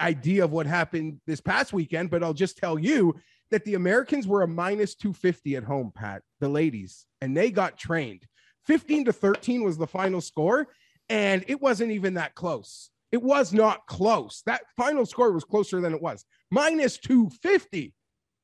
[0.00, 3.16] idea of what happened this past weekend, but I'll just tell you
[3.50, 7.76] that the Americans were a minus 250 at home, Pat, the ladies, and they got
[7.76, 8.22] trained.
[8.66, 10.68] 15 to 13 was the final score,
[11.08, 12.90] and it wasn't even that close.
[13.14, 14.42] It was not close.
[14.44, 16.24] That final score was closer than it was.
[16.50, 17.94] Minus 250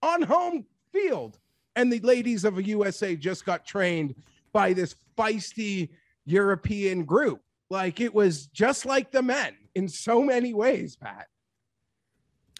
[0.01, 1.41] on home field.
[1.75, 4.15] And the ladies of USA just got trained
[4.53, 5.89] by this feisty
[6.25, 7.43] European group.
[7.69, 11.27] Like it was just like the men in so many ways, Pat.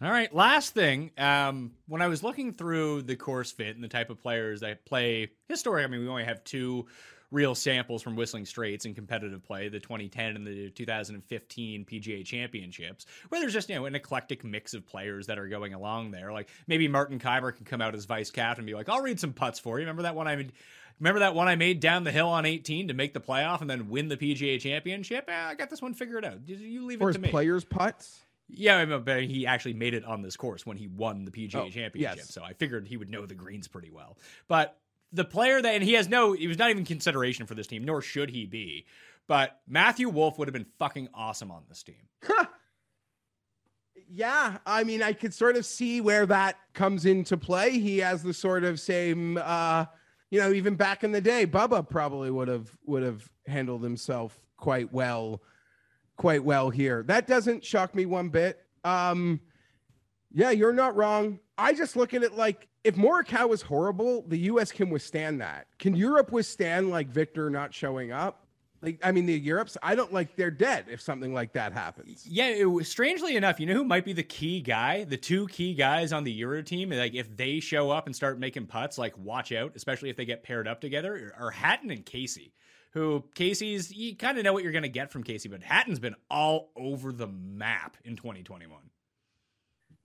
[0.03, 0.35] All right.
[0.35, 4.21] Last thing, um, when I was looking through the course fit and the type of
[4.21, 6.87] players that play historic, I mean, we only have two
[7.31, 13.07] real samples from Whistling Straits and competitive play, the 2010 and the 2015 PGA Championships,
[13.29, 16.33] where there's just you know an eclectic mix of players that are going along there.
[16.33, 19.21] Like maybe Martin Kaymer can come out as vice captain and be like, "I'll read
[19.21, 20.53] some putts for you." Remember that one I made?
[20.99, 23.71] Remember that one I made down the hill on 18 to make the playoff and
[23.71, 25.25] then win the PGA Championship?
[25.29, 26.41] Eh, I got this one figured out.
[26.47, 27.31] You leave or it to me.
[27.31, 28.21] Players putts.
[28.53, 31.71] Yeah, but he actually made it on this course when he won the PGA oh,
[31.71, 32.17] Championship.
[32.17, 32.35] Yes.
[32.35, 34.19] So I figured he would know the greens pretty well.
[34.49, 34.77] But
[35.13, 37.85] the player that, and he has no, he was not even consideration for this team,
[37.85, 38.87] nor should he be.
[39.27, 41.95] But Matthew Wolff would have been fucking awesome on this team.
[44.13, 47.79] yeah, I mean, I could sort of see where that comes into play.
[47.79, 49.87] He has the sort of same, uh,
[50.31, 54.41] you know, even back in the day, Bubba probably would have would have handled himself
[54.57, 55.43] quite well,
[56.17, 57.05] quite well here.
[57.05, 58.61] That doesn't shock me one bit.
[58.85, 59.41] Um,
[60.33, 61.39] yeah, you're not wrong.
[61.59, 64.73] I just look at it like if Morikawa is horrible, the U.S.
[64.73, 65.67] can withstand that.
[65.79, 68.47] Can Europe withstand like Viktor not showing up?
[68.83, 72.27] Like, I mean, the Europe's, I don't like they're dead if something like that happens.
[72.27, 75.05] Yeah, it was strangely enough, you know who might be the key guy?
[75.05, 78.39] The two key guys on the Euro team, like if they show up and start
[78.39, 82.07] making putts, like watch out, especially if they get paired up together, are Hatton and
[82.07, 82.55] Casey.
[82.93, 86.01] Who Casey's, you kind of know what you're going to get from Casey, but Hatton's
[86.01, 88.81] been all over the map in 2021.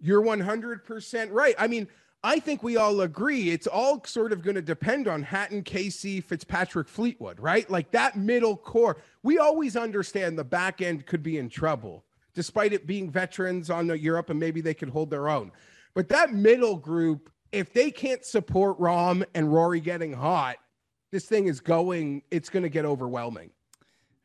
[0.02, 1.56] You're 100% right.
[1.58, 1.88] I mean,
[2.26, 6.22] I think we all agree it's all sort of going to depend on Hatton, Casey,
[6.22, 7.70] Fitzpatrick, Fleetwood, right?
[7.70, 8.98] Like that middle core.
[9.22, 12.04] We always understand the back end could be in trouble,
[12.34, 15.52] despite it being veterans on the Europe and maybe they could hold their own.
[15.94, 20.58] But that middle group, if they can't support Rahm and Rory getting hot,
[21.12, 23.52] this thing is going, it's going to get overwhelming.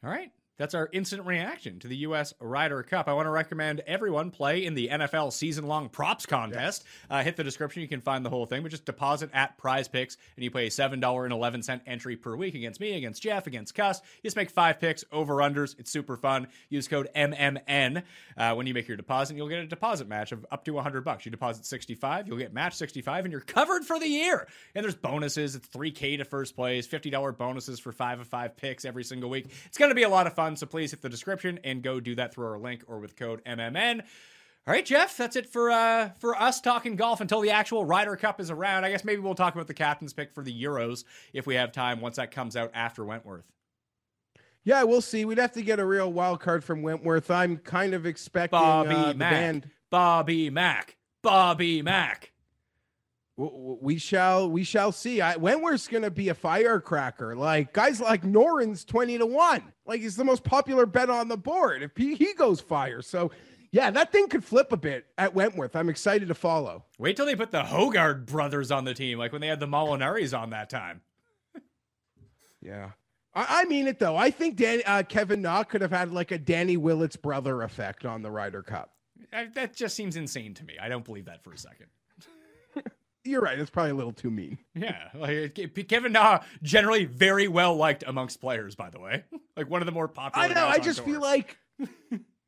[0.02, 0.32] All right.
[0.60, 2.34] That's our instant reaction to the U.S.
[2.38, 3.08] Ryder Cup.
[3.08, 6.84] I want to recommend everyone play in the NFL season long props contest.
[7.08, 7.80] Uh, hit the description.
[7.80, 10.68] You can find the whole thing, but just deposit at PrizePicks and you pay a
[10.68, 14.02] $7.11 entry per week against me, against Jeff, against Cuss.
[14.16, 15.78] You just make five picks, over unders.
[15.78, 16.46] It's super fun.
[16.68, 18.02] Use code MMN
[18.36, 19.38] uh, when you make your deposit.
[19.38, 21.24] You'll get a deposit match of up to 100 bucks.
[21.24, 24.46] You deposit 65, you'll get match 65, and you're covered for the year.
[24.74, 25.54] And there's bonuses.
[25.54, 29.46] It's 3K to first place, $50 bonuses for five of five picks every single week.
[29.64, 30.49] It's going to be a lot of fun.
[30.56, 33.42] So please hit the description and go do that through our link or with code
[33.44, 34.02] MMN.
[34.66, 38.16] All right, Jeff, that's it for uh, for us talking golf until the actual Ryder
[38.16, 38.84] Cup is around.
[38.84, 41.72] I guess maybe we'll talk about the captain's pick for the Euros if we have
[41.72, 43.50] time once that comes out after Wentworth.
[44.62, 45.24] Yeah, we'll see.
[45.24, 47.30] We'd have to get a real wild card from Wentworth.
[47.30, 49.32] I'm kind of expecting Bobby uh, Mack.
[49.32, 49.70] band.
[49.90, 50.96] Bobby Mack.
[51.22, 52.32] Bobby Mack.
[53.36, 55.22] We shall, we shall see.
[55.22, 57.34] I, Wentworth's going to be a firecracker.
[57.34, 59.72] Like guys like Noren's twenty to one.
[59.90, 61.82] Like he's the most popular bet on the board.
[61.82, 63.32] If he, he goes fire, so
[63.72, 65.74] yeah, that thing could flip a bit at Wentworth.
[65.74, 66.84] I'm excited to follow.
[66.96, 69.66] Wait till they put the Højgaard brothers on the team, like when they had the
[69.66, 71.00] Molinaris on that time.
[72.62, 72.90] Yeah.
[73.34, 74.16] I, I mean it though.
[74.16, 78.04] I think Dan, uh, Kevin Na could have had like a Danny Willett's brother effect
[78.04, 78.92] on the Ryder Cup.
[79.32, 80.74] I, that just seems insane to me.
[80.80, 81.86] I don't believe that for a second.
[83.24, 83.58] You're right.
[83.58, 84.58] It's probably a little too mean.
[84.74, 88.74] Yeah, like Kevin Na generally very well liked amongst players.
[88.74, 89.24] By the way,
[89.56, 90.46] like one of the more popular.
[90.48, 90.66] I know.
[90.66, 91.06] I just tour.
[91.06, 91.58] feel like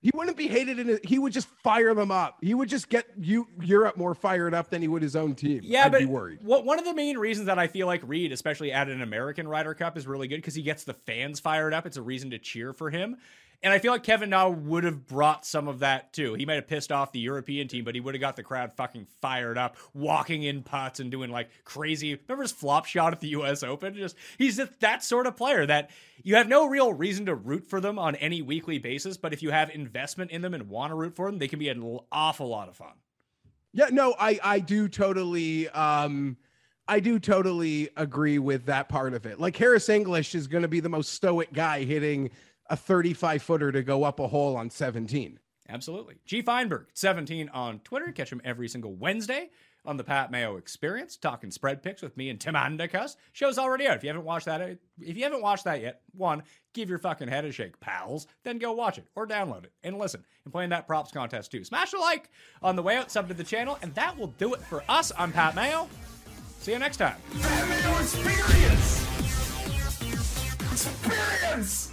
[0.03, 1.07] he wouldn't be hated in it.
[1.07, 2.39] He would just fire them up.
[2.41, 5.61] He would just get you Europe more fired up than he would his own team.
[5.63, 6.41] Yeah, I'd but be worried.
[6.43, 9.47] What, one of the main reasons that I feel like Reed, especially at an American
[9.47, 11.87] Ryder Cup, is really good because he gets the fans fired up.
[11.87, 13.17] It's a reason to cheer for him.
[13.63, 16.35] And I feel like Kevin Na would have brought some of that too.
[16.35, 18.73] He might have pissed off the European team, but he would have got the crowd
[18.75, 22.19] fucking fired up, walking in putts and doing like crazy.
[22.27, 23.63] Remember his flop shot at the U.S.
[23.63, 23.95] Open?
[23.95, 25.91] Just he's just that sort of player that
[26.25, 29.17] you have no real reason to root for them on any weekly basis.
[29.17, 31.61] But if you have investment in them and want to root for them, they can
[31.61, 32.95] be an awful lot of fun.
[33.73, 36.37] Yeah, no, I I do totally um
[36.89, 39.39] I do totally agree with that part of it.
[39.39, 42.31] Like Harris English is going to be the most stoic guy hitting
[42.73, 45.39] a 35 footer to go up a hole on 17.
[45.69, 46.17] Absolutely.
[46.25, 48.11] G Fienberg, 17 on Twitter.
[48.11, 49.51] Catch him every single Wednesday
[49.85, 53.17] on the Pat Mayo Experience, talking spread picks with me and Tim Andicus.
[53.33, 53.97] Show's already out.
[53.97, 57.29] If you haven't watched that, if you haven't watched that yet, one, give your fucking
[57.29, 58.27] head a shake, pals.
[58.43, 61.51] Then go watch it or download it and listen and play in that props contest
[61.51, 61.65] too.
[61.65, 62.31] Smash a like
[62.63, 65.13] on the way out, sub to the channel, and that will do it for us.
[65.19, 65.91] I'm Pat Mayo.
[66.61, 67.17] See you next time.
[67.43, 69.07] Pat Mayo Experience.
[70.73, 71.93] Experience.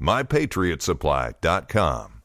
[0.00, 2.19] MyPatriotSupply.com.